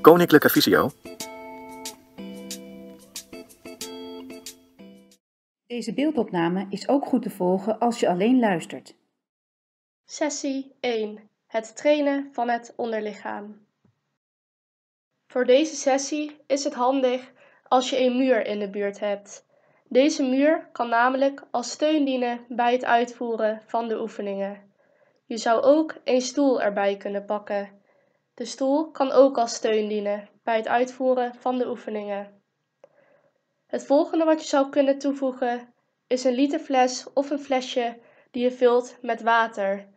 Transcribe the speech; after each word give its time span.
Koninklijke 0.00 0.48
Visio. 0.48 0.90
Deze 5.66 5.94
beeldopname 5.94 6.66
is 6.70 6.88
ook 6.88 7.06
goed 7.06 7.22
te 7.22 7.30
volgen 7.30 7.78
als 7.78 8.00
je 8.00 8.08
alleen 8.08 8.38
luistert. 8.38 8.94
Sessie 10.04 10.76
1. 10.80 11.30
Het 11.46 11.76
trainen 11.76 12.28
van 12.32 12.48
het 12.48 12.72
onderlichaam. 12.76 13.66
Voor 15.26 15.44
deze 15.44 15.76
sessie 15.76 16.36
is 16.46 16.64
het 16.64 16.74
handig 16.74 17.32
als 17.68 17.90
je 17.90 18.00
een 18.00 18.16
muur 18.16 18.46
in 18.46 18.58
de 18.58 18.70
buurt 18.70 19.00
hebt. 19.00 19.46
Deze 19.88 20.22
muur 20.22 20.68
kan 20.72 20.88
namelijk 20.88 21.42
als 21.50 21.70
steun 21.70 22.04
dienen 22.04 22.40
bij 22.48 22.72
het 22.72 22.84
uitvoeren 22.84 23.62
van 23.66 23.88
de 23.88 24.00
oefeningen. 24.00 24.72
Je 25.26 25.36
zou 25.36 25.62
ook 25.62 25.94
een 26.04 26.20
stoel 26.20 26.62
erbij 26.62 26.96
kunnen 26.96 27.24
pakken. 27.24 27.79
De 28.40 28.46
stoel 28.46 28.90
kan 28.90 29.12
ook 29.12 29.38
als 29.38 29.54
steun 29.54 29.88
dienen 29.88 30.28
bij 30.42 30.56
het 30.56 30.68
uitvoeren 30.68 31.34
van 31.34 31.58
de 31.58 31.68
oefeningen. 31.68 32.42
Het 33.66 33.86
volgende 33.86 34.24
wat 34.24 34.42
je 34.42 34.48
zou 34.48 34.68
kunnen 34.68 34.98
toevoegen 34.98 35.74
is 36.06 36.24
een 36.24 36.34
literfles 36.34 37.12
of 37.12 37.30
een 37.30 37.38
flesje 37.38 37.98
die 38.30 38.42
je 38.42 38.50
vult 38.50 38.96
met 39.02 39.22
water. 39.22 39.88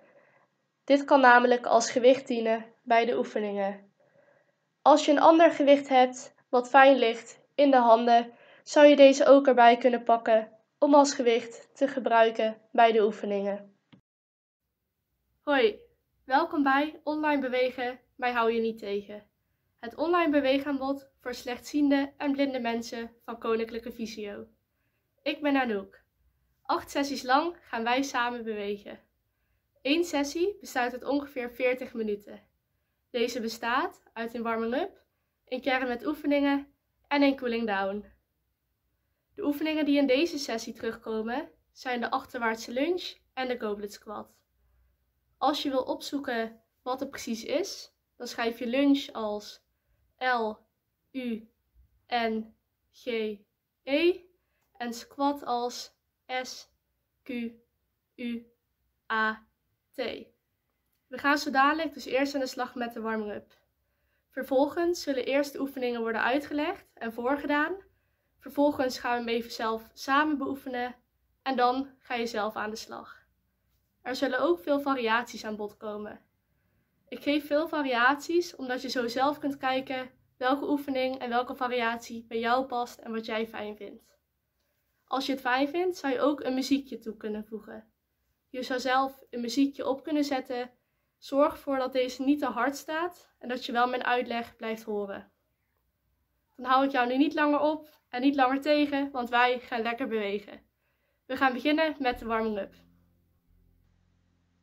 Dit 0.84 1.06
kan 1.06 1.20
namelijk 1.20 1.66
als 1.66 1.92
gewicht 1.92 2.28
dienen 2.28 2.66
bij 2.82 3.06
de 3.06 3.18
oefeningen. 3.18 3.92
Als 4.82 5.05
je 5.05 5.12
een 5.12 5.22
ander 5.22 5.52
gewicht 5.52 5.90
hebt 5.90 6.34
wat 6.50 6.70
fijn 6.70 6.98
ligt 6.98 7.40
in 7.55 7.72
de 7.72 7.78
handen, 7.78 8.34
zou 8.64 8.88
je 8.88 8.96
deze 8.96 9.26
ook 9.26 9.48
erbij 9.48 9.78
kunnen 9.78 10.04
pakken 10.04 10.52
om 10.80 10.94
als 10.94 11.14
gewicht 11.14 11.70
te 11.74 11.88
gebruiken 11.88 12.58
bij 12.72 12.91
de 12.91 13.04
oefeningen. 13.04 13.78
Hoi, 15.44 15.80
welkom 16.26 16.64
bij 16.64 17.00
Online 17.04 17.41
Bewegen, 17.41 18.02
mij 18.16 18.31
hou 18.31 18.52
je 18.52 18.62
niet 18.62 18.80
tegen. 18.80 19.27
Het 19.79 19.96
online 19.96 20.32
beweegaanbod 20.32 21.10
voor 21.20 21.34
slechtziende 21.34 22.13
en 22.18 22.32
blinde 22.32 22.60
mensen 22.60 23.12
van 23.26 23.40
Koninklijke 23.40 23.91
Visio. 23.91 24.48
Ik 25.21 25.41
ben 25.41 25.55
Anouk. 25.55 26.01
Acht 26.62 26.91
sessies 26.91 27.23
lang 27.23 27.57
gaan 27.62 27.84
wij 27.84 28.01
samen 28.01 28.43
bewegen. 28.43 28.99
Eén 29.82 30.04
sessie 30.04 30.57
bestaat 30.60 30.91
uit 30.91 31.04
ongeveer 31.04 31.51
40 31.51 31.93
minuten. 31.93 32.41
Deze 33.10 33.41
bestaat 33.41 34.04
uit 34.13 34.34
een 34.34 34.43
warming-up, 34.43 35.01
een 35.45 35.62
kern 35.62 35.88
met 35.88 36.05
oefeningen 36.05 36.68
en 37.07 37.21
een 37.21 37.38
cooling 37.38 37.68
down. 37.68 38.05
De 39.35 39.45
oefeningen 39.45 39.85
die 39.85 39.98
in 39.98 40.07
deze 40.07 40.38
sessie 40.38 40.73
terugkomen 40.73 41.49
zijn 41.71 41.99
de 41.99 42.10
achterwaartse 42.12 42.71
lunge 42.71 43.16
en 43.34 43.48
de 43.48 43.60
goblet 43.60 43.93
squat. 43.93 44.35
Als 45.38 45.63
je 45.63 45.70
wil 45.70 45.84
opzoeken 45.84 46.62
wat 46.82 46.99
het 46.99 47.10
precies 47.10 47.43
is, 47.43 47.93
dan 48.24 48.32
schrijf 48.32 48.60
je 48.60 48.68
lunge 48.68 49.13
als 49.13 49.62
L, 50.18 50.52
U, 51.12 51.49
N, 52.07 52.55
G, 52.91 53.05
E 53.84 54.20
en 54.77 54.93
squat 54.93 55.43
als 55.46 55.96
S, 56.44 56.70
Q, 57.24 57.29
U, 58.16 58.51
A, 59.12 59.48
T. 59.91 59.98
We 61.07 61.18
gaan 61.18 61.38
zo 61.38 61.51
dadelijk 61.51 61.94
dus 61.94 62.05
eerst 62.05 62.34
aan 62.34 62.40
de 62.40 62.48
slag 62.48 62.76
met 62.76 62.94
de 62.94 63.01
warming-up. 63.01 63.57
Vervolgens 64.29 65.01
zullen 65.01 65.25
eerst 65.25 65.53
de 65.53 65.59
oefeningen 65.59 66.01
worden 66.01 66.24
uitgelegd 66.24 66.85
en 66.94 67.13
voorgedaan. 67.13 67.75
Vervolgens 68.40 69.00
gaan 69.00 69.12
we 69.12 69.31
hem 69.31 69.40
even 69.40 69.51
zelf 69.51 69.90
samen 69.94 70.38
beoefenen 70.38 70.96
en 71.41 71.56
dan 71.56 71.90
ga 72.00 72.16
je 72.16 72.28
zelf 72.28 72.56
aan 72.56 72.69
de 72.69 72.75
slag. 72.75 73.25
Er 74.01 74.16
zullen 74.16 74.40
ook 74.40 74.59
veel 74.59 74.81
variaties 74.81 75.46
aan 75.46 75.56
bod 75.56 75.78
komen. 75.78 76.22
Ik 77.14 77.24
geef 77.24 77.46
veel 77.46 77.68
variaties 77.68 78.56
omdat 78.56 78.81
je 78.81 78.90
zo 78.90 79.08
zelf 79.08 79.40
kunt 79.40 79.58
kijken 79.58 80.09
welke 80.38 80.69
oefening 80.69 81.19
en 81.19 81.30
welke 81.30 81.56
variatie 81.56 82.25
bij 82.28 82.40
jou 82.40 82.66
past 82.66 83.00
en 83.00 83.12
wat 83.12 83.25
jij 83.25 83.47
fijn 83.47 83.75
vindt. 83.75 84.18
Als 85.06 85.25
je 85.25 85.31
het 85.31 85.41
fijn 85.41 85.68
vindt, 85.68 85.97
zou 85.97 86.13
je 86.13 86.19
ook 86.19 86.44
een 86.44 86.53
muziekje 86.53 87.00
toe 87.00 87.18
kunnen 87.18 87.46
voegen. 87.46 87.91
Je 88.50 88.63
zou 88.63 88.79
zelf 88.79 89.19
een 89.29 89.41
muziekje 89.41 89.88
op 89.88 90.03
kunnen 90.03 90.23
zetten. 90.23 90.72
Zorg 91.18 91.53
ervoor 91.53 91.78
dat 91.78 91.94
deze 91.94 92.23
niet 92.23 92.40
te 92.40 92.46
hard 92.46 92.75
staat 92.75 93.34
en 93.40 93.50
dat 93.50 93.66
je 93.66 93.72
wel 93.72 93.88
mijn 93.88 94.03
uitleg 94.03 94.56
blijft 94.56 94.84
horen. 94.84 95.31
Dan 96.56 96.66
hou 96.66 96.85
ik 96.85 96.91
jou 96.91 97.07
nu 97.07 97.18
niet 97.18 97.34
langer 97.34 97.59
op 97.59 98.00
en 98.09 98.22
niet 98.22 98.35
langer 98.35 98.62
tegen, 98.62 99.12
want 99.12 99.29
wij 99.29 99.59
gaan 99.59 99.81
lekker 99.81 100.07
bewegen. 100.07 100.62
We 101.25 101.38
gaan 101.38 101.53
beginnen 101.53 101.96
met 102.00 102.19
de 102.19 102.25
warming-up. 102.25 102.82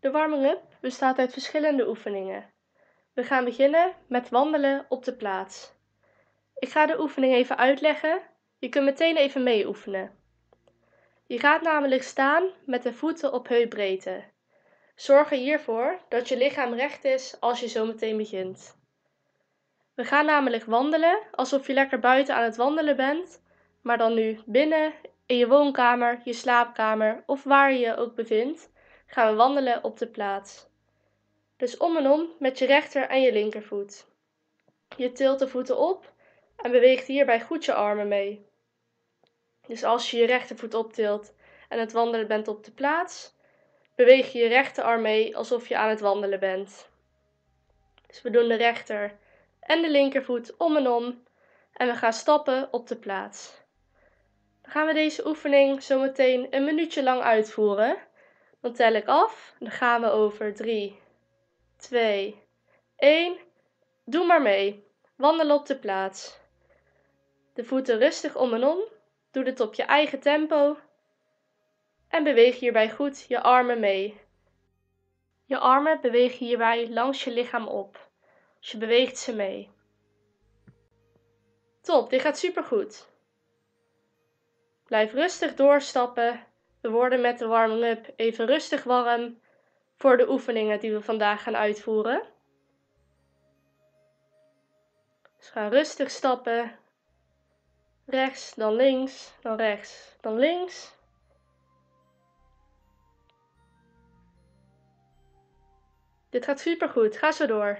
De 0.00 0.10
warming-up 0.10 0.62
bestaat 0.80 1.18
uit 1.18 1.32
verschillende 1.32 1.88
oefeningen. 1.88 2.50
We 3.14 3.24
gaan 3.24 3.44
beginnen 3.44 3.94
met 4.06 4.28
wandelen 4.28 4.86
op 4.88 5.04
de 5.04 5.16
plaats. 5.16 5.72
Ik 6.58 6.68
ga 6.68 6.86
de 6.86 7.00
oefening 7.00 7.34
even 7.34 7.58
uitleggen. 7.58 8.20
Je 8.58 8.68
kunt 8.68 8.84
meteen 8.84 9.16
even 9.16 9.42
mee 9.42 9.66
oefenen. 9.66 10.18
Je 11.26 11.38
gaat 11.38 11.62
namelijk 11.62 12.02
staan 12.02 12.44
met 12.66 12.82
de 12.82 12.92
voeten 12.92 13.32
op 13.32 13.48
heupbreedte. 13.48 14.24
Zorg 14.94 15.30
er 15.30 15.36
hiervoor 15.36 16.00
dat 16.08 16.28
je 16.28 16.36
lichaam 16.36 16.74
recht 16.74 17.04
is 17.04 17.36
als 17.40 17.60
je 17.60 17.68
zo 17.68 17.86
meteen 17.86 18.16
begint. 18.16 18.78
We 19.94 20.04
gaan 20.04 20.26
namelijk 20.26 20.64
wandelen 20.64 21.18
alsof 21.30 21.66
je 21.66 21.72
lekker 21.72 21.98
buiten 21.98 22.34
aan 22.34 22.42
het 22.42 22.56
wandelen 22.56 22.96
bent, 22.96 23.42
maar 23.82 23.98
dan 23.98 24.14
nu 24.14 24.40
binnen, 24.46 24.92
in 25.26 25.36
je 25.36 25.48
woonkamer, 25.48 26.20
je 26.24 26.32
slaapkamer 26.32 27.22
of 27.26 27.44
waar 27.44 27.72
je 27.72 27.78
je 27.78 27.96
ook 27.96 28.14
bevindt, 28.14 28.70
gaan 29.10 29.30
we 29.30 29.36
wandelen 29.36 29.84
op 29.84 29.98
de 29.98 30.06
plaats. 30.06 30.68
Dus 31.56 31.76
om 31.76 31.96
en 31.96 32.06
om 32.06 32.28
met 32.38 32.58
je 32.58 32.66
rechter 32.66 33.08
en 33.08 33.22
je 33.22 33.32
linkervoet. 33.32 34.06
Je 34.96 35.12
tilt 35.12 35.38
de 35.38 35.48
voeten 35.48 35.78
op 35.78 36.12
en 36.56 36.70
beweegt 36.70 37.06
hierbij 37.06 37.40
goed 37.40 37.64
je 37.64 37.74
armen 37.74 38.08
mee. 38.08 38.46
Dus 39.66 39.84
als 39.84 40.10
je 40.10 40.16
je 40.16 40.26
rechtervoet 40.26 40.74
optilt 40.74 41.34
en 41.68 41.78
het 41.78 41.92
wandelen 41.92 42.26
bent 42.26 42.48
op 42.48 42.64
de 42.64 42.70
plaats, 42.70 43.34
beweeg 43.94 44.32
je 44.32 44.38
je 44.38 44.48
rechterarm 44.48 45.02
mee 45.02 45.36
alsof 45.36 45.68
je 45.68 45.76
aan 45.76 45.88
het 45.88 46.00
wandelen 46.00 46.40
bent. 46.40 46.88
Dus 48.06 48.22
we 48.22 48.30
doen 48.30 48.48
de 48.48 48.54
rechter 48.54 49.18
en 49.60 49.82
de 49.82 49.90
linkervoet 49.90 50.56
om 50.56 50.76
en 50.76 50.88
om 50.88 51.22
en 51.72 51.86
we 51.86 51.94
gaan 51.94 52.12
stappen 52.12 52.68
op 52.72 52.86
de 52.88 52.96
plaats. 52.96 53.58
Dan 54.62 54.72
gaan 54.72 54.86
we 54.86 54.92
deze 54.92 55.26
oefening 55.26 55.82
zo 55.82 56.00
meteen 56.00 56.46
een 56.50 56.64
minuutje 56.64 57.02
lang 57.02 57.22
uitvoeren. 57.22 58.08
Dan 58.60 58.72
tel 58.72 58.94
ik 58.94 59.06
af. 59.06 59.54
Dan 59.58 59.70
gaan 59.70 60.00
we 60.00 60.10
over 60.10 60.54
3, 60.54 61.00
2, 61.76 62.42
1. 62.96 63.38
Doe 64.04 64.26
maar 64.26 64.42
mee. 64.42 64.84
Wandel 65.16 65.54
op 65.54 65.66
de 65.66 65.78
plaats. 65.78 66.38
De 67.54 67.64
voeten 67.64 67.98
rustig 67.98 68.36
om 68.36 68.54
en 68.54 68.64
om. 68.64 68.78
Doe 69.30 69.44
dit 69.44 69.60
op 69.60 69.74
je 69.74 69.82
eigen 69.82 70.20
tempo. 70.20 70.76
En 72.08 72.24
beweeg 72.24 72.58
hierbij 72.58 72.90
goed 72.90 73.24
je 73.28 73.42
armen 73.42 73.80
mee. 73.80 74.20
Je 75.44 75.58
armen 75.58 76.00
beweeg 76.00 76.38
hierbij 76.38 76.88
langs 76.88 77.24
je 77.24 77.30
lichaam 77.30 77.66
op. 77.66 78.08
Je 78.58 78.78
beweegt 78.78 79.18
ze 79.18 79.34
mee. 79.34 79.70
Top, 81.80 82.10
dit 82.10 82.20
gaat 82.20 82.38
supergoed. 82.38 83.08
Blijf 84.84 85.12
rustig 85.12 85.54
doorstappen. 85.54 86.46
We 86.80 86.90
worden 86.90 87.20
met 87.20 87.38
de 87.38 87.46
warming-up 87.46 88.12
even 88.16 88.46
rustig 88.46 88.84
warm 88.84 89.40
voor 89.96 90.16
de 90.16 90.30
oefeningen 90.30 90.80
die 90.80 90.92
we 90.92 91.00
vandaag 91.00 91.42
gaan 91.42 91.56
uitvoeren. 91.56 92.22
Dus 95.38 95.50
ga 95.50 95.68
rustig 95.68 96.10
stappen. 96.10 96.78
Rechts, 98.06 98.54
dan 98.54 98.74
links, 98.74 99.32
dan 99.40 99.56
rechts, 99.56 100.16
dan 100.20 100.38
links. 100.38 100.98
Dit 106.30 106.44
gaat 106.44 106.60
supergoed. 106.60 107.16
Ga 107.16 107.32
zo 107.32 107.46
door. 107.46 107.78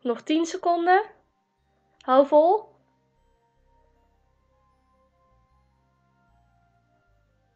Nog 0.00 0.22
10 0.22 0.46
seconden. 0.46 1.16
Hou 2.08 2.26
vol. 2.26 2.68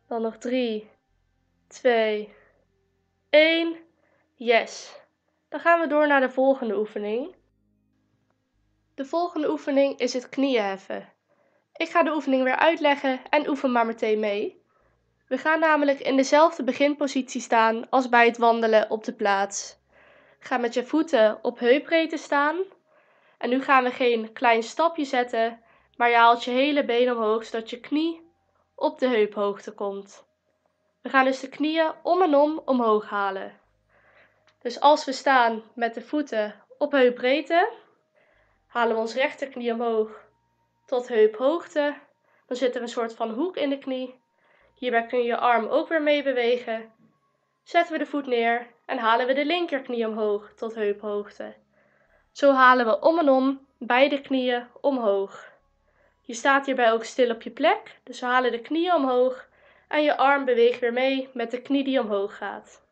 Dan 0.09 0.23
nog 0.23 0.37
3, 0.37 0.91
2, 1.69 2.35
1. 3.31 3.77
Yes. 4.35 5.01
Dan 5.49 5.61
gaan 5.61 5.81
we 5.81 5.87
door 5.87 6.07
naar 6.07 6.21
de 6.21 6.31
volgende 6.31 6.79
oefening. 6.79 7.35
De 8.95 9.05
volgende 9.05 9.51
oefening 9.51 9.99
is 9.99 10.13
het 10.13 10.29
knieën 10.29 10.65
heffen. 10.65 11.13
Ik 11.73 11.89
ga 11.89 12.03
de 12.03 12.15
oefening 12.15 12.45
weer 12.45 12.57
uitleggen 12.57 13.21
en 13.31 13.49
oefen 13.49 13.73
maar 13.73 13.87
meteen 13.87 14.21
mee. 14.21 14.63
We 15.29 15.39
gaan 15.39 15.61
namelijk 15.61 16.01
in 16.01 16.17
dezelfde 16.17 16.65
beginpositie 16.65 17.41
staan 17.41 17.89
als 17.91 18.09
bij 18.09 18.27
het 18.27 18.39
wandelen 18.39 18.91
op 18.91 19.05
de 19.05 19.15
plaats. 19.15 19.79
Ga 20.39 20.57
met 20.57 20.75
je 20.75 20.85
voeten 20.85 21.39
op 21.43 21.59
heupbreedte 21.59 22.17
staan. 22.17 22.57
En 23.43 23.49
nu 23.49 23.63
gaan 23.63 23.85
we 23.85 23.91
geen 23.91 24.33
klein 24.33 24.63
stapje 24.63 25.05
zetten, 25.05 25.63
maar 25.97 26.11
je 26.11 26.17
haalt 26.17 26.45
je 26.45 26.51
hele 26.51 26.85
been 26.85 27.13
omhoog 27.13 27.45
zodat 27.45 27.71
je 27.71 27.81
knie 27.81 28.33
op 28.75 28.99
de 28.99 29.07
heuphoogte 29.07 29.73
komt. 29.73 30.27
We 31.01 31.09
gaan 31.09 31.25
dus 31.25 31.41
de 31.41 31.49
knieën 31.49 31.93
om 32.03 32.23
en 32.23 32.35
om 32.35 32.63
omhoog 32.65 33.09
halen. 33.09 33.61
Dus 34.61 34.81
als 34.81 35.05
we 35.05 35.13
staan 35.13 35.63
met 35.75 35.95
de 35.95 36.03
voeten 36.03 36.55
op 36.79 36.93
heupbreedte, 36.93 37.73
halen 38.67 38.95
we 38.95 39.01
ons 39.01 39.15
rechterknie 39.15 39.73
omhoog 39.73 40.25
tot 40.87 41.09
heuphoogte. 41.09 41.95
Dan 42.47 42.57
zit 42.57 42.75
er 42.75 42.83
een 42.83 42.89
soort 42.89 43.15
van 43.15 43.31
hoek 43.31 43.57
in 43.57 43.71
de 43.71 43.79
knie. 43.79 44.21
Hierbij 44.75 45.07
kun 45.07 45.19
je 45.19 45.25
je 45.25 45.37
arm 45.37 45.67
ook 45.67 45.89
weer 45.89 46.03
mee 46.03 46.23
bewegen. 46.23 46.93
Zetten 47.63 47.93
we 47.93 47.99
de 47.99 48.07
voet 48.07 48.27
neer 48.27 48.67
en 48.87 48.99
halen 48.99 49.27
we 49.27 49.33
de 49.33 49.45
linkerknie 49.45 50.07
omhoog 50.07 50.53
tot 50.55 50.75
heuphoogte. 50.75 51.62
Zo 52.33 52.53
halen 52.53 52.87
we 52.87 53.01
om 53.01 53.19
en 53.19 53.29
om 53.29 53.67
beide 53.79 54.21
knieën 54.21 54.67
omhoog. 54.81 55.51
Je 56.21 56.35
staat 56.35 56.67
hierbij 56.67 56.93
ook 56.93 57.05
stil 57.05 57.31
op 57.31 57.43
je 57.43 57.51
plek, 57.51 58.01
dus 58.03 58.21
we 58.21 58.27
halen 58.27 58.53
de 58.53 58.61
knieën 58.61 58.95
omhoog 58.95 59.49
en 59.89 60.03
je 60.03 60.17
arm 60.17 60.45
beweegt 60.45 60.81
weer 60.81 60.93
mee 60.93 61.29
met 61.33 61.51
de 61.51 61.63
knie 61.63 61.85
die 61.85 62.01
omhoog 62.01 62.37
gaat. 62.37 62.83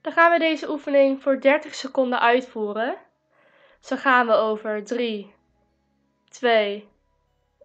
Dan 0.00 0.12
gaan 0.12 0.32
we 0.32 0.38
deze 0.38 0.70
oefening 0.70 1.22
voor 1.22 1.40
30 1.40 1.74
seconden 1.74 2.20
uitvoeren. 2.20 2.96
Zo 3.80 3.96
gaan 3.96 4.26
we 4.26 4.32
over 4.32 4.84
3, 4.84 5.34
2, 6.28 6.88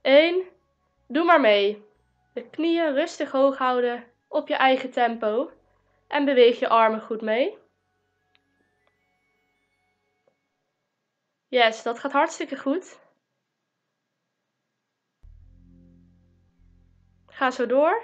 1. 0.02 0.44
Doe 1.08 1.24
maar 1.24 1.42
mee. 1.42 1.86
De 2.34 2.50
knieën 2.50 2.94
rustig 2.94 3.32
hoog 3.32 3.58
houden 3.58 4.04
op 4.28 4.48
je 4.48 4.56
eigen 4.56 4.92
tempo 4.92 5.52
en 6.08 6.26
beweeg 6.26 6.60
je 6.60 6.68
armen 6.68 7.02
goed 7.02 7.22
mee. 7.22 7.58
Yes, 11.56 11.84
dat 11.84 12.00
gaat 12.00 12.12
hartstikke 12.12 12.58
goed. 12.58 13.00
Ga 17.26 17.52
zo 17.52 17.66
door. 17.66 18.04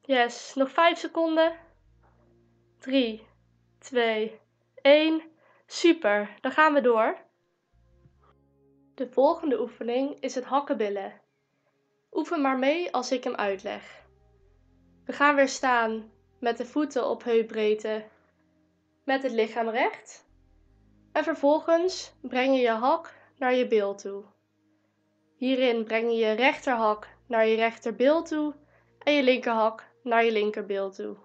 Yes, 0.00 0.54
nog 0.54 0.70
5 0.70 0.98
seconden. 0.98 1.56
3, 2.78 3.26
2, 3.78 4.40
1. 4.74 5.22
Super, 5.66 6.36
dan 6.40 6.52
gaan 6.52 6.74
we 6.74 6.80
door. 6.80 7.18
De 8.94 9.08
volgende 9.10 9.60
oefening 9.60 10.20
is 10.20 10.34
het 10.34 10.44
hakkenbillen. 10.44 11.20
Oefen 12.12 12.40
maar 12.40 12.58
mee 12.58 12.92
als 12.92 13.12
ik 13.12 13.24
hem 13.24 13.34
uitleg. 13.34 14.03
We 15.06 15.12
gaan 15.12 15.34
weer 15.34 15.48
staan 15.48 16.12
met 16.38 16.56
de 16.56 16.66
voeten 16.66 17.08
op 17.08 17.24
heupbreedte, 17.24 18.04
met 19.04 19.22
het 19.22 19.32
lichaam 19.32 19.68
recht. 19.68 20.26
En 21.12 21.24
vervolgens 21.24 22.12
breng 22.20 22.54
je 22.54 22.60
je 22.60 22.70
hak 22.70 23.14
naar 23.38 23.54
je 23.54 23.66
bil 23.66 23.94
toe. 23.94 24.24
Hierin 25.36 25.84
breng 25.84 26.10
je 26.10 26.16
je 26.16 26.32
rechterhak 26.32 27.08
naar 27.26 27.46
je 27.46 27.56
rechterbil 27.56 28.22
toe 28.22 28.54
en 28.98 29.12
je 29.12 29.22
linkerhak 29.22 29.84
naar 30.02 30.24
je 30.24 30.32
linkerbil 30.32 30.90
toe. 30.90 31.16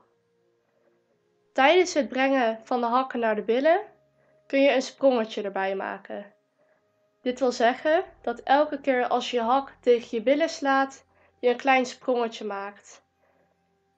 Tijdens 1.53 1.93
het 1.93 2.09
brengen 2.09 2.59
van 2.63 2.79
de 2.79 2.87
hakken 2.87 3.19
naar 3.19 3.35
de 3.35 3.41
billen 3.41 3.81
kun 4.47 4.61
je 4.61 4.73
een 4.73 4.81
sprongetje 4.81 5.41
erbij 5.41 5.75
maken. 5.75 6.33
Dit 7.21 7.39
wil 7.39 7.51
zeggen 7.51 8.03
dat 8.21 8.39
elke 8.39 8.81
keer 8.81 9.07
als 9.07 9.31
je 9.31 9.37
je 9.37 9.43
hak 9.43 9.75
tegen 9.81 10.07
je 10.11 10.23
billen 10.23 10.49
slaat, 10.49 11.05
je 11.39 11.49
een 11.49 11.57
klein 11.57 11.85
sprongetje 11.85 12.45
maakt. 12.45 13.07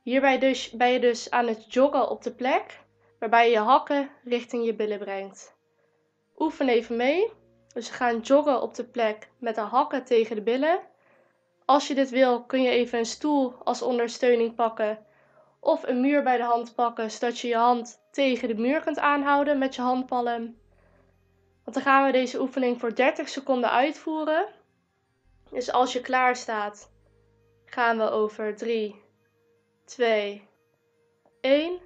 Hierbij 0.02 0.40
dus, 0.40 0.70
ben 0.72 0.90
je 0.90 1.00
dus 1.00 1.30
aan 1.30 1.48
het 1.48 1.74
joggen 1.74 2.10
op 2.10 2.24
de 2.24 2.32
plek, 2.32 2.80
waarbij 3.20 3.46
je 3.46 3.52
je 3.52 3.60
hakken 3.60 4.10
richting 4.24 4.66
je 4.66 4.74
billen 4.74 5.00
brengt. 5.00 5.56
Oefen 6.38 6.70
even 6.70 6.96
mee. 6.96 7.32
Dus 7.74 7.90
we 7.90 7.96
gaan 7.96 8.20
joggen 8.20 8.62
op 8.62 8.76
de 8.76 8.84
plek 8.84 9.30
met 9.38 9.56
de 9.56 9.62
hakken 9.62 10.04
tegen 10.04 10.36
de 10.36 10.42
billen. 10.42 10.80
Als 11.66 11.88
je 11.88 11.94
dit 11.94 12.10
wil, 12.10 12.44
kun 12.44 12.62
je 12.62 12.70
even 12.70 13.00
een 13.00 13.06
stoel 13.06 13.54
als 13.64 13.82
ondersteuning 13.82 14.56
pakken 14.56 15.06
of 15.60 15.84
een 15.84 16.02
muur 16.02 16.24
bij 16.24 16.38
de 16.38 16.44
hand 16.44 16.76
pakken, 16.76 17.12
zodat 17.12 17.40
je 17.40 17.48
je 17.48 17.56
hand 17.56 18.02
tegen 18.12 18.48
de 18.48 18.56
muur 18.56 18.82
kunt 18.82 19.00
aanhouden 19.00 19.58
met 19.58 19.76
je 19.76 19.82
handpalm. 19.82 20.60
Want 21.64 21.74
dan 21.74 21.82
gaan 21.82 22.06
we 22.06 22.12
deze 22.12 22.42
oefening 22.42 22.80
voor 22.80 22.96
30 22.96 23.30
seconden 23.30 23.72
uitvoeren. 23.72 24.48
Dus 25.52 25.72
als 25.72 25.94
je 25.94 26.02
klaar 26.02 26.36
staat, 26.36 26.92
gaan 27.66 27.98
we 27.98 28.10
over 28.10 28.56
3, 28.56 29.02
2, 29.92 30.48
1. 31.42 31.80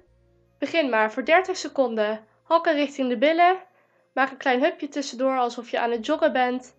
Begin 0.58 0.88
maar 0.88 1.12
voor 1.12 1.24
30 1.24 1.56
seconden. 1.56 2.26
Hakken 2.42 2.74
richting 2.74 3.08
de 3.08 3.18
billen. 3.18 3.62
Maak 4.12 4.30
een 4.30 4.36
klein 4.36 4.62
hupje 4.62 4.88
tussendoor 4.88 5.38
alsof 5.38 5.70
je 5.70 5.80
aan 5.80 5.90
het 5.90 6.06
joggen 6.06 6.32
bent. 6.32 6.76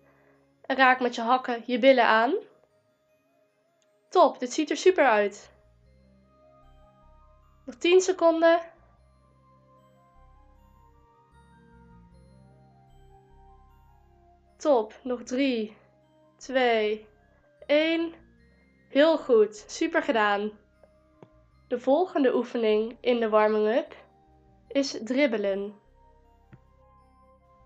En 0.62 0.76
raak 0.76 1.00
met 1.00 1.14
je 1.14 1.20
hakken 1.20 1.62
je 1.66 1.78
billen 1.78 2.04
aan. 2.04 2.34
Top, 4.08 4.38
dit 4.38 4.52
ziet 4.52 4.70
er 4.70 4.76
super 4.76 5.06
uit. 5.06 5.52
Nog 7.64 7.74
10 7.74 8.00
seconden. 8.00 8.60
Top, 14.56 14.94
nog 15.02 15.22
3, 15.22 15.76
2, 16.36 17.06
1. 17.66 18.14
Heel 18.88 19.18
goed, 19.18 19.64
super 19.66 20.02
gedaan. 20.02 20.66
De 21.68 21.80
volgende 21.80 22.34
oefening 22.34 22.96
in 23.00 23.20
de 23.20 23.28
warming-up 23.28 23.96
is 24.68 24.98
dribbelen. 25.04 25.74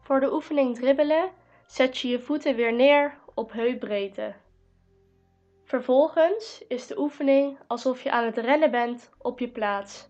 Voor 0.00 0.20
de 0.20 0.32
oefening 0.32 0.76
dribbelen 0.76 1.31
zet 1.66 1.99
je 1.99 2.08
je 2.08 2.20
voeten 2.20 2.56
weer 2.56 2.72
neer 2.72 3.19
op 3.34 3.52
heupbreedte. 3.52 4.34
Vervolgens 5.64 6.64
is 6.69 6.87
de 6.87 6.99
oefening 6.99 7.58
alsof 7.66 8.02
je 8.02 8.10
aan 8.10 8.25
het 8.25 8.37
rennen 8.37 8.70
bent 8.70 9.10
op 9.19 9.38
je 9.38 9.49
plaats. 9.49 10.08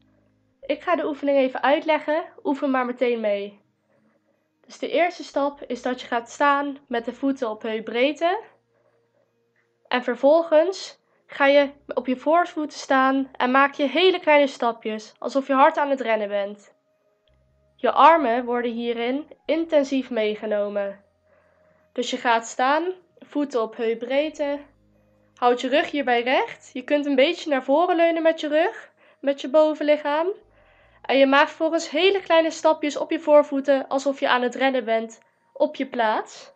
Ik 0.61 0.83
ga 0.83 0.97
de 0.97 1.07
oefening 1.07 1.39
even 1.39 1.63
uitleggen, 1.63 2.25
oefen 2.45 2.71
maar 2.71 2.87
meteen 2.87 3.21
mee. 3.21 3.61
Dus 4.67 4.79
de 4.79 4.91
eerste 4.91 5.25
stap 5.25 5.63
is 5.67 5.83
dat 5.83 6.01
je 6.01 6.07
gaat 6.07 6.31
staan 6.31 6.79
met 6.89 7.05
de 7.05 7.13
voeten 7.13 7.51
op 7.51 7.63
heupbreedte. 7.63 8.43
En 9.89 10.03
vervolgens 10.03 11.01
ga 11.33 11.47
je 11.47 11.71
op 11.95 12.07
je 12.07 12.17
voorvoeten 12.17 12.79
staan 12.79 13.31
en 13.37 13.51
maak 13.51 13.75
je 13.75 13.89
hele 13.89 14.21
kleine 14.21 14.47
stapjes, 14.47 15.15
alsof 15.19 15.47
je 15.47 15.53
hard 15.53 15.77
aan 15.77 15.91
het 15.91 16.01
rennen 16.01 16.29
bent. 16.29 16.75
Je 17.77 17.93
armen 17.93 18.45
worden 18.45 18.73
hierin 18.73 19.27
intensief 19.47 20.11
meegenomen. 20.11 21.05
Dus 21.93 22.11
je 22.11 22.17
gaat 22.17 22.47
staan, 22.47 22.93
voeten 23.19 23.63
op 23.63 23.77
heupbreedte. 23.77 24.59
Houd 25.35 25.61
je 25.61 25.69
rug 25.69 25.91
hierbij 25.91 26.23
recht. 26.23 26.71
Je 26.73 26.83
kunt 26.83 27.07
een 27.07 27.15
beetje 27.15 27.51
naar 27.51 27.63
voren 27.63 27.97
leunen 27.97 28.23
met 28.23 28.41
je 28.41 28.49
rug, 28.49 28.93
met 29.21 29.41
je 29.41 29.49
bovenlichaam. 29.49 30.27
En 31.03 31.19
je 31.19 31.27
maakt 31.27 31.51
volgens 31.51 31.91
hele 31.91 32.21
kleine 32.21 32.51
stapjes 32.51 32.97
op 32.97 33.11
je 33.11 33.21
voorvoeten, 33.21 33.89
alsof 33.89 34.21
je 34.21 34.29
aan 34.29 34.43
het 34.43 34.55
rennen 34.55 34.85
bent, 34.85 35.21
op 35.53 35.77
je 35.77 35.87
plaats. 35.87 36.53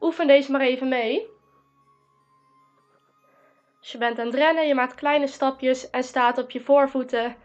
Oefen 0.00 0.26
deze 0.26 0.52
maar 0.52 0.60
even 0.60 0.88
mee. 0.88 1.36
Dus 3.80 3.92
je 3.92 3.98
bent 3.98 4.18
aan 4.18 4.26
het 4.26 4.34
rennen, 4.34 4.66
je 4.66 4.74
maakt 4.74 4.94
kleine 4.94 5.26
stapjes 5.26 5.90
en 5.90 6.02
staat 6.04 6.38
op 6.38 6.50
je 6.50 6.60
voorvoeten. 6.60 7.36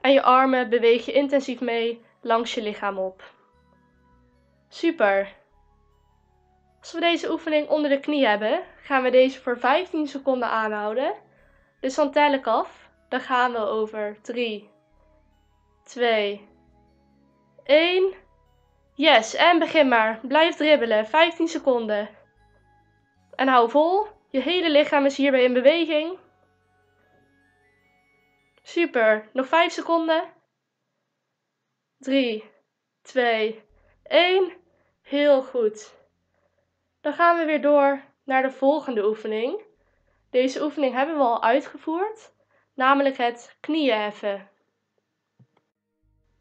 En 0.00 0.12
je 0.12 0.22
armen 0.22 0.68
beweeg 0.68 1.04
je 1.04 1.12
intensief 1.12 1.60
mee 1.60 2.04
langs 2.20 2.54
je 2.54 2.62
lichaam 2.62 2.98
op. 2.98 3.22
Super. 4.68 5.32
Als 6.80 6.92
we 6.92 7.00
deze 7.00 7.30
oefening 7.30 7.68
onder 7.68 7.90
de 7.90 8.00
knie 8.00 8.26
hebben, 8.26 8.62
gaan 8.82 9.02
we 9.02 9.10
deze 9.10 9.40
voor 9.40 9.58
15 9.58 10.06
seconden 10.06 10.48
aanhouden. 10.48 11.14
Dus 11.80 11.94
dan 11.94 12.10
tel 12.10 12.32
ik 12.32 12.46
af. 12.46 12.88
Dan 13.08 13.20
gaan 13.20 13.52
we 13.52 13.58
over 13.58 14.16
3, 14.22 14.70
2, 15.84 16.48
1. 17.64 18.14
Yes, 18.94 19.34
en 19.34 19.58
begin 19.58 19.88
maar. 19.88 20.20
Blijf 20.22 20.56
dribbelen. 20.56 21.06
15 21.06 21.48
seconden. 21.48 22.08
En 23.34 23.48
hou 23.48 23.70
vol. 23.70 24.06
Je 24.30 24.40
hele 24.40 24.70
lichaam 24.70 25.04
is 25.04 25.16
hierbij 25.16 25.44
in 25.44 25.52
beweging. 25.52 26.18
Super. 28.62 29.28
Nog 29.32 29.46
5 29.46 29.72
seconden. 29.72 30.24
3, 31.98 32.44
2, 33.02 33.62
1. 34.02 34.52
Heel 35.02 35.42
goed. 35.42 35.94
Dan 37.00 37.12
gaan 37.12 37.38
we 37.38 37.44
weer 37.44 37.62
door 37.62 38.02
naar 38.24 38.42
de 38.42 38.50
volgende 38.50 39.06
oefening. 39.06 39.62
Deze 40.30 40.62
oefening 40.62 40.94
hebben 40.94 41.16
we 41.16 41.22
al 41.22 41.42
uitgevoerd, 41.42 42.32
namelijk 42.74 43.16
het 43.16 43.56
knieën 43.60 43.98
heffen. 43.98 44.50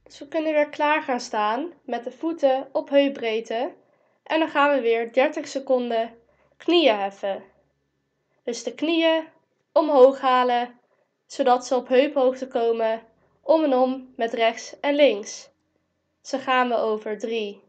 Dus 0.03 0.19
we 0.19 0.27
kunnen 0.27 0.53
weer 0.53 0.69
klaar 0.69 1.01
gaan 1.01 1.19
staan 1.19 1.73
met 1.83 2.03
de 2.03 2.11
voeten 2.11 2.69
op 2.71 2.89
heupbreedte. 2.89 3.75
En 4.23 4.39
dan 4.39 4.49
gaan 4.49 4.75
we 4.75 4.81
weer 4.81 5.13
30 5.13 5.47
seconden 5.47 6.17
knieën 6.57 6.97
heffen. 6.97 7.43
Dus 8.49 8.63
de 8.63 8.75
knieën 8.75 9.27
omhoog 9.71 10.19
halen, 10.19 10.79
zodat 11.25 11.65
ze 11.65 11.75
op 11.75 11.87
heuphoogte 11.87 12.47
komen, 12.47 13.01
om 13.41 13.63
en 13.63 13.73
om 13.73 14.13
met 14.15 14.33
rechts 14.33 14.79
en 14.79 14.95
links. 14.95 15.49
Zo 16.21 16.37
gaan 16.37 16.69
we 16.69 16.75
over 16.75 17.19
3, 17.19 17.61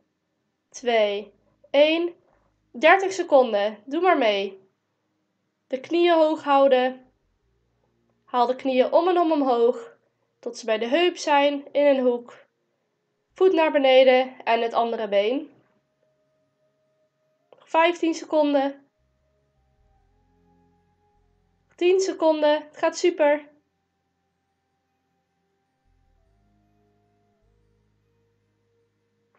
2, 0.70 1.32
1. 1.70 2.14
30 2.70 3.12
seconden. 3.12 3.78
Doe 3.84 4.00
maar 4.00 4.18
mee. 4.18 4.60
De 5.66 5.80
knieën 5.80 6.14
hoog 6.14 6.42
houden. 6.42 7.10
Haal 8.24 8.46
de 8.46 8.56
knieën 8.56 8.92
om 8.92 9.08
en 9.08 9.18
om 9.18 9.32
omhoog 9.32 9.96
tot 10.38 10.58
ze 10.58 10.64
bij 10.64 10.78
de 10.78 10.86
heup 10.86 11.16
zijn 11.16 11.64
in 11.72 11.86
een 11.86 12.00
hoek. 12.00 12.46
Voet 13.32 13.52
naar 13.52 13.72
beneden 13.72 14.44
en 14.44 14.62
het 14.62 14.72
andere 14.72 15.08
been. 15.08 15.50
15 17.58 18.14
seconden. 18.14 18.79
10 21.80 22.00
seconden. 22.00 22.52
Het 22.52 22.76
gaat 22.76 22.98
super. 22.98 23.48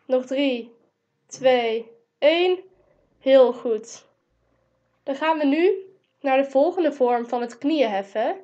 Nog 0.06 0.26
3, 0.26 0.76
2, 1.28 1.92
1. 2.20 2.60
Heel 3.20 3.54
goed. 3.54 4.06
Dan 5.04 5.16
gaan 5.16 5.38
we 5.38 5.46
nu 5.46 5.72
naar 6.22 6.38
de 6.38 6.50
volgende 6.50 6.94
vorm 6.94 7.28
van 7.28 7.42
het 7.42 7.58
knieën 7.58 7.90
heffen. 7.90 8.42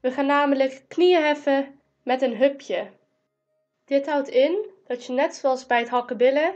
We 0.00 0.10
gaan 0.10 0.26
namelijk 0.26 0.84
knieën 0.88 1.22
heffen 1.22 1.80
met 2.02 2.22
een 2.22 2.36
hupje. 2.36 2.90
Dit 3.84 4.06
houdt 4.06 4.28
in 4.28 4.70
dat 4.86 5.04
je 5.04 5.12
net 5.12 5.34
zoals 5.34 5.66
bij 5.66 5.78
het 5.78 5.88
hakkenbillen 5.88 6.54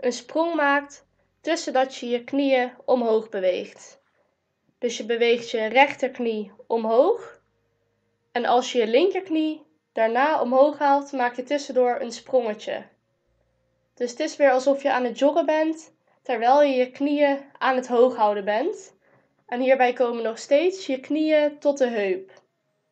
een 0.00 0.12
sprong 0.12 0.54
maakt 0.54 1.06
tussen 1.40 1.72
dat 1.72 1.96
je 1.96 2.08
je 2.08 2.24
knieën 2.24 2.72
omhoog 2.84 3.28
beweegt. 3.28 3.97
Dus 4.78 4.96
je 4.96 5.04
beweegt 5.04 5.50
je 5.50 5.66
rechterknie 5.66 6.52
omhoog 6.66 7.40
en 8.32 8.44
als 8.44 8.72
je 8.72 8.78
je 8.78 8.86
linkerknie 8.86 9.66
daarna 9.92 10.40
omhoog 10.40 10.78
haalt, 10.78 11.12
maak 11.12 11.36
je 11.36 11.42
tussendoor 11.42 12.00
een 12.00 12.12
sprongetje. 12.12 12.86
Dus 13.94 14.10
het 14.10 14.20
is 14.20 14.36
weer 14.36 14.50
alsof 14.50 14.82
je 14.82 14.92
aan 14.92 15.04
het 15.04 15.18
joggen 15.18 15.46
bent 15.46 15.92
terwijl 16.22 16.62
je 16.62 16.74
je 16.74 16.90
knieën 16.90 17.38
aan 17.58 17.76
het 17.76 17.88
hoog 17.88 18.16
houden 18.16 18.44
bent. 18.44 18.96
En 19.46 19.60
hierbij 19.60 19.92
komen 19.92 20.22
nog 20.22 20.38
steeds 20.38 20.86
je 20.86 21.00
knieën 21.00 21.58
tot 21.58 21.78
de 21.78 21.86
heup. 21.86 22.42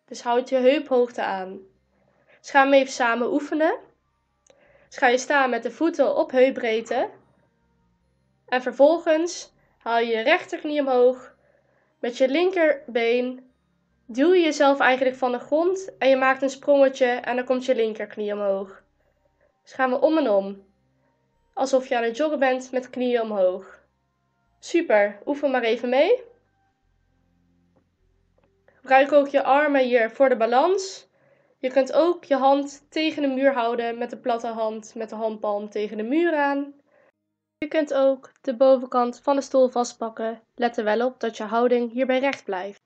Dus 0.05 0.23
houd 0.23 0.49
je 0.49 0.57
heuphoogte 0.57 1.23
aan. 1.23 1.59
Dus 2.41 2.51
gaan 2.51 2.71
we 2.71 2.77
even 2.77 2.93
samen 2.93 3.33
oefenen. 3.33 3.79
Dus 4.89 4.97
ga 4.97 5.07
je 5.07 5.19
staan 5.19 5.51
met 5.51 5.63
de 5.63 5.71
voeten 5.71 6.17
op 6.17 6.31
heupbreedte. 6.31 7.11
En 8.47 8.63
vervolgens 8.63 9.53
haal 9.79 9.99
je 9.99 10.07
je 10.07 10.21
rechterknie 10.21 10.81
omhoog. 10.81 11.36
Met 12.07 12.17
je 12.17 12.29
linkerbeen 12.29 13.51
duw 14.07 14.33
je 14.33 14.43
jezelf 14.43 14.81
eigenlijk 14.81 15.17
van 15.17 15.33
de 15.33 15.39
grond 15.39 15.97
en 15.99 16.09
je 16.09 16.17
maakt 16.17 16.43
een 16.43 16.51
sprongetje 16.51 17.07
en 17.07 17.37
dan 17.37 17.45
komt 17.45 17.65
je 17.65 17.75
linkerknie 17.75 18.33
omhoog. 18.33 18.83
Dus 19.63 19.73
gaan 19.73 19.91
we 19.91 20.01
om 20.01 20.19
en 20.19 20.31
om. 20.31 20.65
Alsof 21.55 21.89
je 21.89 21.97
aan 21.97 22.03
het 22.03 22.17
joggen 22.17 22.39
bent 22.39 22.73
met 22.73 22.91
knieën 22.91 23.21
omhoog. 23.21 23.81
Super, 24.59 25.19
oefen 25.25 25.51
maar 25.51 25.63
even 25.63 25.89
mee. 25.89 26.23
Gebruik 28.65 29.13
ook 29.13 29.29
je 29.29 29.43
armen 29.43 29.85
hier 29.85 30.11
voor 30.11 30.29
de 30.29 30.37
balans. 30.37 31.09
Je 31.59 31.71
kunt 31.71 31.93
ook 31.93 32.25
je 32.25 32.37
hand 32.37 32.87
tegen 32.91 33.23
de 33.23 33.29
muur 33.29 33.53
houden 33.53 33.99
met 33.99 34.11
de 34.11 34.19
platte 34.19 34.49
hand 34.49 34.95
met 34.95 35.09
de 35.09 35.17
handpalm 35.17 35.71
tegen 35.71 35.97
de 35.97 36.03
muur 36.03 36.37
aan. 36.37 36.75
Je 37.67 37.73
kunt 37.73 37.95
ook 37.95 38.31
de 38.41 38.57
bovenkant 38.57 39.21
van 39.21 39.37
de 39.37 39.43
stoel 39.43 39.69
vastpakken. 39.69 40.43
Let 40.55 40.77
er 40.77 40.85
wel 40.85 41.07
op 41.07 41.21
dat 41.21 41.37
je 41.37 41.43
houding 41.43 41.93
hierbij 41.93 42.19
recht 42.19 42.45
blijft. 42.45 42.81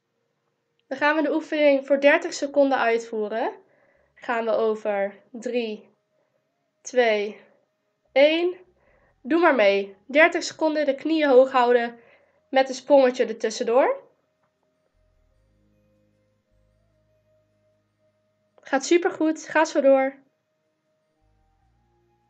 Dan 0.86 0.98
gaan 0.98 1.16
we 1.16 1.22
de 1.22 1.34
oefening 1.34 1.86
voor 1.86 2.00
30 2.00 2.32
seconden 2.32 2.78
uitvoeren. 2.78 3.52
Gaan 4.14 4.44
we 4.44 4.50
over 4.50 5.20
3, 5.30 5.88
2, 6.80 7.40
1. 8.12 8.56
Doe 9.22 9.40
maar 9.40 9.54
mee. 9.54 9.96
30 10.06 10.42
seconden 10.42 10.86
de 10.86 10.94
knieën 10.94 11.28
hoog 11.28 11.52
houden 11.52 11.98
met 12.50 12.68
een 12.68 12.74
sprongetje 12.74 13.26
ertussendoor. 13.26 14.02
Gaat 18.60 18.84
supergoed. 18.84 19.48
Ga 19.48 19.64
zo 19.64 19.80
door. 19.80 20.14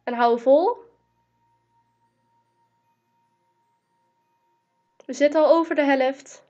En 0.05 0.15
hou 0.15 0.41
vol. 0.41 0.89
We 5.11 5.17
zitten 5.17 5.41
al 5.41 5.53
over 5.53 5.75
de 5.75 5.83
helft. 5.83 6.45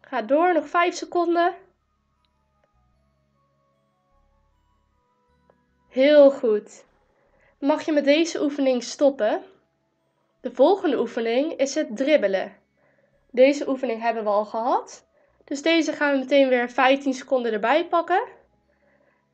Ga 0.00 0.22
door, 0.22 0.54
nog 0.54 0.68
5 0.68 0.94
seconden. 0.94 1.54
Heel 5.88 6.30
goed. 6.30 6.84
Mag 7.58 7.82
je 7.84 7.92
met 7.92 8.04
deze 8.04 8.42
oefening 8.42 8.82
stoppen? 8.82 9.44
De 10.40 10.54
volgende 10.54 10.98
oefening 10.98 11.52
is 11.52 11.74
het 11.74 11.96
dribbelen. 11.96 12.56
Deze 13.30 13.68
oefening 13.68 14.00
hebben 14.00 14.24
we 14.24 14.30
al 14.30 14.44
gehad. 14.44 15.06
Dus 15.44 15.62
deze 15.62 15.92
gaan 15.92 16.12
we 16.12 16.18
meteen 16.18 16.48
weer 16.48 16.70
15 16.70 17.14
seconden 17.14 17.52
erbij 17.52 17.86
pakken. 17.88 18.22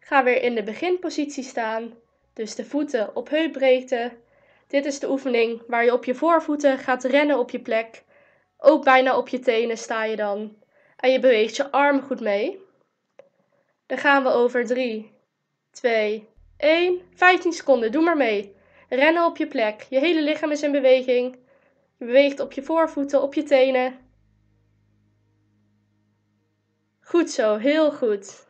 Ga 0.00 0.24
weer 0.24 0.42
in 0.42 0.54
de 0.54 0.62
beginpositie 0.62 1.44
staan. 1.44 1.92
Dus 2.32 2.54
de 2.54 2.64
voeten 2.64 3.16
op 3.16 3.28
heupbreedte. 3.28 4.12
Dit 4.66 4.84
is 4.84 4.98
de 4.98 5.10
oefening 5.10 5.62
waar 5.66 5.84
je 5.84 5.92
op 5.92 6.04
je 6.04 6.14
voorvoeten 6.14 6.78
gaat 6.78 7.04
rennen 7.04 7.38
op 7.38 7.50
je 7.50 7.60
plek. 7.60 8.04
Ook 8.58 8.84
bijna 8.84 9.16
op 9.16 9.28
je 9.28 9.38
tenen 9.38 9.78
sta 9.78 10.04
je 10.04 10.16
dan. 10.16 10.56
En 10.96 11.12
je 11.12 11.20
beweegt 11.20 11.56
je 11.56 11.70
arm 11.70 12.02
goed 12.02 12.20
mee. 12.20 12.60
Dan 13.86 13.98
gaan 13.98 14.22
we 14.22 14.28
over 14.28 14.66
3, 14.66 15.12
2, 15.70 16.28
1. 16.56 17.00
15 17.14 17.52
seconden, 17.52 17.92
doe 17.92 18.02
maar 18.02 18.16
mee. 18.16 18.54
Rennen 18.88 19.24
op 19.24 19.36
je 19.36 19.46
plek. 19.46 19.86
Je 19.88 19.98
hele 19.98 20.22
lichaam 20.22 20.50
is 20.50 20.62
in 20.62 20.72
beweging. 20.72 21.38
Je 21.96 22.04
beweegt 22.04 22.40
op 22.40 22.52
je 22.52 22.62
voorvoeten, 22.62 23.22
op 23.22 23.34
je 23.34 23.42
tenen. 23.42 23.98
Goed 27.00 27.30
zo, 27.30 27.56
heel 27.56 27.92
goed. 27.92 28.46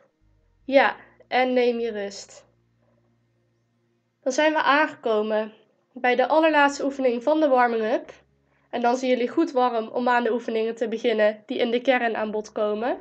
Ja, 0.65 0.95
en 1.27 1.53
neem 1.53 1.79
je 1.79 1.91
rust. 1.91 2.45
Dan 4.23 4.31
zijn 4.31 4.53
we 4.53 4.61
aangekomen 4.61 5.53
bij 5.93 6.15
de 6.15 6.27
allerlaatste 6.27 6.83
oefening 6.83 7.23
van 7.23 7.39
de 7.39 7.47
warming-up. 7.47 8.13
En 8.69 8.81
dan 8.81 8.97
zijn 8.97 9.11
jullie 9.11 9.29
goed 9.29 9.51
warm 9.51 9.87
om 9.87 10.07
aan 10.07 10.23
de 10.23 10.31
oefeningen 10.31 10.75
te 10.75 10.87
beginnen 10.87 11.43
die 11.45 11.57
in 11.57 11.71
de 11.71 11.81
kern 11.81 12.15
aan 12.15 12.31
bod 12.31 12.51
komen. 12.51 12.97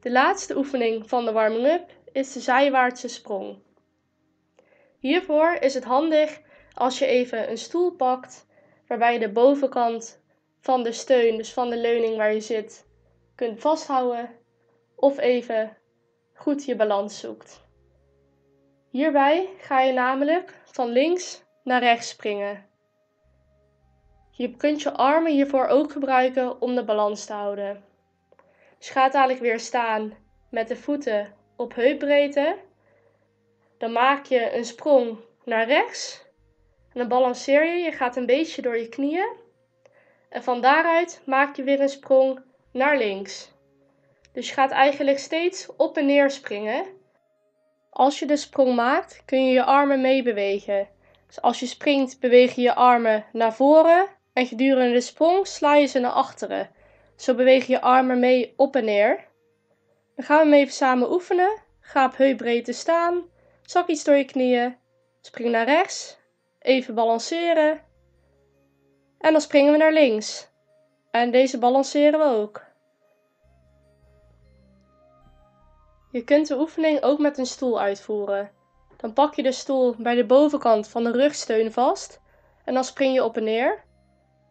De 0.00 0.10
laatste 0.10 0.56
oefening 0.56 1.08
van 1.08 1.24
de 1.24 1.32
warming-up 1.32 1.90
is 2.12 2.32
de 2.32 2.40
zijwaartse 2.40 3.08
sprong. 3.08 3.58
Hiervoor 4.98 5.56
is 5.60 5.74
het 5.74 5.84
handig 5.84 6.40
als 6.74 6.98
je 6.98 7.06
even 7.06 7.50
een 7.50 7.58
stoel 7.58 7.90
pakt 7.90 8.46
waarbij 8.86 9.12
je 9.12 9.18
de 9.18 9.32
bovenkant 9.32 10.22
van 10.60 10.82
de 10.82 10.92
steun, 10.92 11.36
dus 11.36 11.52
van 11.52 11.70
de 11.70 11.76
leuning 11.76 12.16
waar 12.16 12.32
je 12.32 12.40
zit, 12.40 12.86
kunt 13.34 13.60
vasthouden 13.60 14.30
of 14.94 15.18
even 15.18 15.76
goed 16.34 16.64
je 16.64 16.76
balans 16.76 17.20
zoekt. 17.20 17.67
Hierbij 18.90 19.48
ga 19.58 19.80
je 19.80 19.92
namelijk 19.92 20.60
van 20.64 20.88
links 20.88 21.42
naar 21.64 21.80
rechts 21.80 22.08
springen. 22.08 22.66
Je 24.30 24.56
kunt 24.56 24.82
je 24.82 24.92
armen 24.92 25.32
hiervoor 25.32 25.66
ook 25.66 25.92
gebruiken 25.92 26.60
om 26.60 26.74
de 26.74 26.84
balans 26.84 27.24
te 27.24 27.32
houden. 27.32 27.84
Dus 28.78 28.90
gaat 28.90 29.12
dadelijk 29.12 29.40
weer 29.40 29.60
staan 29.60 30.12
met 30.50 30.68
de 30.68 30.76
voeten 30.76 31.34
op 31.56 31.74
heupbreedte. 31.74 32.56
Dan 33.78 33.92
maak 33.92 34.26
je 34.26 34.56
een 34.56 34.64
sprong 34.64 35.18
naar 35.44 35.66
rechts 35.66 36.26
en 36.92 36.98
dan 36.98 37.08
balanceer 37.08 37.64
je, 37.64 37.82
je 37.82 37.92
gaat 37.92 38.16
een 38.16 38.26
beetje 38.26 38.62
door 38.62 38.78
je 38.78 38.88
knieën. 38.88 39.36
En 40.28 40.42
van 40.42 40.60
daaruit 40.60 41.22
maak 41.24 41.56
je 41.56 41.62
weer 41.62 41.80
een 41.80 41.88
sprong 41.88 42.42
naar 42.72 42.96
links. 42.96 43.52
Dus 44.32 44.48
je 44.48 44.54
gaat 44.54 44.70
eigenlijk 44.70 45.18
steeds 45.18 45.68
op 45.76 45.96
en 45.96 46.06
neer 46.06 46.30
springen. 46.30 46.97
Als 47.98 48.18
je 48.18 48.26
de 48.26 48.36
sprong 48.36 48.74
maakt, 48.74 49.22
kun 49.24 49.46
je 49.46 49.52
je 49.52 49.64
armen 49.64 50.00
meebewegen. 50.00 50.88
Dus 51.26 51.40
als 51.40 51.60
je 51.60 51.66
springt, 51.66 52.20
beweeg 52.20 52.54
je 52.54 52.60
je 52.60 52.74
armen 52.74 53.24
naar 53.32 53.54
voren 53.54 54.06
en 54.32 54.46
gedurende 54.46 54.92
de 54.92 55.00
sprong 55.00 55.46
sla 55.46 55.74
je 55.74 55.86
ze 55.86 55.98
naar 55.98 56.10
achteren. 56.10 56.70
Zo 57.16 57.34
beweeg 57.34 57.66
je 57.66 57.72
je 57.72 57.80
armen 57.80 58.18
mee 58.18 58.52
op 58.56 58.76
en 58.76 58.84
neer. 58.84 59.24
Dan 60.16 60.24
gaan 60.24 60.38
we 60.38 60.44
hem 60.44 60.52
even 60.52 60.72
samen 60.72 61.12
oefenen. 61.12 61.58
Ga 61.80 62.04
op 62.04 62.16
heupbreedte 62.16 62.72
staan, 62.72 63.22
zak 63.62 63.88
iets 63.88 64.04
door 64.04 64.16
je 64.16 64.24
knieën, 64.24 64.76
spring 65.20 65.50
naar 65.50 65.66
rechts 65.66 66.18
Even 66.58 66.94
balanceren. 66.94 67.80
En 69.18 69.32
dan 69.32 69.40
springen 69.40 69.72
we 69.72 69.78
naar 69.78 69.92
links. 69.92 70.48
En 71.10 71.30
deze 71.30 71.58
balanceren 71.58 72.18
we 72.18 72.24
ook. 72.24 72.67
Je 76.18 76.24
kunt 76.24 76.48
de 76.48 76.58
oefening 76.58 77.02
ook 77.02 77.18
met 77.18 77.38
een 77.38 77.46
stoel 77.46 77.80
uitvoeren. 77.80 78.50
Dan 78.96 79.12
pak 79.12 79.34
je 79.34 79.42
de 79.42 79.52
stoel 79.52 79.94
bij 79.98 80.14
de 80.14 80.24
bovenkant 80.24 80.88
van 80.88 81.04
de 81.04 81.10
rugsteun 81.10 81.72
vast 81.72 82.20
en 82.64 82.74
dan 82.74 82.84
spring 82.84 83.14
je 83.14 83.24
op 83.24 83.36
en 83.36 83.44
neer. 83.44 83.84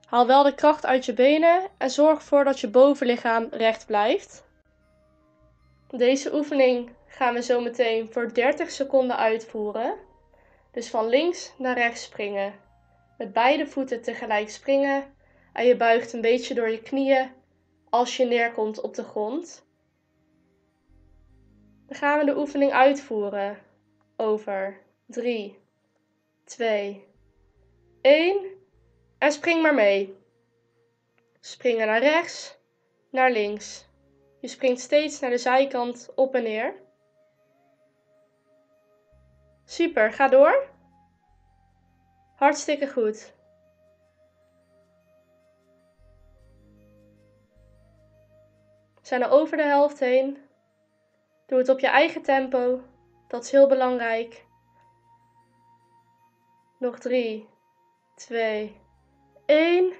Haal 0.06 0.28
wel 0.28 0.44
de 0.44 0.56
kracht 0.56 0.86
uit 0.86 1.06
je 1.06 1.14
benen 1.14 1.70
en 1.78 1.90
zorg 1.90 2.18
ervoor 2.18 2.44
dat 2.44 2.60
je 2.60 2.70
bovenlichaam 2.70 3.48
recht 3.52 3.86
blijft. 3.86 4.44
Deze 5.90 6.36
oefening 6.36 6.90
gaan 7.08 7.34
we 7.34 7.42
zo 7.42 7.62
meteen 7.62 8.12
voor 8.12 8.34
30 8.34 8.72
seconden 8.72 9.18
uitvoeren. 9.18 9.96
Dus 10.72 10.90
van 10.90 11.08
links 11.08 11.54
naar 11.58 11.78
rechts 11.78 12.04
springen. 12.04 12.54
Met 13.18 13.34
beide 13.34 13.68
voeten 13.68 14.02
tegelijk 14.02 14.50
springen 14.50 15.14
en 15.54 15.66
je 15.66 15.76
buigt 15.76 16.14
een 16.14 16.22
beetje 16.22 16.54
door 16.54 16.70
je 16.70 16.82
knieën 16.82 17.32
als 17.90 18.18
je 18.18 18.26
neerkomt 18.26 18.82
op 18.82 18.96
de 18.96 19.04
grond. 19.04 19.66
Dan 21.88 21.98
gaan 21.98 22.20
we 22.20 22.26
de 22.26 22.38
oefening 22.38 22.72
uitvoeren 22.72 23.58
over 24.16 24.82
3, 25.06 25.60
2, 26.44 27.08
1 28.02 28.46
en 29.18 29.32
spring 29.32 29.62
maar 29.62 29.74
mee. 29.74 30.18
Springen 31.40 31.88
naar 31.88 32.00
rechts, 32.00 32.58
naar 33.12 33.32
links. 33.32 33.86
Je 34.40 34.48
springt 34.48 34.80
steeds 34.80 35.20
naar 35.20 35.30
de 35.30 35.38
zijkant 35.38 36.10
op 36.16 36.36
en 36.36 36.44
neer. 36.44 36.74
Super, 39.66 40.12
ga 40.12 40.28
door. 40.28 40.70
Hartstikke 42.36 42.88
goed. 42.88 43.34
We 48.96 49.14
zijn 49.14 49.22
er 49.22 49.30
over 49.30 49.58
de 49.58 49.64
helft 49.64 50.00
heen. 50.00 50.47
Doe 51.48 51.58
het 51.58 51.70
op 51.70 51.80
je 51.80 51.88
eigen 51.88 52.22
tempo. 52.22 52.84
Dat 53.28 53.44
is 53.44 53.52
heel 53.52 53.68
belangrijk. 53.68 54.46
Nog 56.80 57.00
drie, 57.00 57.50
twee, 58.16 58.82
één. 59.46 59.94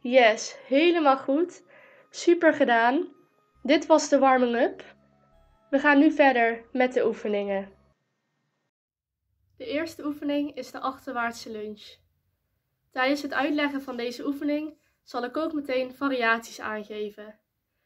Yes, 0.00 0.56
helemaal 0.66 1.18
goed. 1.18 1.64
Super 2.10 2.54
gedaan. 2.54 3.08
Dit 3.62 3.86
was 3.86 4.08
de 4.08 4.18
warming-up. 4.18 4.84
We 5.70 5.78
gaan 5.78 5.98
nu 5.98 6.10
verder 6.10 6.64
met 6.72 6.92
de 6.92 7.06
oefeningen. 7.06 7.72
De 9.56 9.66
eerste 9.66 10.04
oefening 10.04 10.54
is 10.56 10.70
de 10.70 10.80
achterwaartse 10.80 11.50
lunge. 11.50 11.96
Tijdens 12.90 13.22
het 13.22 13.32
uitleggen 13.32 13.82
van 13.82 13.96
deze 13.96 14.26
oefening 14.26 14.78
zal 15.02 15.24
ik 15.24 15.36
ook 15.36 15.52
meteen 15.52 15.94
variaties 15.94 16.60
aangeven. 16.60 17.38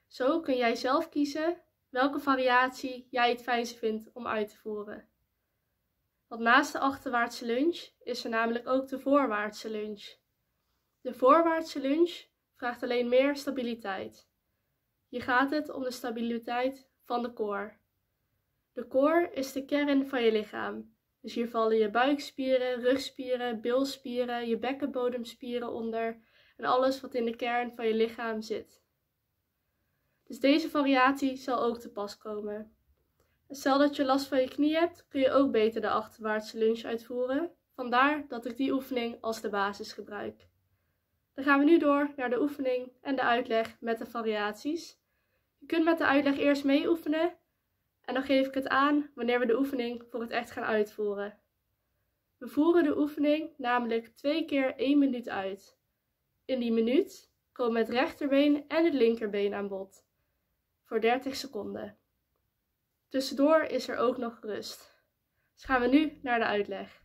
Zo 0.07 0.41
kun 0.41 0.57
jij 0.57 0.75
zelf 0.75 1.09
kiezen 1.09 1.63
welke 1.95 2.21
variatie 2.21 3.07
jij 3.11 3.29
het 3.31 3.43
fijnst 3.43 3.79
vindt 3.79 4.11
om 4.13 4.27
uit 4.27 4.49
te 4.49 4.57
voeren. 4.57 5.09
Want 6.27 6.41
naast 6.41 6.73
de 6.73 6.79
achterwaartse 6.79 7.47
lunge 7.47 7.91
is 8.03 8.25
er 8.25 8.31
namelijk 8.31 8.69
ook 8.69 8.89
de 8.89 8.99
voorwaartse 8.99 9.71
lunge. 9.71 10.17
De 11.01 11.15
voorwaartse 11.15 11.81
lunge 11.81 12.25
vraagt 12.57 12.83
alleen 12.83 13.09
meer 13.09 13.37
stabiliteit. 13.37 14.29
Je 15.09 15.21
gaat 15.21 15.51
het 15.51 15.71
om 15.71 15.83
de 15.83 15.91
stabiliteit 15.91 16.91
van 17.05 17.23
de 17.23 17.33
core. 17.33 17.77
De 18.73 18.87
core 18.87 19.31
is 19.33 19.53
de 19.53 19.65
kern 19.65 20.09
van 20.09 20.23
je 20.23 20.33
lichaam. 20.33 20.97
Dus 21.21 21.35
hier 21.35 21.49
vallen 21.49 21.77
je 21.77 21.91
buikspieren, 21.91 22.81
rugspieren, 22.81 23.61
bilspieren, 23.61 24.49
je 24.49 24.59
bekkenbodemspieren 24.59 25.69
onder 25.73 26.19
en 26.57 26.65
alles 26.65 27.01
wat 27.01 27.15
in 27.15 27.25
de 27.25 27.37
kern 27.37 27.75
van 27.75 27.87
je 27.87 27.95
lichaam 27.95 28.43
zit. 28.43 28.84
Dus 30.26 30.40
deze 30.40 30.71
variatie 30.71 31.37
zal 31.37 31.62
ook 31.62 31.78
te 31.78 31.93
pas 31.93 32.19
komen. 32.19 32.76
Stel 33.49 33.78
dat 33.78 33.97
je 33.97 34.04
last 34.04 34.26
van 34.26 34.40
je 34.40 34.49
knie 34.49 34.76
hebt, 34.76 35.07
kun 35.09 35.21
je 35.21 35.31
ook 35.31 35.50
beter 35.50 35.81
de 35.81 35.90
achterwaartse 35.90 36.59
lunge 36.59 36.87
uitvoeren. 36.87 37.50
Vandaar 37.75 38.28
dat 38.28 38.47
ik 38.47 38.57
die 38.57 38.73
oefening 38.73 39.21
als 39.21 39.40
de 39.40 39.49
basis 39.49 39.93
gebruik. 39.93 40.49
Dan 41.35 41.45
gaan 41.45 41.59
we 41.59 41.64
nu 41.64 41.78
door 41.78 42.12
naar 42.16 42.31
de 42.31 42.40
oefening 42.40 42.93
en 43.00 43.16
de 43.16 43.23
uitleg 43.23 43.76
met 43.81 43.99
de 43.99 44.07
variaties. 44.07 45.00
Je 45.59 45.66
kunt 45.66 45.85
met 45.85 45.99
de 45.99 46.07
uitleg 46.07 46.38
eerst 46.38 46.64
mee 46.64 46.88
oefenen 46.88 47.38
en 48.00 48.14
dan 48.14 48.23
geef 48.23 48.47
ik 48.47 48.54
het 48.54 48.69
aan 48.69 49.11
wanneer 49.14 49.38
we 49.38 49.47
de 49.47 49.59
oefening 49.59 50.04
voor 50.11 50.21
het 50.21 50.31
echt 50.31 50.50
gaan 50.50 50.64
uitvoeren. 50.64 51.38
We 52.38 52.49
voeren 52.49 52.84
de 52.84 52.99
oefening 52.99 53.54
namelijk 53.56 54.06
twee 54.06 54.45
keer 54.45 54.75
1 54.76 54.99
minuut 54.99 55.28
uit. 55.28 55.78
In 56.45 56.58
die 56.58 56.73
minuut 56.73 57.32
komen 57.52 57.76
het 57.76 57.89
rechterbeen 57.89 58.69
en 58.69 58.84
het 58.84 58.95
linkerbeen 58.95 59.54
aan 59.54 59.69
bod 59.69 60.04
voor 60.84 61.00
30 61.00 61.36
seconden. 61.36 61.97
Tussendoor 63.08 63.62
is 63.62 63.88
er 63.88 63.97
ook 63.97 64.16
nog 64.16 64.38
rust. 64.40 65.02
Dus 65.54 65.64
gaan 65.64 65.80
we 65.80 65.86
nu 65.86 66.18
naar 66.23 66.38
de 66.38 66.44
uitleg. 66.44 67.02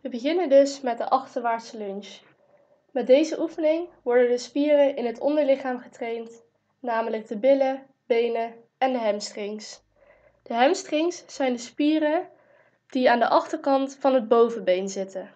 We 0.00 0.08
beginnen 0.08 0.48
dus 0.48 0.80
met 0.80 0.98
de 0.98 1.08
achterwaartse 1.08 1.78
lunge. 1.78 2.18
Met 2.90 3.06
deze 3.06 3.40
oefening 3.40 3.88
worden 4.02 4.28
de 4.28 4.38
spieren 4.38 4.96
in 4.96 5.06
het 5.06 5.20
onderlichaam 5.20 5.78
getraind, 5.78 6.44
namelijk 6.80 7.28
de 7.28 7.38
billen, 7.38 7.86
benen 8.06 8.54
en 8.78 8.92
de 8.92 8.98
hamstrings. 8.98 9.82
De 10.42 10.54
hamstrings 10.54 11.24
zijn 11.26 11.52
de 11.52 11.58
spieren 11.58 12.28
die 12.86 13.10
aan 13.10 13.18
de 13.18 13.28
achterkant 13.28 13.96
van 14.00 14.14
het 14.14 14.28
bovenbeen 14.28 14.88
zitten. 14.88 15.30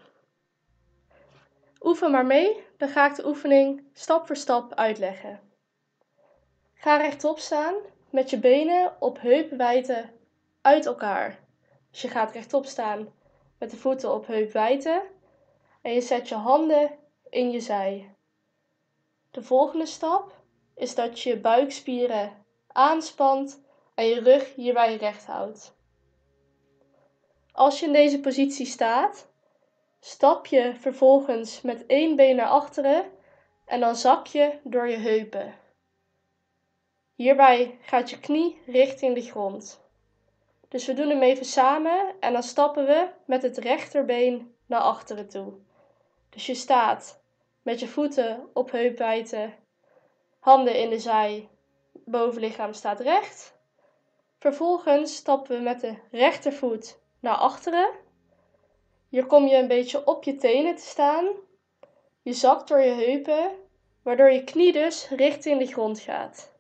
Oefen 1.81 2.11
maar 2.11 2.27
mee, 2.27 2.65
dan 2.77 2.89
ga 2.89 3.09
ik 3.11 3.15
de 3.17 3.27
oefening 3.27 3.85
stap 3.93 4.27
voor 4.27 4.37
stap 4.37 4.75
uitleggen. 4.75 5.46
Ga 6.87 6.97
rechtop 6.97 7.39
staan 7.39 7.75
met 8.11 8.31
je 8.31 8.39
benen 8.39 8.97
op 8.99 9.21
heupwijdte 9.21 10.05
uit 10.61 10.87
elkaar. 10.87 11.39
Dus 11.91 12.03
je 12.03 12.09
gaat 12.09 12.33
rechtop 12.33 12.67
staan 12.67 13.13
met 13.59 13.71
de 13.71 13.77
voeten 13.77 14.15
op 14.15 14.27
heupwijdte 14.27 15.03
en 15.83 15.93
je 15.93 16.01
zet 16.01 16.29
je 16.29 16.35
handen 16.35 16.91
in 17.31 17.51
je 17.51 17.61
zij. 17.61 18.15
De 19.31 19.43
volgende 19.43 19.87
stap 19.87 20.41
is 20.75 20.95
dat 20.95 21.21
je 21.21 21.31
je 21.31 21.41
buikspieren 21.41 22.45
aanspant 22.67 23.63
en 23.95 24.07
je 24.07 24.21
rug 24.21 24.55
hierbij 24.55 24.97
recht 24.97 25.27
houdt. 25.27 25.77
Als 27.53 27.81
je 27.81 27.87
in 27.87 27.93
deze 27.93 28.21
positie 28.21 28.67
staat, 28.67 29.29
stap 30.01 30.47
je 30.47 30.75
vervolgens 30.75 31.61
met 31.61 31.87
één 31.87 32.17
been 32.17 32.37
naar 32.37 32.49
achteren 32.49 33.05
en 33.65 33.81
dan 33.81 33.97
zak 33.97 34.27
je 34.27 34.59
door 34.63 34.89
je 34.89 34.97
heupen. 34.97 35.65
Hierbij 37.17 37.79
gaat 37.81 38.11
je 38.11 38.21
knie 38.21 38.61
richting 38.67 39.15
de 39.15 39.23
grond. 39.23 39.81
Dus 40.69 40.87
we 40.87 40.95
doen 40.95 41.09
hem 41.09 41.23
even 41.23 41.45
samen 41.45 42.15
en 42.21 42.33
dan 42.33 42.43
stappen 42.43 42.87
we 42.87 43.09
met 43.25 43.43
het 43.43 43.59
rechterbeen 43.59 44.55
naar 44.67 44.81
achteren 44.81 45.29
toe. 45.29 45.53
Dus 46.29 46.47
je 46.47 46.55
staat 46.55 47.23
met 47.63 47.81
je 47.81 47.89
voeten 47.89 48.49
op 48.53 48.71
heupwijdte, 48.71 49.51
handen 50.39 50.75
in 50.75 50.91
de 50.91 50.99
zij, 50.99 51.49
bovenlichaam 51.93 52.73
staat 52.73 53.01
recht. 53.01 53.59
Vervolgens 54.39 55.17
stappen 55.17 55.57
we 55.57 55.63
met 55.63 55.81
de 55.81 55.95
rechtervoet 56.11 56.99
naar 57.21 57.37
achteren. 57.37 57.91
Hier 59.09 59.27
kom 59.27 59.47
je 59.47 59.57
een 59.57 59.69
beetje 59.69 60.07
op 60.07 60.25
je 60.25 60.37
tenen 60.37 60.77
te 60.77 60.85
staan. 60.85 61.27
Je 62.23 62.33
zakt 62.33 62.69
door 62.69 62.81
je 62.81 62.93
heupen, 62.93 63.51
waardoor 64.03 64.31
je 64.31 64.45
knie 64.45 64.73
dus 64.73 65.09
richting 65.09 65.59
de 65.59 65.67
grond 65.67 66.01
gaat. 66.01 66.56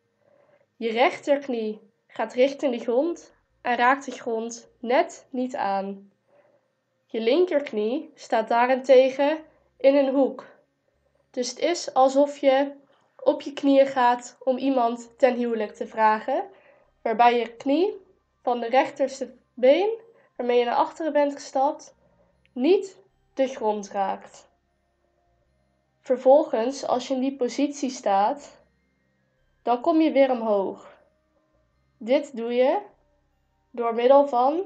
Je 0.76 0.90
rechterknie 0.90 1.80
gaat 2.06 2.32
richting 2.32 2.76
de 2.76 2.80
grond 2.80 3.34
en 3.60 3.76
raakt 3.76 4.04
de 4.04 4.10
grond 4.10 4.68
net 4.78 5.26
niet 5.30 5.56
aan. 5.56 6.12
Je 7.06 7.20
linkerknie 7.20 8.12
staat 8.14 8.48
daarentegen 8.48 9.38
in 9.76 9.94
een 9.94 10.14
hoek. 10.14 10.46
Dus 11.30 11.48
het 11.48 11.58
is 11.58 11.94
alsof 11.94 12.38
je 12.38 12.72
op 13.16 13.40
je 13.40 13.52
knieën 13.52 13.86
gaat 13.86 14.36
om 14.38 14.56
iemand 14.56 15.18
ten 15.18 15.34
huwelijk 15.34 15.74
te 15.74 15.86
vragen, 15.86 16.44
waarbij 17.02 17.38
je 17.38 17.56
knie 17.56 17.94
van 18.42 18.60
de 18.60 18.68
rechterste 18.68 19.34
been, 19.54 19.98
waarmee 20.36 20.58
je 20.58 20.64
naar 20.64 20.74
achteren 20.74 21.12
bent 21.12 21.32
gestapt, 21.32 21.94
niet 22.52 22.98
de 23.34 23.46
grond 23.46 23.90
raakt. 23.90 24.48
Vervolgens, 26.00 26.86
als 26.86 27.08
je 27.08 27.14
in 27.14 27.20
die 27.20 27.36
positie 27.36 27.90
staat, 27.90 28.55
dan 29.66 29.80
kom 29.80 30.00
je 30.00 30.12
weer 30.12 30.30
omhoog. 30.30 30.98
Dit 31.98 32.36
doe 32.36 32.54
je 32.54 32.80
door 33.70 33.94
middel 33.94 34.28
van 34.28 34.64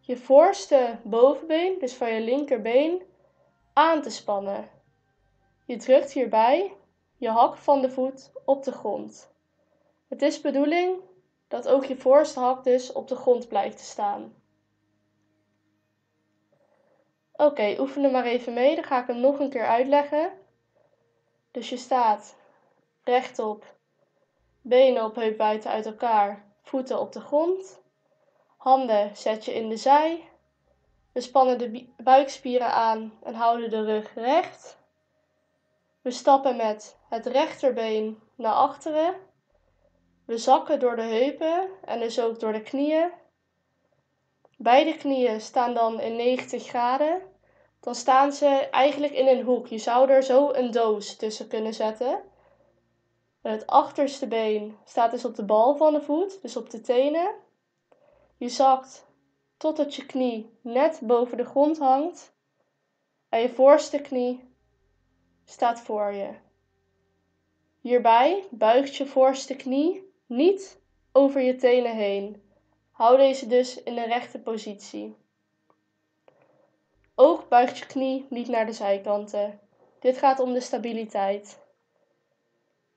je 0.00 0.16
voorste 0.16 0.98
bovenbeen, 1.02 1.78
dus 1.78 1.94
van 1.94 2.12
je 2.12 2.20
linkerbeen, 2.20 3.02
aan 3.72 4.02
te 4.02 4.10
spannen. 4.10 4.68
Je 5.64 5.76
drukt 5.76 6.12
hierbij 6.12 6.76
je 7.16 7.28
hak 7.28 7.56
van 7.56 7.80
de 7.80 7.90
voet 7.90 8.32
op 8.44 8.64
de 8.64 8.72
grond. 8.72 9.32
Het 10.08 10.22
is 10.22 10.40
bedoeling 10.40 11.00
dat 11.48 11.68
ook 11.68 11.84
je 11.84 11.96
voorste 11.96 12.40
hak 12.40 12.64
dus 12.64 12.92
op 12.92 13.08
de 13.08 13.16
grond 13.16 13.48
blijft 13.48 13.80
staan. 13.80 14.34
Oké, 17.32 17.76
oefen 17.78 18.04
er 18.04 18.10
maar 18.10 18.24
even 18.24 18.52
mee. 18.52 18.74
Dan 18.74 18.84
ga 18.84 19.00
ik 19.00 19.06
hem 19.06 19.20
nog 19.20 19.38
een 19.38 19.50
keer 19.50 19.66
uitleggen. 19.66 20.32
Dus 21.50 21.68
je 21.68 21.76
staat 21.76 22.36
rechtop, 23.04 23.76
benen 24.62 25.04
op 25.04 25.14
heupwijdte 25.14 25.68
uit 25.68 25.86
elkaar, 25.86 26.44
voeten 26.62 27.00
op 27.00 27.12
de 27.12 27.20
grond. 27.20 27.80
Handen 28.56 29.16
zet 29.16 29.44
je 29.44 29.54
in 29.54 29.68
de 29.68 29.76
zij. 29.76 30.28
We 31.12 31.20
spannen 31.20 31.58
de 31.58 31.88
buikspieren 31.96 32.72
aan 32.72 33.18
en 33.22 33.34
houden 33.34 33.70
de 33.70 33.84
rug 33.84 34.14
recht. 34.14 34.78
We 36.02 36.10
stappen 36.10 36.56
met 36.56 36.98
het 37.08 37.26
rechterbeen 37.26 38.22
naar 38.34 38.54
achteren. 38.54 39.14
We 40.24 40.38
zakken 40.38 40.80
door 40.80 40.96
de 40.96 41.02
heupen 41.02 41.68
en 41.84 41.98
dus 41.98 42.20
ook 42.20 42.40
door 42.40 42.52
de 42.52 42.62
knieën. 42.62 43.10
Beide 44.56 44.96
knieën 44.96 45.40
staan 45.40 45.74
dan 45.74 46.00
in 46.00 46.16
90 46.16 46.66
graden. 46.66 47.22
Dan 47.80 47.94
staan 47.94 48.32
ze 48.32 48.46
eigenlijk 48.70 49.12
in 49.12 49.26
een 49.26 49.44
hoek. 49.44 49.66
Je 49.66 49.78
zou 49.78 50.10
er 50.10 50.22
zo 50.22 50.52
een 50.52 50.70
doos 50.70 51.16
tussen 51.16 51.48
kunnen 51.48 51.74
zetten. 51.74 52.20
Het 53.42 53.66
achterste 53.66 54.26
been 54.26 54.76
staat 54.84 55.10
dus 55.10 55.24
op 55.24 55.34
de 55.34 55.44
bal 55.44 55.76
van 55.76 55.92
de 55.92 56.00
voet, 56.00 56.42
dus 56.42 56.56
op 56.56 56.70
de 56.70 56.80
tenen. 56.80 57.34
Je 58.36 58.48
zakt 58.48 59.06
totdat 59.56 59.94
je 59.94 60.06
knie 60.06 60.58
net 60.60 61.00
boven 61.02 61.36
de 61.36 61.44
grond 61.44 61.78
hangt. 61.78 62.32
En 63.28 63.40
je 63.40 63.48
voorste 63.48 64.00
knie 64.00 64.54
staat 65.44 65.80
voor 65.80 66.12
je. 66.12 66.34
Hierbij 67.80 68.44
buigt 68.50 68.96
je 68.96 69.06
voorste 69.06 69.56
knie 69.56 70.12
niet 70.26 70.80
over 71.12 71.40
je 71.40 71.56
tenen 71.56 71.96
heen. 71.96 72.42
Hou 72.90 73.16
deze 73.16 73.46
dus 73.46 73.82
in 73.82 73.94
de 73.94 74.04
rechte 74.04 74.38
positie. 74.38 75.16
Ook 77.14 77.48
buigt 77.48 77.78
je 77.78 77.86
knie 77.86 78.26
niet 78.30 78.48
naar 78.48 78.66
de 78.66 78.72
zijkanten. 78.72 79.60
Dit 80.00 80.18
gaat 80.18 80.40
om 80.40 80.52
de 80.52 80.60
stabiliteit. 80.60 81.66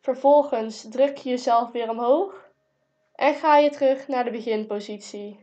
Vervolgens 0.01 0.89
druk 0.89 1.17
je 1.17 1.29
jezelf 1.29 1.71
weer 1.71 1.89
omhoog 1.89 2.49
en 3.15 3.33
ga 3.33 3.57
je 3.57 3.69
terug 3.69 4.07
naar 4.07 4.23
de 4.23 4.31
beginpositie. 4.31 5.39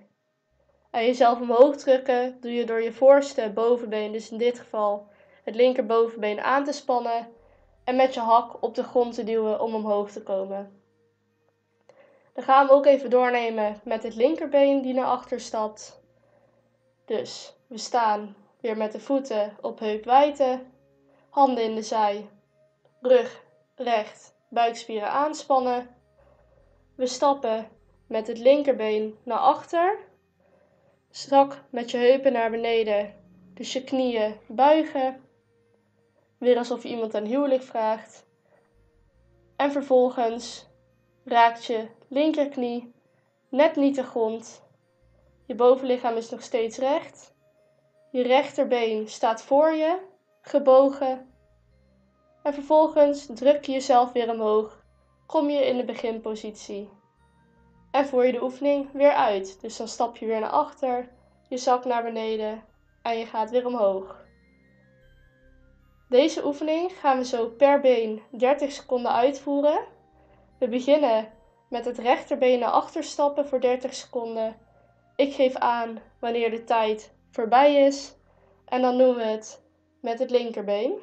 En 0.90 1.04
jezelf 1.04 1.40
omhoog 1.40 1.76
drukken 1.76 2.40
doe 2.40 2.52
je 2.52 2.64
door 2.64 2.82
je 2.82 2.92
voorste 2.92 3.50
bovenbeen, 3.54 4.12
dus 4.12 4.30
in 4.30 4.38
dit 4.38 4.58
geval 4.58 5.08
het 5.44 5.54
linkerbovenbeen 5.54 6.40
aan 6.40 6.64
te 6.64 6.72
spannen 6.72 7.28
en 7.84 7.96
met 7.96 8.14
je 8.14 8.20
hak 8.20 8.62
op 8.62 8.74
de 8.74 8.82
grond 8.82 9.14
te 9.14 9.24
duwen 9.24 9.60
om 9.60 9.74
omhoog 9.74 10.10
te 10.10 10.22
komen. 10.22 10.82
Dan 12.32 12.44
gaan 12.44 12.66
we 12.66 12.72
ook 12.72 12.86
even 12.86 13.10
doornemen 13.10 13.80
met 13.84 14.02
het 14.02 14.14
linkerbeen 14.14 14.82
die 14.82 14.94
naar 14.94 15.06
achter 15.06 15.40
stapt. 15.40 16.02
Dus 17.04 17.56
we 17.66 17.78
staan 17.78 18.36
weer 18.60 18.76
met 18.76 18.92
de 18.92 19.00
voeten 19.00 19.56
op 19.60 19.78
heupwijdte, 19.78 20.60
handen 21.28 21.64
in 21.64 21.74
de 21.74 21.82
zij, 21.82 22.28
rug 23.00 23.42
recht, 23.74 24.36
buikspieren 24.48 25.10
aanspannen. 25.10 25.96
We 26.94 27.06
stappen 27.06 27.68
met 28.06 28.26
het 28.26 28.38
linkerbeen 28.38 29.18
naar 29.22 29.38
achter. 29.38 29.98
Strak 31.10 31.64
met 31.70 31.90
je 31.90 31.96
heupen 31.96 32.32
naar 32.32 32.50
beneden, 32.50 33.14
dus 33.54 33.72
je 33.72 33.84
knieën 33.84 34.36
buigen. 34.46 35.22
Weer 36.38 36.56
alsof 36.56 36.82
je 36.82 36.88
iemand 36.88 37.14
aan 37.14 37.24
huwelijk 37.24 37.62
vraagt. 37.62 38.26
En 39.56 39.72
vervolgens 39.72 40.66
raakt 41.24 41.64
je 41.64 41.88
linkerknie 42.08 42.92
net 43.48 43.76
niet 43.76 43.94
de 43.94 44.02
grond. 44.02 44.62
Je 45.46 45.54
bovenlichaam 45.54 46.16
is 46.16 46.30
nog 46.30 46.42
steeds 46.42 46.78
recht. 46.78 47.34
Je 48.10 48.22
rechterbeen 48.22 49.08
staat 49.08 49.42
voor 49.42 49.72
je, 49.72 49.98
gebogen. 50.40 51.27
En 52.42 52.54
vervolgens 52.54 53.26
druk 53.34 53.64
je 53.64 53.72
jezelf 53.72 54.12
weer 54.12 54.30
omhoog. 54.30 54.82
Kom 55.26 55.50
je 55.50 55.66
in 55.66 55.76
de 55.76 55.84
beginpositie. 55.84 56.88
En 57.90 58.06
voer 58.06 58.26
je 58.26 58.32
de 58.32 58.42
oefening 58.42 58.92
weer 58.92 59.12
uit. 59.12 59.60
Dus 59.60 59.76
dan 59.76 59.88
stap 59.88 60.16
je 60.16 60.26
weer 60.26 60.40
naar 60.40 60.50
achter, 60.50 61.08
je 61.48 61.56
zak 61.56 61.84
naar 61.84 62.02
beneden 62.02 62.64
en 63.02 63.18
je 63.18 63.26
gaat 63.26 63.50
weer 63.50 63.66
omhoog. 63.66 64.26
Deze 66.08 66.46
oefening 66.46 66.92
gaan 66.92 67.18
we 67.18 67.24
zo 67.24 67.48
per 67.48 67.80
been 67.80 68.22
30 68.30 68.72
seconden 68.72 69.12
uitvoeren. 69.12 69.80
We 70.58 70.68
beginnen 70.68 71.32
met 71.68 71.84
het 71.84 71.98
rechterbeen 71.98 72.58
naar 72.58 72.70
achter 72.70 73.04
stappen 73.04 73.46
voor 73.46 73.60
30 73.60 73.94
seconden. 73.94 74.56
Ik 75.16 75.34
geef 75.34 75.54
aan 75.54 75.98
wanneer 76.20 76.50
de 76.50 76.64
tijd 76.64 77.14
voorbij 77.30 77.74
is 77.74 78.14
en 78.64 78.82
dan 78.82 78.98
doen 78.98 79.14
we 79.14 79.22
het 79.22 79.62
met 80.00 80.18
het 80.18 80.30
linkerbeen. 80.30 80.98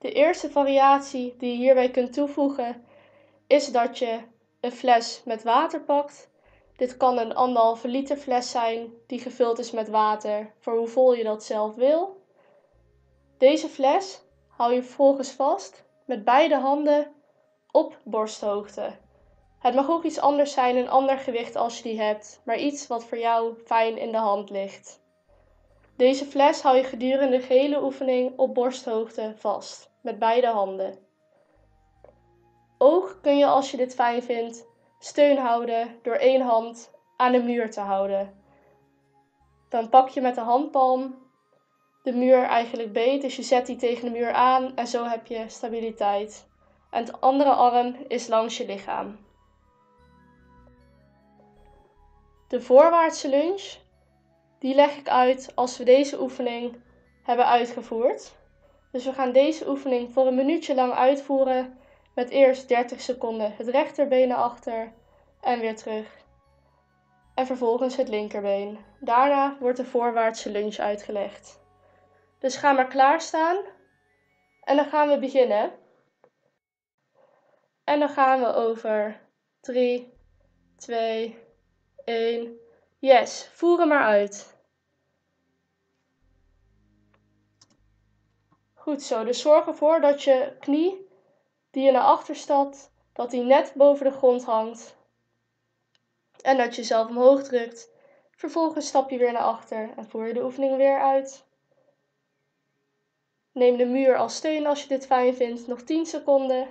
De 0.00 0.12
eerste 0.12 0.50
variatie 0.50 1.34
die 1.38 1.50
je 1.50 1.56
hierbij 1.56 1.90
kunt 1.90 2.12
toevoegen 2.12 2.84
is 3.46 3.72
dat 3.72 3.98
je 3.98 4.20
een 4.60 4.72
fles 4.72 5.22
met 5.24 5.42
water 5.42 5.80
pakt. 5.80 6.30
Dit 6.76 6.96
kan 6.96 7.18
een 7.18 7.34
anderhalve 7.34 7.88
liter 7.88 8.16
fles 8.16 8.50
zijn 8.50 8.92
die 9.06 9.20
gevuld 9.20 9.58
is 9.58 9.70
met 9.70 9.88
water 9.88 10.52
voor 10.58 10.76
hoe 10.76 10.86
vol 10.86 11.14
je 11.14 11.24
dat 11.24 11.44
zelf 11.44 11.74
wil. 11.74 12.22
Deze 13.38 13.68
fles 13.68 14.20
hou 14.48 14.74
je 14.74 14.82
vervolgens 14.82 15.30
vast 15.30 15.84
met 16.04 16.24
beide 16.24 16.56
handen 16.56 17.12
op 17.70 17.98
borsthoogte. 18.04 18.96
Het 19.58 19.74
mag 19.74 19.90
ook 19.90 20.04
iets 20.04 20.20
anders 20.20 20.52
zijn, 20.52 20.76
een 20.76 20.90
ander 20.90 21.18
gewicht 21.18 21.56
als 21.56 21.76
je 21.76 21.82
die 21.82 22.00
hebt, 22.00 22.40
maar 22.44 22.58
iets 22.58 22.86
wat 22.86 23.04
voor 23.04 23.18
jou 23.18 23.54
fijn 23.64 23.98
in 23.98 24.12
de 24.12 24.18
hand 24.18 24.50
ligt. 24.50 25.00
Deze 25.96 26.24
fles 26.24 26.62
hou 26.62 26.76
je 26.76 26.84
gedurende 26.84 27.36
de 27.36 27.42
gehele 27.42 27.82
oefening 27.82 28.38
op 28.38 28.54
borsthoogte 28.54 29.34
vast, 29.36 29.89
met 30.02 30.18
beide 30.18 30.46
handen. 30.46 30.98
Ook 32.78 33.18
kun 33.22 33.38
je, 33.38 33.46
als 33.46 33.70
je 33.70 33.76
dit 33.76 33.94
fijn 33.94 34.22
vindt, 34.22 34.66
steun 34.98 35.38
houden 35.38 35.98
door 36.02 36.14
één 36.14 36.40
hand 36.40 36.94
aan 37.16 37.32
de 37.32 37.42
muur 37.42 37.70
te 37.70 37.80
houden. 37.80 38.42
Dan 39.68 39.88
pak 39.88 40.08
je 40.08 40.20
met 40.20 40.34
de 40.34 40.40
handpalm 40.40 41.14
de 42.02 42.12
muur 42.12 42.42
eigenlijk 42.42 42.92
beet. 42.92 43.22
Dus 43.22 43.36
je 43.36 43.42
zet 43.42 43.66
die 43.66 43.76
tegen 43.76 44.04
de 44.04 44.18
muur 44.18 44.32
aan 44.32 44.76
en 44.76 44.86
zo 44.86 45.04
heb 45.04 45.26
je 45.26 45.44
stabiliteit. 45.48 46.48
En 46.90 47.04
de 47.04 47.18
andere 47.20 47.50
arm 47.50 47.96
is 48.08 48.26
langs 48.26 48.56
je 48.56 48.66
lichaam. 48.66 49.18
De 52.48 52.60
voorwaartse 52.60 53.28
lunge, 53.28 53.76
die 54.58 54.74
leg 54.74 54.96
ik 54.96 55.08
uit 55.08 55.52
als 55.54 55.78
we 55.78 55.84
deze 55.84 56.20
oefening 56.20 56.82
hebben 57.22 57.46
uitgevoerd. 57.46 58.38
Dus 58.90 59.04
we 59.04 59.12
gaan 59.12 59.32
deze 59.32 59.68
oefening 59.68 60.12
voor 60.12 60.26
een 60.26 60.34
minuutje 60.34 60.74
lang 60.74 60.92
uitvoeren 60.92 61.78
met 62.14 62.30
eerst 62.30 62.68
30 62.68 63.00
seconden 63.00 63.54
het 63.56 63.68
rechterbeen 63.68 64.28
naar 64.28 64.38
achter 64.38 64.92
en 65.40 65.60
weer 65.60 65.76
terug. 65.76 66.18
En 67.34 67.46
vervolgens 67.46 67.96
het 67.96 68.08
linkerbeen. 68.08 68.78
Daarna 69.00 69.56
wordt 69.60 69.76
de 69.76 69.84
voorwaartse 69.84 70.50
lunge 70.50 70.78
uitgelegd. 70.78 71.60
Dus 72.38 72.56
ga 72.56 72.72
maar 72.72 72.88
klaarstaan. 72.88 73.56
En 74.62 74.76
dan 74.76 74.84
gaan 74.84 75.08
we 75.08 75.18
beginnen. 75.18 75.72
En 77.84 77.98
dan 77.98 78.08
gaan 78.08 78.40
we 78.40 78.54
over 78.54 79.20
3, 79.60 80.12
2, 80.76 81.38
1. 82.04 82.58
Yes, 82.98 83.50
voer 83.52 83.78
hem 83.78 83.88
maar 83.88 84.04
uit. 84.04 84.59
Goed 88.90 89.02
zo, 89.02 89.24
dus 89.24 89.40
zorg 89.40 89.66
ervoor 89.66 90.00
dat 90.00 90.22
je 90.22 90.56
knie 90.60 91.08
die 91.70 91.84
je 91.84 91.90
naar 91.90 92.02
achter 92.02 92.36
stapt, 92.36 92.92
dat 93.12 93.30
die 93.30 93.42
net 93.42 93.72
boven 93.74 94.04
de 94.04 94.12
grond 94.12 94.44
hangt. 94.44 94.96
En 96.42 96.56
dat 96.56 96.74
je 96.74 96.80
jezelf 96.80 97.08
omhoog 97.08 97.42
drukt. 97.42 97.90
Vervolgens 98.30 98.86
stap 98.86 99.10
je 99.10 99.18
weer 99.18 99.32
naar 99.32 99.42
achter 99.42 99.90
en 99.96 100.08
voer 100.08 100.26
je 100.26 100.32
de 100.32 100.44
oefening 100.44 100.76
weer 100.76 101.00
uit. 101.00 101.46
Neem 103.52 103.76
de 103.76 103.84
muur 103.84 104.16
als 104.16 104.36
steun 104.36 104.66
als 104.66 104.82
je 104.82 104.88
dit 104.88 105.06
fijn 105.06 105.34
vindt. 105.34 105.66
Nog 105.66 105.82
10 105.82 106.06
seconden. 106.06 106.68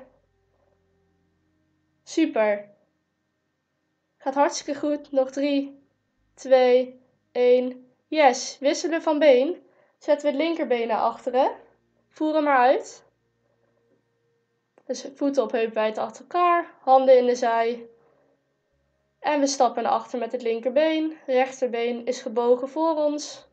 Super. 2.04 2.70
Gaat 4.18 4.36
hartstikke 4.36 4.80
goed. 4.80 5.12
Nog 5.12 5.32
3, 5.32 5.84
2, 6.34 7.02
1. 7.32 7.94
Yes. 8.08 8.58
Wisselen 8.60 9.02
van 9.02 9.20
been. 9.20 9.64
Zetten 9.98 10.26
we 10.26 10.38
het 10.38 10.46
linkerbeen 10.46 10.88
naar 10.88 11.02
achteren. 11.02 11.68
Voer 12.10 12.34
hem 12.34 12.44
maar 12.44 12.58
uit. 12.58 13.04
Dus 14.86 15.08
voeten 15.16 15.44
op 15.44 15.52
heupwijd 15.52 15.98
achter 15.98 16.22
elkaar. 16.22 16.74
Handen 16.80 17.18
in 17.18 17.26
de 17.26 17.36
zij. 17.36 17.88
En 19.20 19.40
we 19.40 19.48
stappen 19.48 19.84
naar 19.84 19.92
achter 19.92 20.20
met 20.20 20.32
het 20.32 20.42
linkerbeen. 20.42 21.18
Rechterbeen 21.26 22.06
is 22.06 22.22
gebogen 22.22 22.70
voor 22.70 22.96
ons. 22.96 23.48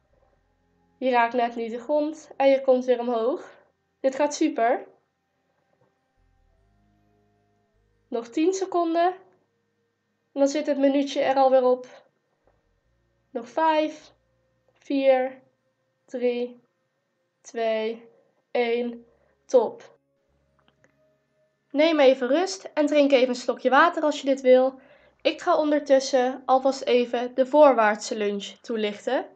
Je 0.99 1.11
raakt 1.11 1.35
net 1.35 1.57
niet 1.57 1.71
de 1.71 1.79
grond 1.79 2.31
en 2.37 2.49
je 2.49 2.61
komt 2.61 2.85
weer 2.85 3.01
omhoog. 3.01 3.55
Dit 4.01 4.15
gaat 4.15 4.35
super. 4.35 4.87
Nog 8.09 8.29
10 8.29 8.53
seconden. 8.53 9.07
En 10.33 10.43
dan 10.43 10.49
zit 10.49 10.67
het 10.67 10.79
minuutje 10.79 11.21
er 11.21 11.37
alweer 11.37 11.65
op. 11.65 12.05
Nog 13.31 13.49
5, 13.49 14.13
4, 14.73 15.43
3, 16.05 16.61
2, 17.41 18.06
1. 18.57 19.05
Top. 19.47 19.99
Neem 21.71 22.01
even 22.01 22.29
rust 22.29 22.71
en 22.75 22.87
drink 22.87 23.13
even 23.13 23.29
een 23.29 23.35
slokje 23.35 23.71
water 23.71 24.03
als 24.03 24.21
je 24.21 24.27
dit 24.27 24.41
wil. 24.41 24.81
Ik 25.23 25.41
ga 25.41 25.57
ondertussen 25.57 26.43
alvast 26.47 26.83
even 26.83 27.35
de 27.35 27.47
voorwaartse 27.47 28.17
lunge 28.17 28.61
toelichten. 28.61 29.27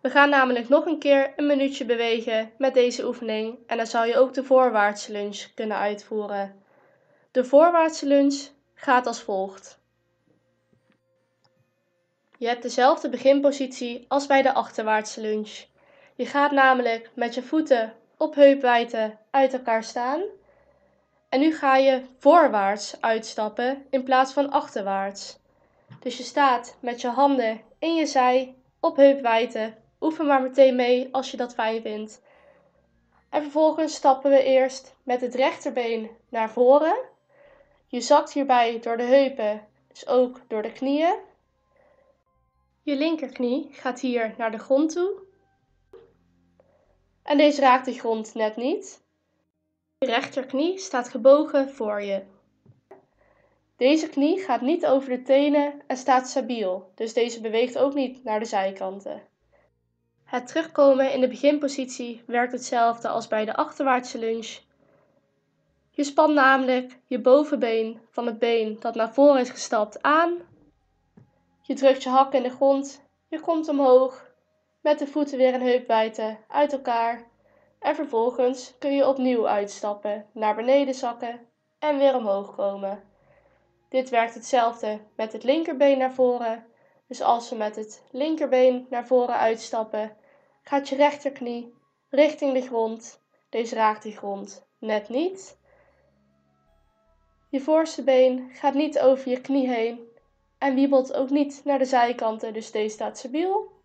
We 0.00 0.10
gaan 0.10 0.28
namelijk 0.28 0.68
nog 0.68 0.86
een 0.86 0.98
keer 0.98 1.32
een 1.36 1.46
minuutje 1.46 1.84
bewegen 1.84 2.52
met 2.58 2.74
deze 2.74 3.06
oefening 3.06 3.58
en 3.66 3.76
dan 3.76 3.86
zou 3.86 4.06
je 4.06 4.16
ook 4.16 4.34
de 4.34 4.44
voorwaartse 4.44 5.12
lunge 5.12 5.54
kunnen 5.54 5.76
uitvoeren. 5.76 6.62
De 7.30 7.44
voorwaartse 7.44 8.06
lunge 8.06 8.48
gaat 8.74 9.06
als 9.06 9.20
volgt. 9.20 9.78
Je 12.38 12.46
hebt 12.46 12.62
dezelfde 12.62 13.08
beginpositie 13.08 14.04
als 14.08 14.26
bij 14.26 14.42
de 14.42 14.52
achterwaartse 14.54 15.20
lunge. 15.20 15.64
Je 16.14 16.26
gaat 16.26 16.50
namelijk 16.50 17.10
met 17.14 17.34
je 17.34 17.42
voeten 17.42 17.94
op 18.16 18.34
heupwijdte 18.34 19.16
uit 19.30 19.52
elkaar 19.52 19.84
staan. 19.84 20.22
En 21.28 21.40
nu 21.40 21.54
ga 21.54 21.76
je 21.76 22.02
voorwaarts 22.18 23.00
uitstappen 23.00 23.86
in 23.90 24.02
plaats 24.02 24.32
van 24.32 24.50
achterwaarts. 24.50 25.38
Dus 26.00 26.16
je 26.16 26.22
staat 26.22 26.76
met 26.80 27.00
je 27.00 27.08
handen 27.08 27.60
in 27.78 27.94
je 27.94 28.06
zij 28.06 28.54
op 28.80 28.96
heupwijdte. 28.96 29.74
Oefen 30.00 30.26
maar 30.26 30.42
meteen 30.42 30.76
mee 30.76 31.08
als 31.12 31.30
je 31.30 31.36
dat 31.36 31.54
fijn 31.54 31.82
vindt. 31.82 32.22
En 33.30 33.42
vervolgens 33.42 33.94
stappen 33.94 34.30
we 34.30 34.42
eerst 34.42 34.96
met 35.02 35.20
het 35.20 35.34
rechterbeen 35.34 36.10
naar 36.28 36.50
voren. 36.50 36.96
Je 37.86 38.00
zakt 38.00 38.32
hierbij 38.32 38.80
door 38.80 38.96
de 38.96 39.02
heupen, 39.02 39.66
dus 39.88 40.06
ook 40.06 40.40
door 40.48 40.62
de 40.62 40.72
knieën. 40.72 41.14
Je 42.82 42.96
linkerknie 42.96 43.68
gaat 43.72 44.00
hier 44.00 44.34
naar 44.38 44.50
de 44.50 44.58
grond 44.58 44.92
toe. 44.92 45.25
En 47.26 47.36
deze 47.36 47.60
raakt 47.60 47.84
de 47.84 47.92
grond 47.92 48.34
net 48.34 48.56
niet. 48.56 49.04
Je 49.98 50.06
rechterknie 50.06 50.78
staat 50.78 51.08
gebogen 51.08 51.70
voor 51.70 52.02
je. 52.02 52.22
Deze 53.76 54.08
knie 54.08 54.38
gaat 54.38 54.60
niet 54.60 54.86
over 54.86 55.08
de 55.08 55.22
tenen 55.22 55.82
en 55.86 55.96
staat 55.96 56.28
stabiel, 56.28 56.90
dus 56.94 57.12
deze 57.12 57.40
beweegt 57.40 57.78
ook 57.78 57.94
niet 57.94 58.24
naar 58.24 58.38
de 58.38 58.44
zijkanten. 58.44 59.22
Het 60.24 60.46
terugkomen 60.46 61.12
in 61.12 61.20
de 61.20 61.28
beginpositie 61.28 62.22
werkt 62.26 62.52
hetzelfde 62.52 63.08
als 63.08 63.28
bij 63.28 63.44
de 63.44 63.56
achterwaartse 63.56 64.18
lunge. 64.18 64.58
Je 65.90 66.04
spant 66.04 66.34
namelijk 66.34 66.98
je 67.06 67.20
bovenbeen 67.20 68.00
van 68.10 68.26
het 68.26 68.38
been 68.38 68.76
dat 68.80 68.94
naar 68.94 69.14
voren 69.14 69.40
is 69.40 69.50
gestapt 69.50 70.02
aan. 70.02 70.36
Je 71.62 71.74
drukt 71.74 72.02
je 72.02 72.08
hak 72.08 72.32
in 72.34 72.42
de 72.42 72.50
grond, 72.50 73.02
je 73.28 73.40
komt 73.40 73.68
omhoog, 73.68 74.30
met 74.86 74.98
de 74.98 75.06
voeten 75.06 75.38
weer 75.38 75.54
een 75.54 75.62
heupwijdte 75.62 76.36
uit 76.48 76.72
elkaar. 76.72 77.24
En 77.78 77.94
vervolgens 77.94 78.74
kun 78.78 78.94
je 78.94 79.08
opnieuw 79.08 79.48
uitstappen, 79.48 80.26
naar 80.32 80.54
beneden 80.54 80.94
zakken 80.94 81.40
en 81.78 81.98
weer 81.98 82.14
omhoog 82.14 82.54
komen. 82.54 83.02
Dit 83.88 84.08
werkt 84.10 84.34
hetzelfde 84.34 85.00
met 85.16 85.32
het 85.32 85.42
linkerbeen 85.42 85.98
naar 85.98 86.12
voren. 86.12 86.66
Dus 87.08 87.20
als 87.20 87.50
we 87.50 87.56
met 87.56 87.76
het 87.76 88.02
linkerbeen 88.10 88.86
naar 88.90 89.06
voren 89.06 89.36
uitstappen, 89.36 90.16
gaat 90.62 90.88
je 90.88 90.96
rechterknie 90.96 91.74
richting 92.10 92.52
de 92.52 92.62
grond. 92.62 93.22
Deze 93.48 93.74
raakt 93.74 94.02
die 94.02 94.16
grond 94.16 94.66
net 94.78 95.08
niet. 95.08 95.58
Je 97.50 97.60
voorste 97.60 98.02
been 98.02 98.50
gaat 98.52 98.74
niet 98.74 98.98
over 98.98 99.30
je 99.30 99.40
knie 99.40 99.68
heen 99.68 100.00
en 100.58 100.74
wiebelt 100.74 101.14
ook 101.14 101.30
niet 101.30 101.60
naar 101.64 101.78
de 101.78 101.84
zijkanten, 101.84 102.52
dus 102.52 102.70
deze 102.70 102.94
staat 102.94 103.18
stabiel. 103.18 103.75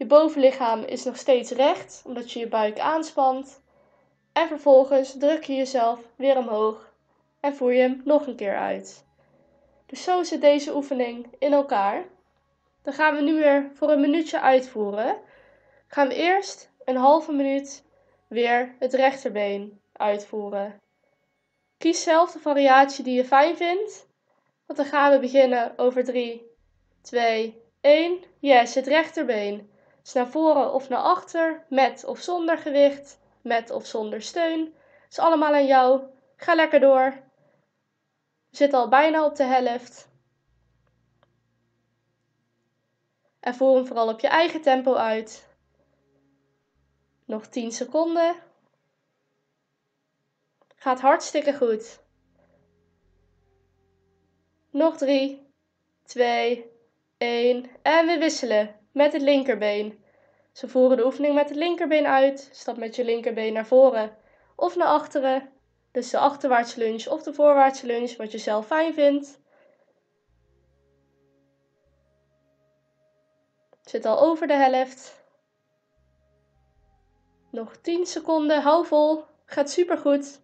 Je 0.00 0.06
bovenlichaam 0.06 0.82
is 0.82 1.04
nog 1.04 1.16
steeds 1.16 1.50
recht, 1.50 2.02
omdat 2.06 2.32
je 2.32 2.38
je 2.38 2.48
buik 2.48 2.78
aanspant. 2.78 3.62
En 4.32 4.48
vervolgens 4.48 5.18
druk 5.18 5.44
je 5.44 5.54
jezelf 5.54 6.00
weer 6.16 6.36
omhoog 6.36 6.92
en 7.40 7.54
voer 7.54 7.72
je 7.72 7.80
hem 7.80 8.00
nog 8.04 8.26
een 8.26 8.36
keer 8.36 8.56
uit. 8.56 9.04
Dus 9.86 10.02
zo 10.02 10.22
zit 10.22 10.40
deze 10.40 10.74
oefening 10.74 11.26
in 11.38 11.52
elkaar. 11.52 12.04
Dan 12.82 12.92
gaan 12.92 13.14
we 13.14 13.20
nu 13.22 13.34
weer 13.34 13.70
voor 13.74 13.90
een 13.90 14.00
minuutje 14.00 14.40
uitvoeren. 14.40 15.16
Gaan 15.86 16.08
we 16.08 16.14
eerst 16.14 16.70
een 16.84 16.96
halve 16.96 17.32
minuut 17.32 17.84
weer 18.28 18.74
het 18.78 18.94
rechterbeen 18.94 19.80
uitvoeren. 19.92 20.80
Kies 21.78 22.02
zelf 22.02 22.32
de 22.32 22.38
variatie 22.38 23.04
die 23.04 23.14
je 23.14 23.24
fijn 23.24 23.56
vindt. 23.56 24.08
Want 24.66 24.78
dan 24.78 24.88
gaan 24.88 25.12
we 25.12 25.18
beginnen 25.18 25.72
over 25.78 26.04
3, 26.04 26.46
2, 27.02 27.62
1. 27.80 28.22
Yes, 28.38 28.74
het 28.74 28.86
rechterbeen. 28.86 29.69
Dus 30.10 30.22
naar 30.22 30.30
voren 30.30 30.72
of 30.72 30.88
naar 30.88 31.02
achter, 31.02 31.64
met 31.68 32.04
of 32.04 32.20
zonder 32.20 32.58
gewicht, 32.58 33.18
met 33.42 33.70
of 33.70 33.86
zonder 33.86 34.22
steun. 34.22 34.60
Het 35.02 35.10
is 35.10 35.18
allemaal 35.18 35.54
aan 35.54 35.66
jou. 35.66 36.02
Ga 36.36 36.54
lekker 36.54 36.80
door. 36.80 37.10
We 38.50 38.56
zitten 38.56 38.78
al 38.78 38.88
bijna 38.88 39.24
op 39.24 39.36
de 39.36 39.44
helft. 39.44 40.08
En 43.40 43.54
voer 43.54 43.76
hem 43.76 43.86
vooral 43.86 44.08
op 44.08 44.20
je 44.20 44.28
eigen 44.28 44.60
tempo 44.60 44.94
uit. 44.94 45.48
Nog 47.24 47.46
10 47.46 47.72
seconden. 47.72 48.34
Gaat 50.76 51.00
hartstikke 51.00 51.56
goed. 51.56 52.00
Nog 54.70 54.96
3, 54.96 55.46
2, 56.02 56.70
1 57.18 57.70
en 57.82 58.06
we 58.06 58.18
wisselen 58.18 58.80
met 58.92 59.12
het 59.12 59.22
linkerbeen. 59.22 59.99
Ze 60.60 60.68
voeren 60.68 60.96
de 60.96 61.04
oefening 61.04 61.34
met 61.34 61.48
het 61.48 61.58
linkerbeen 61.58 62.06
uit. 62.06 62.48
Stap 62.52 62.76
met 62.76 62.96
je 62.96 63.04
linkerbeen 63.04 63.52
naar 63.52 63.66
voren 63.66 64.16
of 64.56 64.76
naar 64.76 64.86
achteren. 64.86 65.52
Dus 65.90 66.10
de 66.10 66.18
achterwaartse 66.18 66.78
lunge 66.78 67.10
of 67.10 67.22
de 67.22 67.34
voorwaartse 67.34 67.86
lunge, 67.86 68.16
wat 68.16 68.32
je 68.32 68.38
zelf 68.38 68.66
fijn 68.66 68.94
vindt. 68.94 69.40
Zit 73.82 74.04
al 74.04 74.20
over 74.20 74.46
de 74.46 74.52
helft. 74.52 75.24
Nog 77.50 77.76
10 77.76 78.06
seconden, 78.06 78.62
hou 78.62 78.86
vol. 78.86 79.24
Gaat 79.44 79.70
supergoed. 79.70 80.40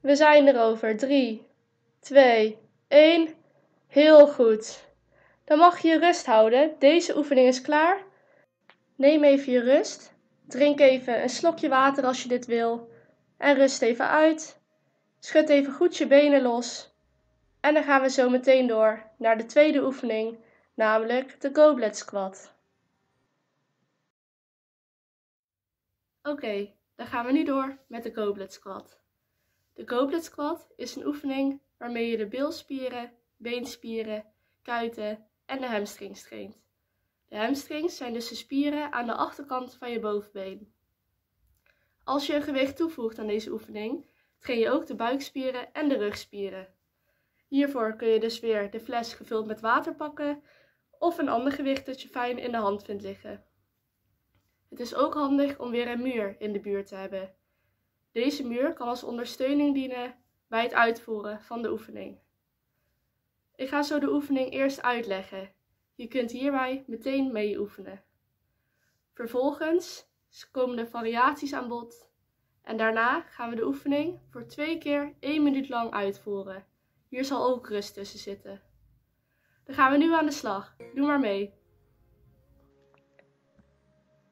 We 0.00 0.16
zijn 0.16 0.46
er 0.46 0.60
over. 0.60 0.96
3, 0.96 1.46
2, 2.00 2.58
1. 2.88 3.34
Heel 3.86 4.28
goed. 4.28 4.86
Dan 5.48 5.58
mag 5.58 5.78
je 5.78 5.88
je 5.88 5.98
rust 5.98 6.26
houden. 6.26 6.76
Deze 6.78 7.16
oefening 7.16 7.48
is 7.48 7.60
klaar. 7.60 8.04
Neem 8.96 9.24
even 9.24 9.52
je 9.52 9.60
rust. 9.60 10.14
Drink 10.46 10.80
even 10.80 11.22
een 11.22 11.28
slokje 11.28 11.68
water 11.68 12.04
als 12.04 12.22
je 12.22 12.28
dit 12.28 12.46
wil. 12.46 12.90
En 13.36 13.54
rust 13.54 13.82
even 13.82 14.08
uit. 14.08 14.60
Schud 15.18 15.48
even 15.48 15.72
goed 15.72 15.96
je 15.96 16.06
benen 16.06 16.42
los. 16.42 16.94
En 17.60 17.74
dan 17.74 17.82
gaan 17.82 18.00
we 18.00 18.10
zo 18.10 18.30
meteen 18.30 18.66
door 18.66 19.10
naar 19.18 19.38
de 19.38 19.46
tweede 19.46 19.84
oefening, 19.84 20.38
namelijk 20.74 21.40
de 21.40 21.50
goblet 21.52 21.96
squat. 21.96 22.54
Oké, 26.22 26.72
dan 26.96 27.06
gaan 27.06 27.26
we 27.26 27.32
nu 27.32 27.44
door 27.44 27.78
met 27.86 28.02
de 28.02 28.14
goblet 28.14 28.52
squat. 28.52 29.00
De 29.74 29.88
goblet 29.88 30.24
squat 30.24 30.68
is 30.76 30.96
een 30.96 31.06
oefening 31.06 31.60
waarmee 31.78 32.10
je 32.10 32.16
de 32.16 32.26
bilspieren, 32.26 33.12
beenspieren, 33.36 34.24
kuiten 34.62 35.27
en 35.48 35.60
de 35.60 35.66
hamstrings 35.66 36.22
traint. 36.22 36.60
De 37.28 37.36
hamstrings 37.36 37.96
zijn 37.96 38.12
dus 38.12 38.28
de 38.28 38.34
spieren 38.34 38.92
aan 38.92 39.06
de 39.06 39.14
achterkant 39.14 39.74
van 39.74 39.90
je 39.90 40.00
bovenbeen. 40.00 40.72
Als 42.04 42.26
je 42.26 42.34
een 42.34 42.42
gewicht 42.42 42.76
toevoegt 42.76 43.18
aan 43.18 43.26
deze 43.26 43.50
oefening, 43.50 44.06
train 44.38 44.58
je 44.58 44.70
ook 44.70 44.86
de 44.86 44.94
buikspieren 44.94 45.72
en 45.72 45.88
de 45.88 45.96
rugspieren. 45.96 46.68
Hiervoor 47.48 47.96
kun 47.96 48.08
je 48.08 48.20
dus 48.20 48.40
weer 48.40 48.70
de 48.70 48.80
fles 48.80 49.14
gevuld 49.14 49.46
met 49.46 49.60
water 49.60 49.94
pakken 49.94 50.42
of 50.98 51.18
een 51.18 51.28
ander 51.28 51.52
gewicht 51.52 51.86
dat 51.86 52.02
je 52.02 52.08
fijn 52.08 52.38
in 52.38 52.52
de 52.52 52.58
hand 52.58 52.84
vindt 52.84 53.02
liggen. 53.02 53.44
Het 54.68 54.80
is 54.80 54.94
ook 54.94 55.14
handig 55.14 55.58
om 55.58 55.70
weer 55.70 55.88
een 55.88 56.02
muur 56.02 56.36
in 56.38 56.52
de 56.52 56.60
buurt 56.60 56.86
te 56.86 56.94
hebben. 56.94 57.34
Deze 58.12 58.46
muur 58.46 58.72
kan 58.72 58.88
als 58.88 59.02
ondersteuning 59.02 59.74
dienen 59.74 60.14
bij 60.48 60.62
het 60.62 60.74
uitvoeren 60.74 61.42
van 61.42 61.62
de 61.62 61.70
oefening. 61.70 62.18
Ik 63.58 63.68
ga 63.68 63.82
zo 63.82 63.98
de 63.98 64.12
oefening 64.12 64.52
eerst 64.52 64.82
uitleggen. 64.82 65.50
Je 65.94 66.08
kunt 66.08 66.30
hierbij 66.30 66.84
meteen 66.86 67.32
mee 67.32 67.58
oefenen. 67.58 68.02
Vervolgens 69.14 70.06
komen 70.50 70.76
de 70.76 70.86
variaties 70.86 71.52
aan 71.52 71.68
bod 71.68 72.10
en 72.62 72.76
daarna 72.76 73.20
gaan 73.20 73.50
we 73.50 73.56
de 73.56 73.66
oefening 73.66 74.18
voor 74.30 74.46
twee 74.46 74.78
keer 74.78 75.14
1 75.20 75.42
minuut 75.42 75.68
lang 75.68 75.92
uitvoeren. 75.92 76.66
Hier 77.08 77.24
zal 77.24 77.46
ook 77.46 77.68
rust 77.68 77.94
tussen 77.94 78.18
zitten. 78.18 78.60
Dan 79.64 79.74
gaan 79.74 79.92
we 79.92 79.98
nu 79.98 80.12
aan 80.12 80.26
de 80.26 80.32
slag. 80.32 80.76
Doe 80.94 81.06
maar 81.06 81.20
mee. 81.20 81.54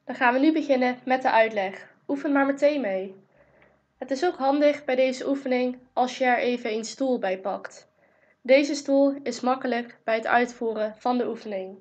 Dan 0.05 0.15
gaan 0.15 0.33
we 0.33 0.39
nu 0.39 0.53
beginnen 0.53 0.99
met 1.05 1.21
de 1.21 1.31
uitleg. 1.31 1.95
Oefen 2.07 2.31
maar 2.31 2.45
meteen 2.45 2.81
mee. 2.81 3.15
Het 3.97 4.11
is 4.11 4.25
ook 4.25 4.35
handig 4.35 4.85
bij 4.85 4.95
deze 4.95 5.29
oefening 5.29 5.79
als 5.93 6.17
je 6.17 6.25
er 6.25 6.37
even 6.37 6.73
een 6.73 6.85
stoel 6.85 7.19
bij 7.19 7.39
pakt. 7.39 7.86
Deze 8.47 8.75
stoel 8.75 9.15
is 9.23 9.39
makkelijk 9.39 9.99
bij 10.03 10.15
het 10.15 10.25
uitvoeren 10.25 10.95
van 10.97 11.17
de 11.17 11.27
oefening. 11.27 11.77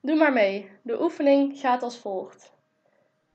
Doe 0.00 0.16
maar 0.16 0.32
mee. 0.32 0.70
De 0.82 1.02
oefening 1.02 1.58
gaat 1.58 1.82
als 1.82 1.98
volgt. 1.98 2.52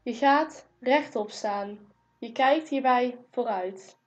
Je 0.04 0.14
gaat 0.14 0.68
rechtop 0.80 1.32
staan. 1.32 1.80
Je 2.20 2.32
kijkt 2.32 2.70
hierbij 2.70 3.18
vooruit. 3.32 3.98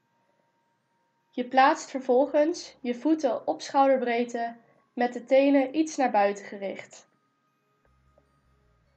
Je 1.31 1.45
plaatst 1.45 1.91
vervolgens 1.91 2.77
je 2.81 2.95
voeten 2.95 3.47
op 3.47 3.63
schouderbreedte 3.63 4.57
met 4.93 5.13
de 5.13 5.25
tenen 5.25 5.77
iets 5.77 5.97
naar 5.97 6.11
buiten 6.11 6.45
gericht. 6.45 7.09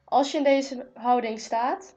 Als 0.05 0.31
je 0.31 0.37
in 0.37 0.43
deze 0.43 0.89
houding 0.93 1.39
staat, 1.39 1.95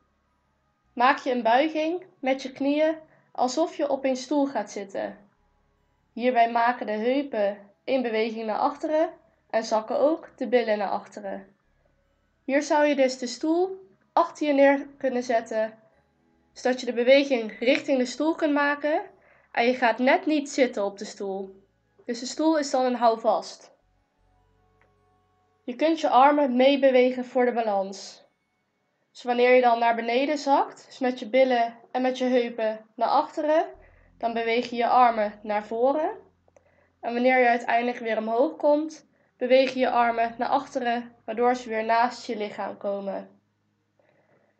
maak 0.93 1.19
je 1.19 1.31
een 1.31 1.43
buiging 1.43 2.05
met 2.19 2.43
je 2.43 2.53
knieën 2.53 2.97
alsof 3.31 3.77
je 3.77 3.89
op 3.89 4.05
een 4.05 4.17
stoel 4.17 4.47
gaat 4.47 4.71
zitten. 4.71 5.22
Hierbij 6.12 6.51
maken 6.51 6.87
de 6.87 6.92
heupen 6.92 7.59
in 7.85 8.03
beweging 8.03 8.46
naar 8.46 8.59
achteren 8.59 9.11
en 9.51 9.64
zakken 9.64 9.98
ook 9.98 10.29
de 10.37 10.48
billen 10.48 10.79
naar 10.79 10.90
achteren. 10.90 11.57
Hier 12.44 12.62
zou 12.62 12.87
je 12.87 12.94
dus 12.96 13.18
de 13.18 13.27
stoel 13.27 13.90
achter 14.12 14.46
je 14.46 14.53
neer 14.53 14.87
kunnen 14.98 15.22
zetten, 15.22 15.79
zodat 16.53 16.81
je 16.81 16.87
de 16.87 16.92
beweging 16.92 17.59
richting 17.59 17.98
de 17.98 18.07
stoel 18.07 18.35
kunt 18.35 18.53
maken 18.53 19.03
en 19.53 19.66
je 19.66 19.75
gaat 19.75 19.98
net 19.98 20.27
niet 20.27 20.51
zitten 20.51 20.85
op 20.85 20.98
de 20.98 21.05
stoel. 21.05 21.62
Dus 22.05 22.20
de 22.20 22.27
stoel 22.27 22.59
is 22.59 22.70
dan 22.70 22.85
een 22.85 22.96
houvast. 22.96 23.70
Je 25.64 25.77
kunt 25.77 26.01
je 26.01 26.09
armen 26.09 26.57
meebewegen 26.57 27.25
voor 27.25 27.44
de 27.44 27.53
balans. 27.53 28.25
Dus 29.11 29.22
wanneer 29.22 29.55
je 29.55 29.61
dan 29.61 29.79
naar 29.79 29.94
beneden 29.94 30.38
zakt, 30.38 30.85
dus 30.87 30.98
met 30.98 31.18
je 31.18 31.29
billen 31.29 31.79
en 31.92 32.03
met 32.03 32.18
je 32.18 32.25
heupen 32.25 32.87
naar 32.96 33.09
achteren, 33.09 33.66
dan 34.23 34.33
beweeg 34.33 34.71
je 34.71 34.77
je 34.77 34.89
armen 34.89 35.33
naar 35.43 35.65
voren. 35.65 36.11
En 37.01 37.13
wanneer 37.13 37.39
je 37.39 37.49
uiteindelijk 37.49 37.99
weer 37.99 38.19
omhoog 38.19 38.57
komt, 38.57 39.07
beweeg 39.37 39.73
je 39.73 39.79
je 39.79 39.91
armen 39.91 40.35
naar 40.39 40.49
achteren, 40.49 41.15
waardoor 41.25 41.55
ze 41.55 41.69
weer 41.69 41.85
naast 41.85 42.27
je 42.27 42.37
lichaam 42.37 42.77
komen. 42.77 43.29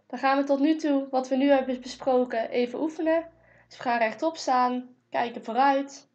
Dan 0.07 0.19
gaan 0.19 0.37
we 0.39 0.45
tot 0.45 0.59
nu 0.59 0.77
toe, 0.77 1.07
wat 1.11 1.29
we 1.29 1.37
nu 1.37 1.49
hebben 1.51 1.81
besproken, 1.81 2.51
even 2.51 2.81
oefenen. 2.81 3.31
Dus 3.69 3.77
we 3.77 3.83
gaan 3.83 3.99
rechtop 3.99 4.37
staan, 4.37 4.97
kijken 5.11 5.45
vooruit. 5.45 6.09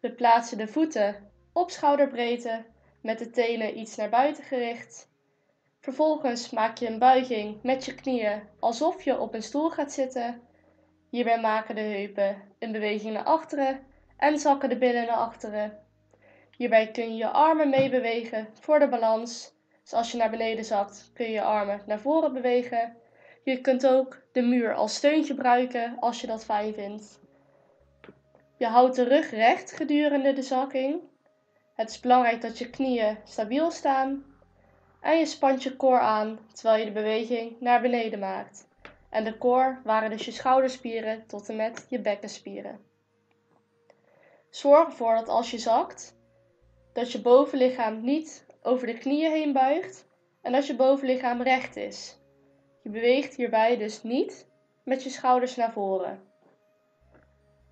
We 0.00 0.10
plaatsen 0.10 0.58
de 0.58 0.68
voeten 0.68 1.30
op 1.52 1.70
schouderbreedte 1.70 2.64
met 3.02 3.18
de 3.18 3.30
tenen 3.30 3.78
iets 3.78 3.96
naar 3.96 4.08
buiten 4.08 4.44
gericht. 4.44 5.08
Vervolgens 5.80 6.50
maak 6.50 6.78
je 6.78 6.86
een 6.86 6.98
buiging 6.98 7.62
met 7.62 7.84
je 7.84 7.94
knieën 7.94 8.42
alsof 8.58 9.02
je 9.02 9.18
op 9.18 9.34
een 9.34 9.42
stoel 9.42 9.70
gaat 9.70 9.92
zitten. 9.92 10.48
Hierbij 11.10 11.40
maken 11.40 11.74
de 11.74 11.80
heupen 11.80 12.42
een 12.58 12.72
beweging 12.72 13.12
naar 13.12 13.24
achteren 13.24 13.80
en 14.16 14.38
zakken 14.38 14.68
de 14.68 14.76
billen 14.76 15.06
naar 15.06 15.16
achteren. 15.16 15.78
Hierbij 16.56 16.90
kun 16.90 17.10
je 17.10 17.16
je 17.16 17.28
armen 17.28 17.68
meebewegen 17.68 18.48
voor 18.60 18.78
de 18.78 18.88
balans. 18.88 19.54
Dus 19.82 19.92
als 19.92 20.10
je 20.10 20.18
naar 20.18 20.30
beneden 20.30 20.64
zakt, 20.64 21.10
kun 21.14 21.26
je 21.26 21.32
je 21.32 21.42
armen 21.42 21.82
naar 21.86 22.00
voren 22.00 22.32
bewegen. 22.32 22.96
Je 23.44 23.60
kunt 23.60 23.86
ook 23.86 24.22
de 24.32 24.42
muur 24.42 24.74
als 24.74 24.94
steun 24.94 25.24
gebruiken 25.24 25.96
als 26.00 26.20
je 26.20 26.26
dat 26.26 26.44
fijn 26.44 26.74
vindt. 26.74 27.20
Je 28.56 28.66
houdt 28.66 28.96
de 28.96 29.04
rug 29.04 29.30
recht 29.30 29.72
gedurende 29.72 30.32
de 30.32 30.42
zakking. 30.42 31.00
Het 31.74 31.90
is 31.90 32.00
belangrijk 32.00 32.40
dat 32.40 32.58
je 32.58 32.70
knieën 32.70 33.18
stabiel 33.24 33.70
staan. 33.70 34.24
En 35.00 35.18
je 35.18 35.26
spant 35.26 35.62
je 35.62 35.76
core 35.76 35.98
aan 35.98 36.38
terwijl 36.52 36.78
je 36.78 36.84
de 36.84 36.92
beweging 36.92 37.60
naar 37.60 37.80
beneden 37.80 38.18
maakt. 38.18 38.68
En 39.10 39.24
de 39.24 39.38
core 39.38 39.78
waren 39.84 40.10
dus 40.10 40.24
je 40.24 40.30
schouderspieren 40.30 41.26
tot 41.26 41.48
en 41.48 41.56
met 41.56 41.86
je 41.88 42.00
bekkenspieren. 42.00 42.80
Zorg 44.50 44.86
ervoor 44.88 45.14
dat 45.14 45.28
als 45.28 45.50
je 45.50 45.58
zakt, 45.58 46.16
dat 46.92 47.12
je 47.12 47.20
bovenlichaam 47.20 48.04
niet 48.04 48.46
over 48.62 48.86
de 48.86 48.98
knieën 48.98 49.30
heen 49.30 49.52
buigt 49.52 50.06
en 50.42 50.52
dat 50.52 50.66
je 50.66 50.76
bovenlichaam 50.76 51.42
recht 51.42 51.76
is. 51.76 52.18
Je 52.82 52.88
beweegt 52.88 53.34
hierbij 53.34 53.76
dus 53.76 54.02
niet 54.02 54.48
met 54.84 55.02
je 55.02 55.10
schouders 55.10 55.56
naar 55.56 55.72
voren. 55.72 56.22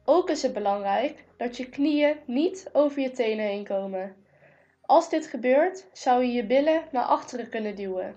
Ook 0.05 0.31
is 0.31 0.42
het 0.42 0.53
belangrijk 0.53 1.24
dat 1.37 1.57
je 1.57 1.68
knieën 1.68 2.16
niet 2.27 2.68
over 2.72 3.01
je 3.01 3.11
tenen 3.11 3.44
heen 3.44 3.64
komen. 3.64 4.16
Als 4.83 5.09
dit 5.09 5.27
gebeurt, 5.27 5.87
zou 5.92 6.24
je 6.24 6.33
je 6.33 6.46
billen 6.46 6.83
naar 6.92 7.05
achteren 7.05 7.48
kunnen 7.48 7.77
duwen. 7.77 8.16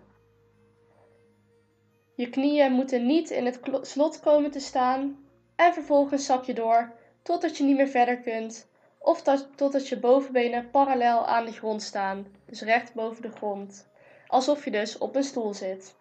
Je 2.22 2.30
knieën 2.30 2.72
moeten 2.72 3.06
niet 3.06 3.30
in 3.30 3.46
het 3.46 3.60
slot 3.82 4.20
komen 4.20 4.52
te 4.52 4.60
staan 4.60 5.26
en 5.56 5.74
vervolgens 5.74 6.26
zak 6.26 6.44
je 6.44 6.54
door 6.54 6.94
totdat 7.22 7.58
je 7.58 7.64
niet 7.64 7.76
meer 7.76 7.88
verder 7.88 8.18
kunt 8.18 8.68
of 8.98 9.22
dat, 9.22 9.48
totdat 9.56 9.88
je 9.88 10.00
bovenbenen 10.00 10.70
parallel 10.70 11.28
aan 11.28 11.46
de 11.46 11.52
grond 11.52 11.82
staan, 11.84 12.28
dus 12.46 12.62
recht 12.62 12.94
boven 12.94 13.22
de 13.22 13.32
grond, 13.32 13.90
alsof 14.28 14.66
je 14.66 14.72
dus 14.72 14.98
op 14.98 15.16
een 15.16 15.24
stoel 15.24 15.54
zit. 15.54 15.96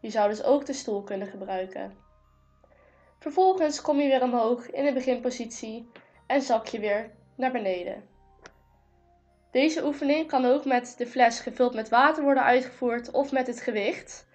Je 0.00 0.10
zou 0.10 0.28
dus 0.28 0.42
ook 0.42 0.66
de 0.66 0.72
stoel 0.72 1.02
kunnen 1.02 1.28
gebruiken. 1.28 1.96
Vervolgens 3.18 3.80
kom 3.80 4.00
je 4.00 4.08
weer 4.08 4.22
omhoog 4.22 4.70
in 4.70 4.84
de 4.84 4.92
beginpositie 4.92 5.88
en 6.26 6.42
zak 6.42 6.66
je 6.66 6.78
weer 6.78 7.10
naar 7.34 7.52
beneden. 7.52 8.04
Deze 9.50 9.84
oefening 9.86 10.28
kan 10.28 10.44
ook 10.44 10.64
met 10.64 10.94
de 10.98 11.06
fles 11.06 11.40
gevuld 11.40 11.74
met 11.74 11.88
water 11.88 12.22
worden 12.22 12.42
uitgevoerd 12.42 13.10
of 13.10 13.32
met 13.32 13.46
het 13.46 13.60
gewicht. 13.60 14.26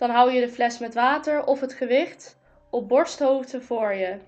Dan 0.00 0.10
hou 0.10 0.30
je 0.32 0.40
de 0.40 0.48
fles 0.48 0.78
met 0.78 0.94
water 0.94 1.44
of 1.44 1.60
het 1.60 1.72
gewicht 1.72 2.38
op 2.70 2.88
borsthoogte 2.88 3.60
voor 3.60 3.94
je. 3.94 4.18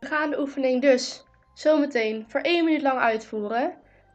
We 0.00 0.06
gaan 0.06 0.30
de 0.30 0.40
oefening 0.40 0.80
dus 0.80 1.24
zometeen 1.54 2.24
voor 2.28 2.40
1 2.40 2.64
minuut 2.64 2.82
lang 2.82 2.98
uitvoeren. 2.98 3.62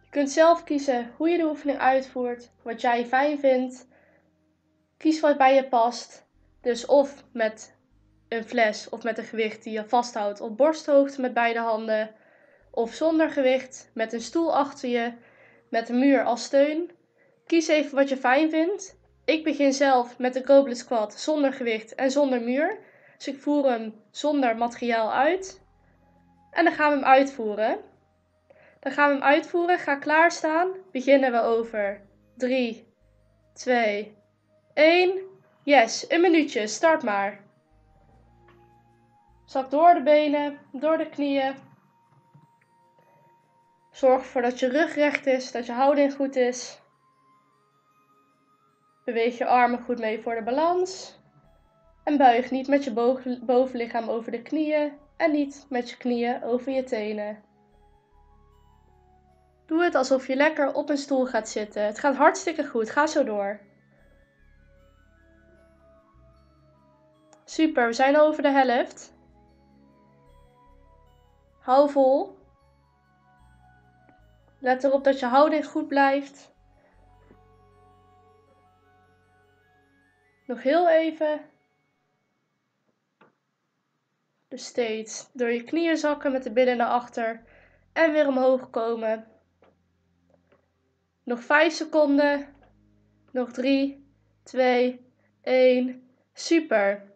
Je 0.04 0.10
kunt 0.10 0.30
zelf 0.30 0.64
kiezen 0.64 1.12
hoe 1.18 1.30
je 1.30 1.38
de 1.38 1.46
oefening 1.46 1.80
uitvoert, 1.80 2.52
wat 2.64 2.82
jij 2.82 3.06
fijn 3.06 3.40
vindt. 3.40 3.88
Kies 4.98 5.20
wat 5.20 5.38
bij 5.38 5.56
je 5.56 5.68
past. 5.68 6.26
Dus 6.62 6.86
of 6.86 7.24
met 7.32 7.76
een 8.28 8.44
fles 8.44 8.90
of 8.90 9.04
met 9.04 9.18
een 9.18 9.24
gewicht 9.24 9.64
die 9.64 9.74
je 9.74 9.88
vasthoudt 9.88 10.42
op 10.42 10.58
borsthoogte 10.58 11.22
met 11.22 11.34
beide 11.34 11.60
handen. 11.60 12.16
Of 12.72 12.94
zonder 12.94 13.30
gewicht, 13.30 13.92
met 13.94 14.14
een 14.14 14.22
stoel 14.22 14.56
achter 14.56 14.90
je, 14.90 15.14
met 15.70 15.90
een 15.90 16.00
muur 16.00 16.24
als 16.24 16.44
steun. 16.44 16.92
Kies 17.46 17.68
even 17.68 17.96
wat 17.96 18.10
je 18.10 18.18
fijn 18.18 18.50
vindt. 18.50 18.97
Ik 19.28 19.44
begin 19.44 19.74
zelf 19.74 20.18
met 20.18 20.34
de 20.34 20.46
goblet 20.46 20.78
squat 20.78 21.14
zonder 21.14 21.54
gewicht 21.54 21.96
en 21.96 22.12
zonder 22.12 22.42
muur. 22.42 22.80
Dus 23.18 23.28
ik 23.28 23.40
voer 23.40 23.70
hem 23.70 23.94
zonder 24.12 24.58
materiaal 24.58 25.14
uit. 25.14 25.62
En 26.52 26.64
dan 26.64 26.74
gaan 26.74 26.90
we 26.90 26.96
hem 26.96 27.06
uitvoeren. 27.06 27.80
Dan 28.80 28.92
gaan 28.92 29.10
we 29.10 29.14
hem 29.16 29.24
uitvoeren. 29.24 29.80
Ga 29.80 29.96
klaarstaan. 29.96 30.72
Beginnen 30.92 31.32
we 31.32 31.42
over 31.42 32.02
3, 32.38 32.88
2, 33.54 34.18
1. 34.74 35.20
Yes, 35.64 36.06
een 36.10 36.22
minuutje. 36.22 36.68
Start 36.68 37.04
maar. 37.04 37.44
Zak 39.46 39.72
door 39.72 39.94
de 39.94 40.02
benen, 40.04 40.60
door 40.72 40.98
de 40.98 41.10
knieën. 41.10 41.56
Zorg 43.92 44.22
ervoor 44.22 44.42
dat 44.42 44.60
je 44.60 44.68
rug 44.68 44.96
recht 44.96 45.26
is, 45.26 45.52
dat 45.52 45.66
je 45.66 45.72
houding 45.72 46.14
goed 46.14 46.36
is. 46.36 46.82
Beweeg 49.08 49.38
je 49.38 49.46
armen 49.46 49.80
goed 49.84 50.00
mee 50.00 50.22
voor 50.22 50.36
de 50.36 50.44
balans. 50.44 51.20
En 52.04 52.18
buig 52.18 52.52
niet 52.52 52.68
met 52.68 52.84
je 52.84 52.92
bovenlichaam 53.46 54.10
over 54.10 54.32
de 54.32 54.42
knieën 54.42 54.94
en 55.18 55.32
niet 55.32 55.66
met 55.70 55.90
je 55.90 55.98
knieën 55.98 56.44
over 56.44 56.72
je 56.72 56.84
tenen. 56.84 57.44
Doe 59.66 59.84
het 59.84 59.96
alsof 59.96 60.28
je 60.28 60.36
lekker 60.36 60.74
op 60.74 60.90
een 60.90 60.98
stoel 60.98 61.26
gaat 61.26 61.50
zitten. 61.50 61.86
Het 61.86 62.00
gaat 62.00 62.16
hartstikke 62.16 62.68
goed. 62.68 62.90
Ga 62.90 63.08
zo 63.08 63.24
door. 63.24 63.60
Super, 67.46 67.88
we 67.88 67.94
zijn 67.94 68.20
over 68.20 68.42
de 68.42 68.52
helft. 68.52 69.14
Hou 71.60 71.90
vol. 71.90 72.38
Let 74.60 74.84
erop 74.84 75.04
dat 75.04 75.20
je 75.20 75.26
houding 75.26 75.66
goed 75.66 75.88
blijft. 75.88 76.56
Nog 80.48 80.64
heel 80.64 80.90
even. 80.90 81.42
Dus 84.48 84.66
steeds 84.66 85.30
door 85.34 85.50
je 85.50 85.64
knieën 85.64 85.98
zakken 85.98 86.32
met 86.32 86.44
de 86.44 86.52
billen 86.52 86.78
naar 86.78 86.88
achter 86.88 87.44
en 87.94 88.12
weer 88.12 88.28
omhoog 88.28 88.70
komen. 88.70 89.28
Nog 91.24 91.44
5 91.44 91.74
seconden. 91.74 92.56
Nog 93.32 93.52
3, 93.52 94.08
2, 94.44 95.06
1. 95.42 96.10
Super. 96.34 97.12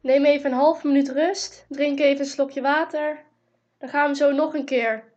Neem 0.00 0.24
even 0.24 0.50
een 0.50 0.56
half 0.56 0.84
minuut 0.84 1.08
rust. 1.08 1.66
Drink 1.68 1.98
even 1.98 2.20
een 2.20 2.30
slokje 2.30 2.60
water. 2.60 3.24
Dan 3.78 3.88
gaan 3.88 4.08
we 4.08 4.16
zo 4.16 4.32
nog 4.32 4.54
een 4.54 4.64
keer 4.64 5.12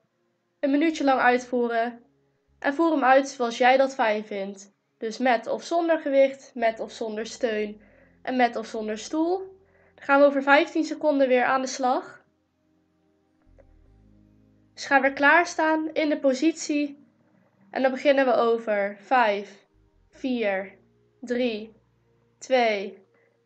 een 0.60 0.72
minuutje 0.72 1.04
lang 1.04 1.20
uitvoeren. 1.20 2.04
En 2.60 2.74
voer 2.74 2.92
hem 2.92 3.04
uit 3.04 3.30
zoals 3.30 3.58
jij 3.58 3.78
dat 3.78 3.94
fijn 3.94 4.26
vindt. 4.26 4.73
Dus 5.04 5.18
met 5.18 5.48
of 5.48 5.64
zonder 5.64 6.00
gewicht, 6.00 6.52
met 6.56 6.80
of 6.80 6.92
zonder 6.92 7.26
steun 7.26 7.82
en 8.22 8.36
met 8.36 8.56
of 8.56 8.66
zonder 8.66 8.98
stoel. 8.98 9.38
Dan 9.96 10.04
gaan 10.06 10.20
we 10.20 10.26
over 10.26 10.44
15 10.44 10.84
seconden 10.84 11.28
weer 11.28 11.44
aan 11.44 11.62
de 11.62 11.68
slag. 11.68 12.26
Dus 14.74 14.86
ga 14.86 15.02
weer 15.02 15.14
klaarstaan 15.14 15.94
in 15.94 16.10
de 16.10 16.20
positie. 16.20 17.08
En 17.72 17.82
dan 17.82 17.92
beginnen 17.92 18.26
we 18.26 18.34
over 18.34 18.98
5, 19.00 19.68
4, 20.10 20.78
3, 21.20 21.76
2, 22.38 22.98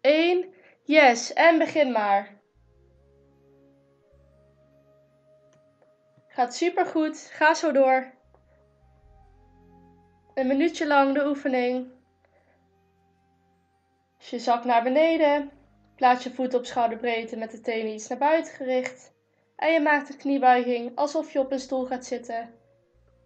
1. 0.02 0.54
Yes, 0.84 1.34
en 1.34 1.58
begin 1.58 1.92
maar. 1.92 2.40
Gaat 6.28 6.56
super 6.56 6.86
goed. 6.86 7.30
Ga 7.32 7.54
zo 7.54 7.72
door. 7.72 8.17
Een 10.38 10.48
minuutje 10.48 10.88
lang 10.88 11.14
de 11.14 11.28
oefening. 11.28 11.88
Je 14.18 14.40
zak 14.40 14.66
naar 14.66 14.84
beneden. 14.84 15.52
Plaats 15.96 16.24
je 16.24 16.32
voet 16.32 16.54
op 16.54 16.66
schouderbreedte 16.66 17.38
met 17.38 17.52
de 17.52 17.62
tenen 17.62 17.94
iets 17.94 18.08
naar 18.08 18.18
buiten 18.18 18.54
gericht. 18.54 19.14
En 19.56 19.74
je 19.74 19.80
maakt 19.80 20.08
de 20.08 20.18
kniebuiging 20.18 20.96
alsof 20.96 21.32
je 21.34 21.40
op 21.40 21.52
een 21.52 21.60
stoel 21.60 21.86
gaat 21.86 22.06
zitten. 22.06 22.54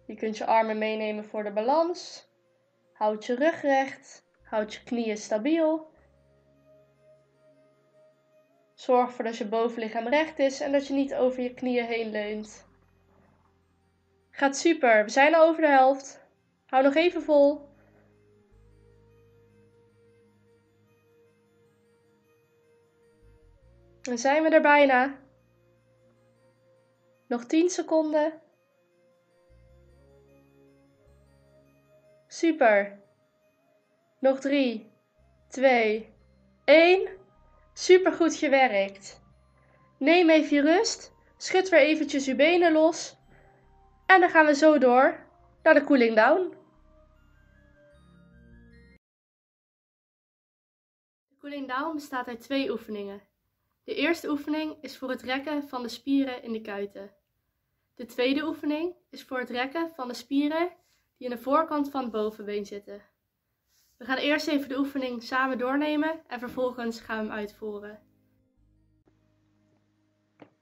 Je 0.06 0.14
kunt 0.14 0.38
je 0.38 0.46
armen 0.46 0.78
meenemen 0.78 1.24
voor 1.24 1.42
de 1.42 1.52
balans. 1.52 2.28
Houd 2.92 3.24
je 3.26 3.34
rug 3.34 3.62
recht. 3.62 4.24
Houd 4.42 4.74
je 4.74 4.82
knieën 4.82 5.16
stabiel. 5.16 5.90
Zorg 8.74 9.06
ervoor 9.08 9.24
dat 9.24 9.36
je 9.36 9.46
bovenlichaam 9.46 10.08
recht 10.08 10.38
is 10.38 10.60
en 10.60 10.72
dat 10.72 10.86
je 10.86 10.94
niet 10.94 11.14
over 11.14 11.42
je 11.42 11.54
knieën 11.54 11.86
heen 11.86 12.10
leunt. 12.10 12.66
Gaat 14.30 14.56
super, 14.56 15.04
we 15.04 15.10
zijn 15.10 15.34
al 15.34 15.48
over 15.48 15.60
de 15.62 15.68
helft. 15.68 16.21
Hou 16.72 16.84
nog 16.84 16.94
even 16.94 17.22
vol. 17.22 17.68
Dan 24.02 24.18
zijn 24.18 24.42
we 24.42 24.48
er 24.48 24.62
bijna. 24.62 25.18
Nog 27.26 27.44
10 27.44 27.70
seconden. 27.70 28.40
Super. 32.26 33.00
Nog 34.18 34.40
3, 34.40 34.92
2, 35.48 36.14
1. 36.64 37.08
Super 37.72 38.12
goed 38.12 38.34
gewerkt. 38.34 39.20
Neem 39.98 40.30
even 40.30 40.56
je 40.56 40.62
rust. 40.62 41.12
Schud 41.36 41.68
weer 41.68 41.80
eventjes 41.80 42.24
je 42.24 42.34
benen 42.34 42.72
los. 42.72 43.16
En 44.06 44.20
dan 44.20 44.30
gaan 44.30 44.46
we 44.46 44.54
zo 44.54 44.78
door 44.78 45.26
naar 45.62 45.74
de 45.74 45.84
cooling 45.84 46.16
down. 46.16 46.60
Cooling 51.52 51.72
down 51.72 51.94
bestaat 51.94 52.28
uit 52.28 52.40
twee 52.40 52.70
oefeningen. 52.70 53.20
De 53.84 53.94
eerste 53.94 54.28
oefening 54.28 54.76
is 54.80 54.98
voor 54.98 55.10
het 55.10 55.22
rekken 55.22 55.68
van 55.68 55.82
de 55.82 55.88
spieren 55.88 56.42
in 56.42 56.52
de 56.52 56.60
kuiten. 56.60 57.10
De 57.94 58.06
tweede 58.06 58.46
oefening 58.46 58.94
is 59.10 59.24
voor 59.24 59.38
het 59.38 59.50
rekken 59.50 59.90
van 59.94 60.08
de 60.08 60.14
spieren 60.14 60.70
die 61.16 61.28
in 61.28 61.34
de 61.34 61.42
voorkant 61.42 61.90
van 61.90 62.02
het 62.02 62.12
bovenbeen 62.12 62.66
zitten. 62.66 63.02
We 63.96 64.04
gaan 64.04 64.16
eerst 64.16 64.46
even 64.46 64.68
de 64.68 64.78
oefening 64.78 65.22
samen 65.22 65.58
doornemen 65.58 66.22
en 66.26 66.38
vervolgens 66.38 67.00
gaan 67.00 67.18
we 67.18 67.30
hem 67.30 67.38
uitvoeren. 67.38 68.02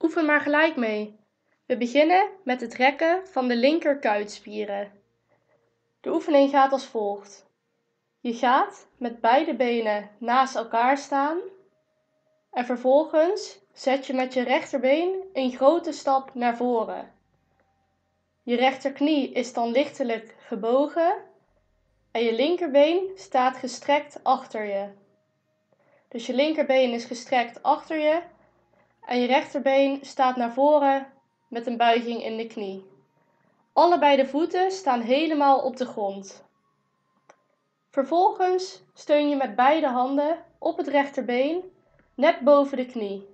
Oefen 0.01 0.25
maar 0.25 0.41
gelijk 0.41 0.77
mee. 0.77 1.19
We 1.67 1.77
beginnen 1.77 2.31
met 2.45 2.61
het 2.61 2.75
rekken 2.75 3.27
van 3.27 3.49
de 3.49 3.57
linkerkuitspieren. 3.57 4.93
De 6.01 6.13
oefening 6.13 6.51
gaat 6.51 6.73
als 6.73 6.87
volgt. 6.87 7.50
Je 8.23 8.35
gaat 8.35 8.87
met 8.97 9.21
beide 9.21 9.55
benen 9.55 10.11
naast 10.19 10.55
elkaar 10.55 10.99
staan 10.99 11.39
en 12.51 12.65
vervolgens 12.65 13.59
zet 13.73 14.07
je 14.07 14.13
met 14.13 14.35
je 14.35 14.43
rechterbeen 14.43 15.15
een 15.33 15.53
grote 15.53 15.93
stap 15.93 16.35
naar 16.35 16.57
voren. 16.57 17.13
Je 18.43 18.57
rechterknie 18.57 19.33
is 19.33 19.53
dan 19.53 19.71
lichtelijk 19.71 20.35
gebogen 20.39 21.15
en 22.11 22.23
je 22.23 22.33
linkerbeen 22.33 23.11
staat 23.17 23.57
gestrekt 23.57 24.21
achter 24.23 24.65
je. 24.65 24.89
Dus 26.09 26.27
je 26.27 26.35
linkerbeen 26.35 26.93
is 26.93 27.05
gestrekt 27.05 27.63
achter 27.63 27.99
je 27.99 28.23
en 29.07 29.21
je 29.21 29.27
rechterbeen 29.27 29.99
staat 30.03 30.37
naar 30.37 30.53
voren 30.53 31.13
met 31.49 31.67
een 31.67 31.77
buiging 31.77 32.25
in 32.25 32.37
de 32.37 32.47
knie. 32.47 32.85
Allebei 33.73 34.17
de 34.17 34.27
voeten 34.27 34.71
staan 34.71 35.01
helemaal 35.01 35.61
op 35.61 35.77
de 35.77 35.87
grond. 35.87 36.49
Vervolgens 37.91 38.83
steun 38.95 39.29
je 39.29 39.37
met 39.37 39.57
beide 39.57 39.89
handen 39.89 40.45
op 40.59 40.77
het 40.77 40.89
rechterbeen 40.89 41.73
net 42.15 42.41
boven 42.41 42.77
de 42.77 42.87
knie. 42.87 43.29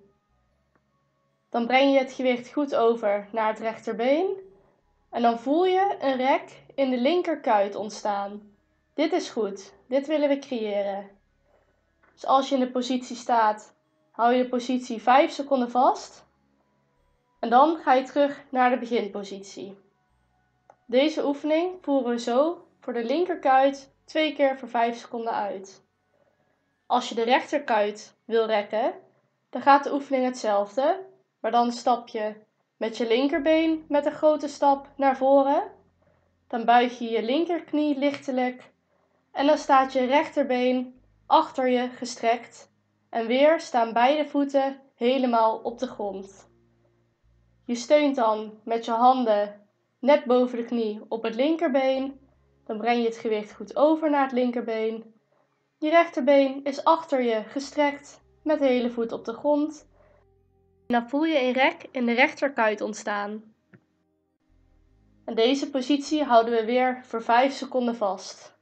Dan 1.48 1.66
breng 1.66 1.92
je 1.92 1.98
het 1.98 2.12
gewicht 2.12 2.52
goed 2.52 2.74
over 2.74 3.28
naar 3.32 3.48
het 3.48 3.58
rechterbeen 3.58 4.36
en 5.10 5.22
dan 5.22 5.38
voel 5.38 5.66
je 5.66 5.96
een 6.00 6.16
rek 6.16 6.62
in 6.74 6.90
de 6.90 6.98
linkerkuit 6.98 7.74
ontstaan. 7.74 8.52
Dit 8.94 9.12
is 9.12 9.28
goed, 9.28 9.72
dit 9.86 10.06
willen 10.06 10.28
we 10.28 10.38
creëren. 10.38 11.10
Dus 12.12 12.26
als 12.26 12.48
je 12.48 12.54
in 12.54 12.60
de 12.60 12.70
positie 12.70 13.16
staat, 13.16 13.74
hou 14.10 14.34
je 14.34 14.42
de 14.42 14.48
positie 14.48 15.02
5 15.02 15.30
seconden 15.30 15.70
vast 15.70 16.24
en 17.38 17.50
dan 17.50 17.76
ga 17.76 17.92
je 17.92 18.02
terug 18.02 18.42
naar 18.50 18.70
de 18.70 18.78
beginpositie. 18.78 19.78
Deze 20.86 21.26
oefening 21.26 21.78
voeren 21.80 22.10
we 22.10 22.18
zo 22.18 22.66
voor 22.80 22.92
de 22.92 23.04
linkerkuit 23.04 23.94
twee 24.06 24.34
keer 24.34 24.58
voor 24.58 24.68
5 24.68 24.98
seconden 24.98 25.32
uit. 25.32 25.84
Als 26.86 27.08
je 27.08 27.14
de 27.14 27.22
rechterkuit 27.22 28.16
wil 28.24 28.46
rekken, 28.46 28.94
dan 29.50 29.62
gaat 29.62 29.84
de 29.84 29.92
oefening 29.92 30.24
hetzelfde, 30.24 31.06
maar 31.40 31.50
dan 31.50 31.72
stap 31.72 32.08
je 32.08 32.34
met 32.76 32.96
je 32.96 33.06
linkerbeen 33.06 33.84
met 33.88 34.06
een 34.06 34.12
grote 34.12 34.48
stap 34.48 34.88
naar 34.96 35.16
voren. 35.16 35.70
Dan 36.48 36.64
buig 36.64 36.98
je 36.98 37.10
je 37.10 37.22
linkerknie 37.22 37.98
lichtelijk 37.98 38.72
en 39.32 39.46
dan 39.46 39.58
staat 39.58 39.92
je 39.92 40.04
rechterbeen 40.04 41.00
achter 41.26 41.68
je 41.68 41.88
gestrekt 41.88 42.70
en 43.10 43.26
weer 43.26 43.60
staan 43.60 43.92
beide 43.92 44.28
voeten 44.28 44.80
helemaal 44.94 45.58
op 45.58 45.78
de 45.78 45.86
grond. 45.86 46.48
Je 47.64 47.74
steunt 47.74 48.16
dan 48.16 48.60
met 48.64 48.84
je 48.84 48.90
handen 48.90 49.68
net 49.98 50.24
boven 50.24 50.58
de 50.58 50.64
knie 50.64 51.00
op 51.08 51.22
het 51.22 51.34
linkerbeen. 51.34 52.20
Dan 52.66 52.78
breng 52.78 52.98
je 52.98 53.08
het 53.08 53.16
gewicht 53.16 53.52
goed 53.52 53.76
over 53.76 54.10
naar 54.10 54.22
het 54.22 54.32
linkerbeen. 54.32 55.14
Je 55.78 55.90
rechterbeen 55.90 56.64
is 56.64 56.84
achter 56.84 57.22
je 57.22 57.42
gestrekt 57.42 58.20
met 58.42 58.58
de 58.58 58.66
hele 58.66 58.90
voet 58.90 59.12
op 59.12 59.24
de 59.24 59.32
grond. 59.32 59.88
En 60.86 60.94
dan 60.94 61.08
voel 61.08 61.24
je 61.24 61.40
een 61.40 61.52
rek 61.52 61.88
in 61.90 62.06
de 62.06 62.12
rechterkuit 62.12 62.80
ontstaan. 62.80 63.54
En 65.24 65.34
deze 65.34 65.70
positie 65.70 66.24
houden 66.24 66.54
we 66.54 66.64
weer 66.64 67.00
voor 67.04 67.22
5 67.22 67.52
seconden 67.52 67.96
vast. 67.96 68.54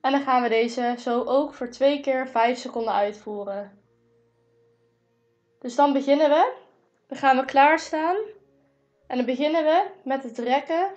En 0.00 0.12
dan 0.12 0.20
gaan 0.22 0.42
we 0.42 0.48
deze 0.48 0.94
zo 0.98 1.24
ook 1.24 1.54
voor 1.54 1.68
twee 1.68 2.00
keer 2.00 2.28
5 2.28 2.58
seconden 2.58 2.92
uitvoeren. 2.92 3.78
Dus 5.58 5.74
dan 5.74 5.92
beginnen 5.92 6.30
we. 6.30 6.52
Dan 7.06 7.18
gaan 7.18 7.36
we 7.36 7.44
klaarstaan. 7.44 8.16
En 9.06 9.16
dan 9.16 9.26
beginnen 9.26 9.64
we 9.64 9.90
met 10.04 10.22
het 10.22 10.38
rekken 10.38 10.90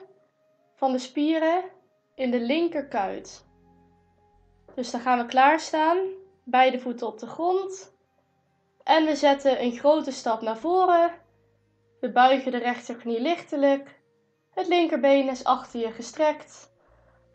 van 0.76 0.92
de 0.92 1.00
spieren 1.00 1.64
in 2.16 2.32
de 2.32 2.40
linkerkuit. 2.40 3.46
Dus 4.76 4.92
dan 4.92 5.02
gaan 5.02 5.18
we 5.18 5.26
klaarstaan, 5.26 5.98
beide 6.44 6.80
voeten 6.80 7.08
op 7.08 7.20
de 7.20 7.28
grond. 7.28 7.96
En 8.84 9.06
we 9.06 9.16
zetten 9.16 9.64
een 9.64 9.72
grote 9.72 10.12
stap 10.12 10.42
naar 10.42 10.58
voren. 10.58 11.12
We 12.00 12.12
buigen 12.12 12.52
de 12.52 12.58
rechterknie 12.58 13.22
lichtelijk. 13.22 14.00
Het 14.54 14.68
linkerbeen 14.68 15.30
is 15.30 15.44
achter 15.44 15.80
je 15.80 15.92
gestrekt. 15.92 16.74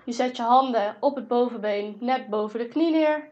Je 0.04 0.12
zet 0.12 0.36
je 0.36 0.42
handen 0.42 0.96
op 1.00 1.16
het 1.16 1.28
bovenbeen 1.28 1.96
net 2.00 2.28
boven 2.28 2.58
de 2.58 2.68
knie 2.68 2.90
neer. 2.90 3.30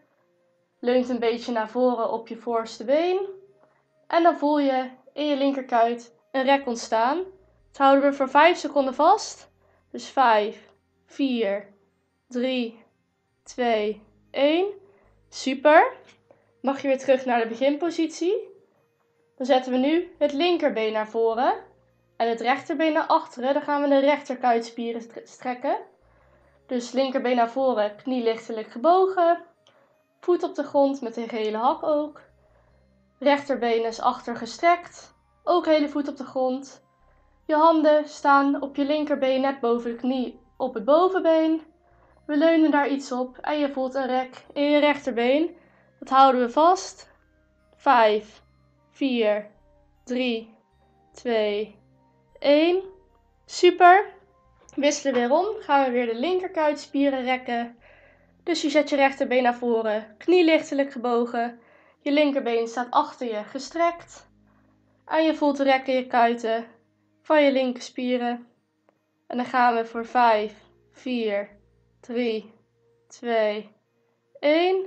Leunt 0.80 1.08
een 1.08 1.18
beetje 1.18 1.52
naar 1.52 1.68
voren 1.68 2.10
op 2.10 2.28
je 2.28 2.36
voorste 2.36 2.84
been. 2.84 3.28
En 4.06 4.22
dan 4.22 4.36
voel 4.36 4.58
je 4.58 4.90
in 5.12 5.26
je 5.26 5.36
linkerkuit 5.36 6.14
een 6.30 6.42
rek 6.42 6.66
ontstaan. 6.66 7.16
Dat 7.68 7.76
houden 7.76 8.10
we 8.10 8.16
voor 8.16 8.28
5 8.28 8.58
seconden 8.58 8.94
vast. 8.94 9.50
Dus 9.90 10.08
5, 10.08 10.72
4, 11.06 11.68
3, 12.28 12.84
2, 13.42 14.02
1. 14.30 14.66
Super. 15.28 15.92
Mag 16.60 16.82
je 16.82 16.88
weer 16.88 16.98
terug 16.98 17.24
naar 17.24 17.40
de 17.40 17.48
beginpositie. 17.48 18.52
Dan 19.36 19.46
zetten 19.46 19.72
we 19.72 19.78
nu 19.78 20.14
het 20.18 20.32
linkerbeen 20.32 20.92
naar 20.92 21.08
voren 21.08 21.54
en 22.16 22.28
het 22.28 22.40
rechterbeen 22.40 22.92
naar 22.92 23.06
achteren. 23.06 23.54
Dan 23.54 23.62
gaan 23.62 23.82
we 23.82 23.88
de 23.88 23.98
rechterkuitspieren 23.98 25.02
strekken. 25.24 25.76
Dus 26.66 26.92
linkerbeen 26.92 27.36
naar 27.36 27.50
voren, 27.50 27.96
knie 27.96 28.22
lichtelijk 28.22 28.70
gebogen. 28.70 29.42
Voet 30.20 30.42
op 30.42 30.54
de 30.54 30.64
grond 30.64 31.00
met 31.00 31.16
een 31.16 31.28
gele 31.28 31.56
hak 31.56 31.82
ook. 31.82 32.20
Rechterbeen 33.18 33.84
is 33.84 34.00
achter 34.00 34.36
gestrekt. 34.36 35.14
Ook 35.44 35.66
hele 35.66 35.88
voet 35.88 36.08
op 36.08 36.16
de 36.16 36.24
grond. 36.24 36.82
Je 37.46 37.54
handen 37.54 38.08
staan 38.08 38.62
op 38.62 38.76
je 38.76 38.84
linkerbeen 38.84 39.40
net 39.40 39.60
boven 39.60 39.90
de 39.90 39.96
knie 39.96 40.42
op 40.56 40.74
het 40.74 40.84
bovenbeen. 40.84 41.62
We 42.26 42.36
leunen 42.36 42.70
daar 42.70 42.88
iets 42.88 43.12
op 43.12 43.38
en 43.38 43.58
je 43.58 43.72
voelt 43.72 43.94
een 43.94 44.06
rek 44.06 44.44
in 44.52 44.70
je 44.70 44.78
rechterbeen. 44.78 45.56
Dat 45.98 46.08
houden 46.08 46.40
we 46.40 46.50
vast. 46.50 47.12
5, 47.76 48.42
4, 48.90 49.50
3, 50.04 50.54
2, 51.12 51.78
1. 52.38 52.82
Super. 53.46 54.12
Wisselen 54.74 55.14
weer 55.14 55.30
om. 55.30 55.46
Gaan 55.60 55.84
we 55.84 55.90
weer 55.90 56.06
de 56.06 56.18
linkerkuitspieren 56.18 57.24
rekken. 57.24 57.76
Dus 58.42 58.62
je 58.62 58.70
zet 58.70 58.88
je 58.88 58.96
rechterbeen 58.96 59.42
naar 59.42 59.54
voren, 59.54 60.14
knie 60.18 60.44
lichtelijk 60.44 60.92
gebogen. 60.92 61.60
Je 62.00 62.12
linkerbeen 62.12 62.68
staat 62.68 62.90
achter 62.90 63.26
je 63.26 63.44
gestrekt. 63.44 64.28
En 65.06 65.24
je 65.24 65.34
voelt 65.34 65.56
de 65.56 65.62
rek 65.62 65.86
in 65.86 65.94
je 65.94 66.06
kuiten 66.06 66.66
van 67.22 67.42
je 67.42 67.52
linkerspieren. 67.52 68.46
En 69.26 69.36
dan 69.36 69.46
gaan 69.46 69.74
we 69.74 69.84
voor 69.84 70.06
5, 70.06 70.54
4, 70.92 71.48
3, 72.00 72.52
2, 73.08 73.70
1. 74.40 74.86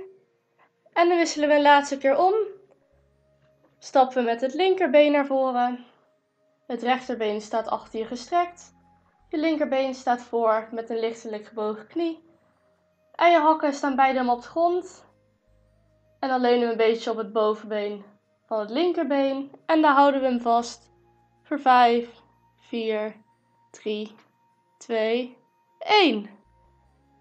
En 0.92 1.08
dan 1.08 1.16
wisselen 1.16 1.48
we 1.48 1.54
een 1.54 1.62
laatste 1.62 1.98
keer 1.98 2.18
om. 2.18 2.34
stappen 3.78 4.16
we 4.16 4.22
met 4.22 4.40
het 4.40 4.54
linkerbeen 4.54 5.12
naar 5.12 5.26
voren. 5.26 5.84
Het 6.66 6.82
rechterbeen 6.82 7.40
staat 7.40 7.68
achter 7.68 7.98
je 7.98 8.04
gestrekt. 8.04 8.74
Je 9.28 9.38
linkerbeen 9.38 9.94
staat 9.94 10.22
voor 10.22 10.68
met 10.70 10.90
een 10.90 10.98
lichtelijk 10.98 11.46
gebogen 11.46 11.86
knie. 11.86 12.26
En 13.14 13.30
je 13.30 13.38
hakken 13.38 13.72
staan 13.72 13.96
beide 13.96 14.30
op 14.30 14.42
de 14.42 14.48
grond. 14.48 15.04
En 16.18 16.28
dan 16.28 16.40
leunen 16.40 16.64
we 16.64 16.70
een 16.70 16.76
beetje 16.76 17.10
op 17.10 17.16
het 17.16 17.32
bovenbeen 17.32 18.04
van 18.46 18.60
het 18.60 18.70
linkerbeen. 18.70 19.52
En 19.66 19.82
daar 19.82 19.94
houden 19.94 20.20
we 20.20 20.26
hem 20.26 20.40
vast 20.40 20.90
voor 21.42 21.60
5, 21.60 22.22
4, 22.60 23.16
3, 23.70 24.14
2, 24.78 25.36
1. 25.78 26.30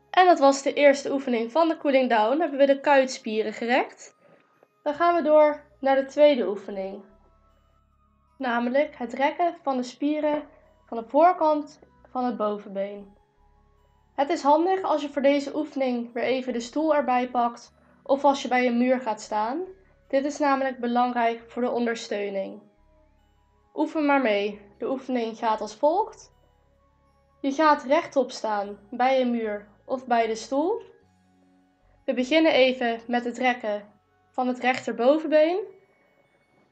En 0.10 0.26
dat 0.26 0.40
was 0.40 0.62
de 0.62 0.74
eerste 0.74 1.12
oefening 1.12 1.52
van 1.52 1.68
de 1.68 1.78
cooling 1.78 2.10
down. 2.10 2.40
Hebben 2.40 2.60
we 2.60 2.66
de 2.66 2.80
kuitspieren 2.80 3.54
gerekt. 3.54 4.16
Dan 4.84 4.94
gaan 4.94 5.16
we 5.16 5.22
door 5.22 5.64
naar 5.80 5.96
de 5.96 6.06
tweede 6.06 6.48
oefening. 6.48 7.04
Namelijk 8.38 8.96
het 8.96 9.14
rekken 9.14 9.56
van 9.62 9.78
de 9.78 9.84
spieren 9.84 10.48
van 10.86 10.98
de 10.98 11.10
voorkant 11.10 11.80
van 12.12 12.26
het 12.26 12.38
bovenbeen. 12.38 13.16
Het 14.16 14.30
is 14.30 14.42
handig 14.42 14.82
als 14.82 15.02
je 15.02 15.10
voor 15.10 15.22
deze 15.22 15.56
oefening 15.56 16.14
weer 16.14 16.24
even 16.24 16.54
de 16.54 16.60
stoel 16.60 16.96
erbij 16.96 17.30
pakt 17.30 17.74
of 18.04 18.24
als 18.24 18.42
je 18.42 18.48
bij 18.48 18.68
een 18.68 18.78
muur 18.78 19.00
gaat 19.00 19.22
staan. 19.22 19.62
Dit 20.08 20.26
is 20.26 20.38
namelijk 20.38 20.80
belangrijk 20.80 21.44
voor 21.48 21.62
de 21.62 21.72
ondersteuning. 21.72 22.62
Oefen 23.74 24.06
maar 24.06 24.22
mee. 24.22 24.62
De 24.78 24.90
oefening 24.90 25.38
gaat 25.38 25.62
als 25.62 25.76
volgt. 25.76 26.36
Je 27.42 27.52
gaat 27.52 27.84
rechtop 27.84 28.32
staan 28.32 28.80
bij 28.90 29.22
een 29.22 29.32
muur 29.32 29.68
of 29.86 30.06
bij 30.06 30.28
de 30.28 30.36
stoel. 30.36 30.82
We 32.06 32.14
beginnen 32.14 32.52
even 32.52 33.02
met 33.08 33.26
het 33.26 33.38
rekken 33.38 33.94
van 34.32 34.48
het 34.48 34.60
rechterbovenbeen. 34.60 35.60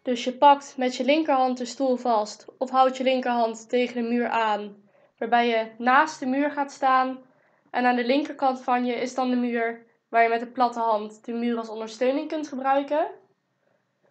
Dus 0.01 0.23
je 0.23 0.33
pakt 0.33 0.77
met 0.77 0.95
je 0.95 1.03
linkerhand 1.03 1.57
de 1.57 1.65
stoel 1.65 1.95
vast 1.95 2.45
of 2.57 2.69
houdt 2.69 2.97
je 2.97 3.03
linkerhand 3.03 3.69
tegen 3.69 4.03
de 4.03 4.09
muur 4.09 4.27
aan, 4.27 4.75
waarbij 5.17 5.47
je 5.47 5.71
naast 5.77 6.19
de 6.19 6.25
muur 6.25 6.51
gaat 6.51 6.71
staan. 6.71 7.23
En 7.71 7.85
aan 7.85 7.95
de 7.95 8.05
linkerkant 8.05 8.63
van 8.63 8.85
je 8.85 8.93
is 8.93 9.15
dan 9.15 9.29
de 9.29 9.35
muur 9.35 9.85
waar 10.09 10.23
je 10.23 10.29
met 10.29 10.39
de 10.39 10.51
platte 10.51 10.79
hand 10.79 11.25
de 11.25 11.33
muur 11.33 11.57
als 11.57 11.69
ondersteuning 11.69 12.27
kunt 12.27 12.47
gebruiken. 12.47 13.07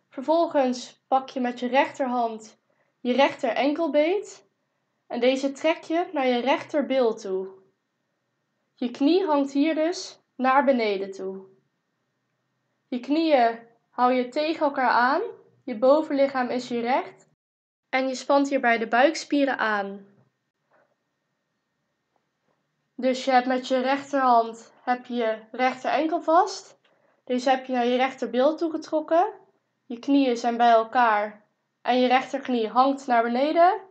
Vervolgens 0.09 1.05
pak 1.09 1.29
je 1.29 1.41
met 1.41 1.61
je 1.61 1.67
rechterhand 1.67 2.63
je 3.01 3.13
rechter 3.13 3.51
enkelbeet 3.51 4.44
en 5.15 5.21
deze 5.21 5.53
trek 5.53 5.83
je 5.83 6.07
naar 6.13 6.27
je 6.27 6.41
rechterbil 6.41 7.15
toe. 7.15 7.49
Je 8.75 8.91
knie 8.91 9.25
hangt 9.25 9.53
hier 9.53 9.75
dus 9.75 10.19
naar 10.37 10.65
beneden 10.65 11.13
toe. 11.13 11.45
Je 12.89 13.01
knieën 13.01 13.59
hou 13.91 14.13
je 14.13 14.29
tegen 14.29 14.67
elkaar 14.67 14.89
aan, 14.89 15.23
je 15.65 15.79
bovenlichaam 15.79 16.49
is 16.49 16.69
hier 16.69 16.81
recht 16.81 17.29
en 17.89 18.09
je 18.09 18.15
spant 18.15 18.49
hierbij 18.49 18.79
de 18.79 18.89
buikspieren 18.89 19.59
aan. 19.59 20.07
Dus 22.95 23.25
je 23.25 23.31
hebt 23.31 23.47
met 23.47 23.69
je 23.69 23.81
rechterhand 23.81 24.73
heb 24.83 25.07
je 25.07 25.39
rechter 25.51 25.91
enkel 25.91 26.21
vast. 26.21 26.79
Deze 27.25 27.51
heb 27.51 27.65
je 27.65 27.73
naar 27.73 27.87
je 27.87 27.97
rechterbil 27.97 28.57
toegetrokken. 28.57 29.33
Je 29.87 29.99
knieën 29.99 30.37
zijn 30.37 30.57
bij 30.57 30.71
elkaar 30.71 31.45
en 31.83 32.01
je 32.01 32.07
rechterknie 32.07 32.69
hangt 32.69 33.07
naar 33.07 33.23
beneden. 33.23 33.84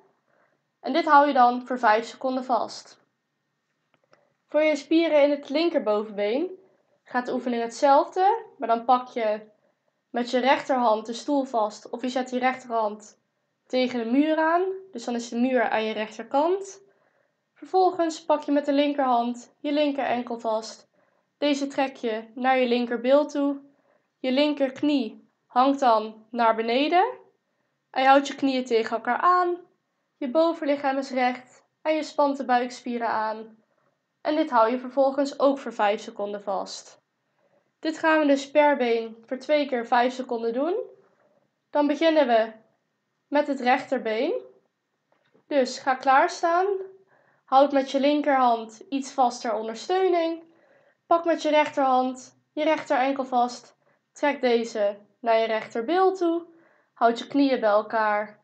En 0.84 0.94
dit 0.94 1.06
hou 1.06 1.28
je 1.28 1.34
dan 1.34 1.66
voor 1.66 1.80
5 1.80 2.06
seconden 2.06 2.46
vast. 2.46 3.02
Voor 4.48 4.64
je 4.64 4.76
spieren 4.76 5.24
in 5.24 5.30
het 5.30 5.50
linkerbovenbeen 5.50 6.52
gaat 7.04 7.26
de 7.26 7.34
oefening 7.34 7.62
hetzelfde, 7.62 8.46
maar 8.58 8.68
dan 8.68 8.86
pak 8.86 9.08
je 9.08 9.42
met 10.10 10.32
je 10.32 10.40
rechterhand 10.40 11.06
de 11.06 11.14
stoel 11.14 11.44
vast 11.44 11.90
of 11.90 12.02
je 12.02 12.10
zet 12.10 12.30
je 12.30 12.40
rechterhand 12.40 13.20
tegen 13.68 14.00
de 14.04 14.12
muur 14.12 14.38
aan. 14.38 14.64
Dus 14.92 15.04
dan 15.04 15.16
is 15.16 15.30
de 15.30 15.40
muur 15.40 15.70
aan 15.70 15.84
je 15.84 15.94
rechterkant. 15.94 16.82
Vervolgens 17.54 18.26
pak 18.26 18.44
je 18.44 18.52
met 18.52 18.66
de 18.66 18.74
linkerhand 18.74 19.56
je 19.60 19.72
linker 19.72 20.06
enkel 20.06 20.40
vast. 20.40 20.90
Deze 21.38 21.68
trek 21.68 21.96
je 21.96 22.24
naar 22.36 22.58
je 22.58 22.68
linkerbil 22.68 23.28
toe. 23.28 23.62
Je 24.20 24.32
linkerknie 24.32 25.30
hangt 25.46 25.80
dan 25.80 26.26
naar 26.30 26.56
beneden. 26.56 27.06
En 27.90 28.02
je 28.02 28.08
houdt 28.08 28.28
je 28.28 28.36
knieën 28.36 28.66
tegen 28.66 28.96
elkaar 28.96 29.18
aan. 29.18 29.63
Je 30.24 30.30
bovenlichaam 30.30 30.98
is 30.98 31.12
recht 31.12 31.64
en 31.82 31.96
je 31.96 32.04
spant 32.04 32.38
de 32.38 32.46
buikspieren 32.46 33.08
aan. 33.08 33.58
En 34.22 34.36
dit 34.36 34.50
hou 34.50 34.72
je 34.72 34.80
vervolgens 34.80 35.40
ook 35.40 35.60
voor 35.60 35.74
5 35.74 36.02
seconden 36.02 36.44
vast. 36.44 37.02
Dit 37.80 37.98
gaan 37.98 38.20
we 38.20 38.26
dus 38.26 38.52
per 38.52 38.78
been 38.78 39.24
voor 39.26 39.38
2 39.38 39.68
keer 39.68 39.88
5 39.88 40.14
seconden 40.14 40.54
doen. 40.54 40.76
Dan 41.70 41.88
beginnen 41.88 42.28
we 42.28 42.52
met 43.28 43.48
het 43.48 43.60
rechterbeen. 43.60 44.34
Dus 45.48 45.80
ga 45.80 45.96
klaarstaan. 45.96 46.68
Houd 47.46 47.72
met 47.72 47.92
je 47.92 48.00
linkerhand 48.00 48.82
iets 48.90 49.12
vaster 49.12 49.54
ondersteuning. 49.54 50.44
Pak 51.08 51.26
met 51.26 51.42
je 51.42 51.50
rechterhand 51.50 52.40
je 52.54 52.64
rechter 52.64 52.98
enkel 52.98 53.26
vast. 53.26 53.78
Trek 54.12 54.42
deze 54.42 54.98
naar 55.20 55.38
je 55.38 55.46
rechterbil 55.46 56.16
toe. 56.16 56.46
Houd 56.94 57.20
je 57.20 57.28
knieën 57.28 57.60
bij 57.60 57.70
elkaar. 57.70 58.43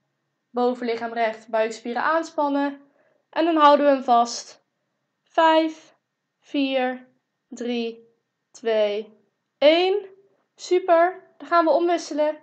Bovenlichaam 0.49 1.13
recht, 1.13 1.47
buikspieren 1.47 2.03
aanspannen. 2.03 2.81
En 3.29 3.45
dan 3.45 3.55
houden 3.55 3.85
we 3.85 3.91
hem 3.91 4.03
vast. 4.03 4.65
5, 5.23 5.95
4, 6.39 7.07
3, 7.47 8.07
2, 8.51 9.17
1. 9.57 10.05
Super. 10.55 11.33
Dan 11.37 11.47
gaan 11.47 11.65
we 11.65 11.71
omwisselen. 11.71 12.37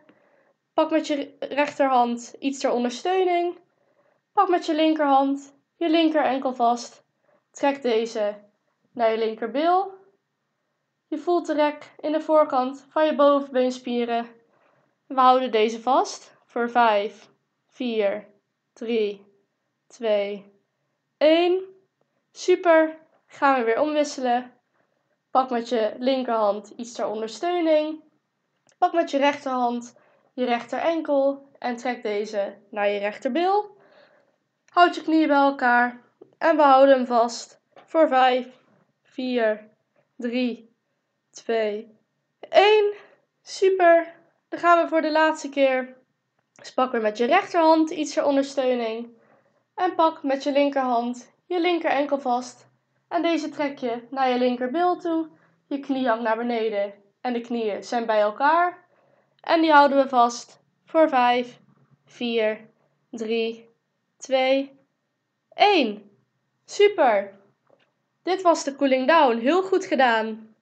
Pak 0.74 0.90
met 0.90 1.06
je 1.06 1.36
rechterhand 1.38 2.34
iets 2.38 2.58
ter 2.58 2.70
ondersteuning. 2.70 3.58
Pak 4.32 4.48
met 4.48 4.66
je 4.66 4.74
linkerhand 4.74 5.54
je 5.76 5.88
linker 5.88 6.24
enkel 6.24 6.54
vast. 6.54 7.04
Trek 7.50 7.82
deze 7.82 8.34
naar 8.92 9.10
je 9.10 9.18
linkerbil. 9.18 9.94
Je 11.06 11.18
voelt 11.18 11.46
de 11.46 11.52
rek 11.52 11.94
in 12.00 12.12
de 12.12 12.20
voorkant 12.20 12.86
van 12.88 13.06
je 13.06 13.14
bovenbeenspieren. 13.14 14.26
We 15.06 15.20
houden 15.20 15.50
deze 15.50 15.80
vast 15.80 16.36
voor 16.44 16.70
5, 16.70 17.28
4, 17.76 18.26
3, 18.72 19.26
2, 19.86 20.52
1. 21.18 21.62
Super. 22.32 22.98
Gaan 23.26 23.58
we 23.58 23.64
weer 23.64 23.80
omwisselen. 23.80 24.52
Pak 25.30 25.50
met 25.50 25.68
je 25.68 25.94
linkerhand 25.98 26.72
iets 26.76 26.92
ter 26.92 27.06
ondersteuning. 27.06 28.02
Pak 28.78 28.92
met 28.92 29.10
je 29.10 29.18
rechterhand 29.18 29.96
je 30.32 30.44
rechter 30.44 30.78
enkel 30.78 31.48
en 31.58 31.76
trek 31.76 32.02
deze 32.02 32.54
naar 32.70 32.88
je 32.88 32.98
rechterbil. 32.98 33.76
Houd 34.70 34.94
je 34.94 35.02
knieën 35.02 35.28
bij 35.28 35.36
elkaar 35.36 36.00
en 36.38 36.56
we 36.56 36.62
houden 36.62 36.96
hem 36.96 37.06
vast 37.06 37.60
voor 37.84 38.08
5, 38.08 38.46
4, 39.02 39.70
3, 40.16 40.74
2, 41.30 41.98
1. 42.48 42.92
Super. 43.42 44.14
Dan 44.48 44.58
gaan 44.58 44.82
we 44.82 44.88
voor 44.88 45.02
de 45.02 45.12
laatste 45.12 45.48
keer. 45.48 45.95
Dus 46.66 46.74
pak 46.74 46.92
weer 46.92 47.00
met 47.00 47.18
je 47.18 47.24
rechterhand 47.24 47.90
iets 47.90 48.12
ter 48.12 48.24
ondersteuning. 48.24 49.08
En 49.74 49.94
pak 49.94 50.22
met 50.22 50.42
je 50.42 50.52
linkerhand 50.52 51.32
je 51.46 51.60
linker 51.60 51.90
enkel 51.90 52.20
vast. 52.20 52.68
En 53.08 53.22
deze 53.22 53.48
trek 53.48 53.78
je 53.78 54.06
naar 54.10 54.28
je 54.28 54.38
linkerbil 54.38 54.96
toe. 54.98 55.28
Je 55.66 55.80
knie 55.80 56.08
hangt 56.08 56.22
naar 56.22 56.36
beneden 56.36 56.94
en 57.20 57.32
de 57.32 57.40
knieën 57.40 57.84
zijn 57.84 58.06
bij 58.06 58.20
elkaar. 58.20 58.84
En 59.40 59.60
die 59.60 59.72
houden 59.72 60.02
we 60.02 60.08
vast 60.08 60.60
voor 60.84 61.08
5, 61.08 61.60
4, 62.04 62.68
3, 63.10 63.68
2, 64.16 64.80
1. 65.54 66.10
Super! 66.64 67.38
Dit 68.22 68.42
was 68.42 68.64
de 68.64 68.76
cooling 68.76 69.06
down. 69.06 69.38
Heel 69.38 69.62
goed 69.62 69.84
gedaan. 69.84 70.54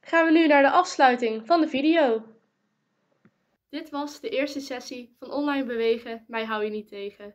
Gaan 0.00 0.24
we 0.24 0.32
nu 0.32 0.46
naar 0.46 0.62
de 0.62 0.70
afsluiting 0.70 1.46
van 1.46 1.60
de 1.60 1.68
video. 1.68 2.33
Dit 3.74 3.90
was 3.90 4.20
de 4.20 4.28
eerste 4.28 4.60
sessie 4.60 5.16
van 5.18 5.30
online 5.30 5.64
bewegen, 5.64 6.24
mij 6.28 6.44
hou 6.44 6.64
je 6.64 6.70
niet 6.70 6.88
tegen. 6.88 7.34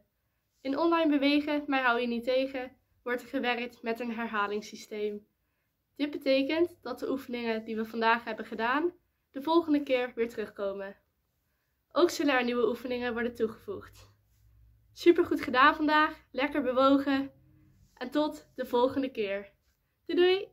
In 0.61 0.77
online 0.77 1.09
bewegen, 1.09 1.63
mij 1.67 1.81
hou 1.81 1.99
je 2.01 2.07
niet 2.07 2.23
tegen, 2.23 2.71
wordt 3.03 3.21
er 3.21 3.27
gewerkt 3.27 3.81
met 3.81 3.99
een 3.99 4.11
herhalingssysteem. 4.11 5.25
Dit 5.95 6.11
betekent 6.11 6.77
dat 6.81 6.99
de 6.99 7.09
oefeningen 7.09 7.65
die 7.65 7.75
we 7.75 7.85
vandaag 7.85 8.23
hebben 8.23 8.45
gedaan, 8.45 8.93
de 9.31 9.41
volgende 9.41 9.83
keer 9.83 10.11
weer 10.15 10.29
terugkomen. 10.29 10.97
Ook 11.91 12.09
zullen 12.09 12.33
er 12.33 12.43
nieuwe 12.43 12.67
oefeningen 12.67 13.13
worden 13.13 13.35
toegevoegd. 13.35 14.11
Super 14.93 15.25
goed 15.25 15.41
gedaan 15.41 15.75
vandaag, 15.75 16.25
lekker 16.31 16.61
bewogen 16.61 17.31
en 17.93 18.11
tot 18.11 18.51
de 18.55 18.65
volgende 18.65 19.11
keer. 19.11 19.51
Doei 20.05 20.19
doei! 20.19 20.47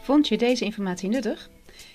Vond 0.00 0.28
je 0.28 0.38
deze 0.38 0.64
informatie 0.64 1.08
nuttig? 1.08 1.53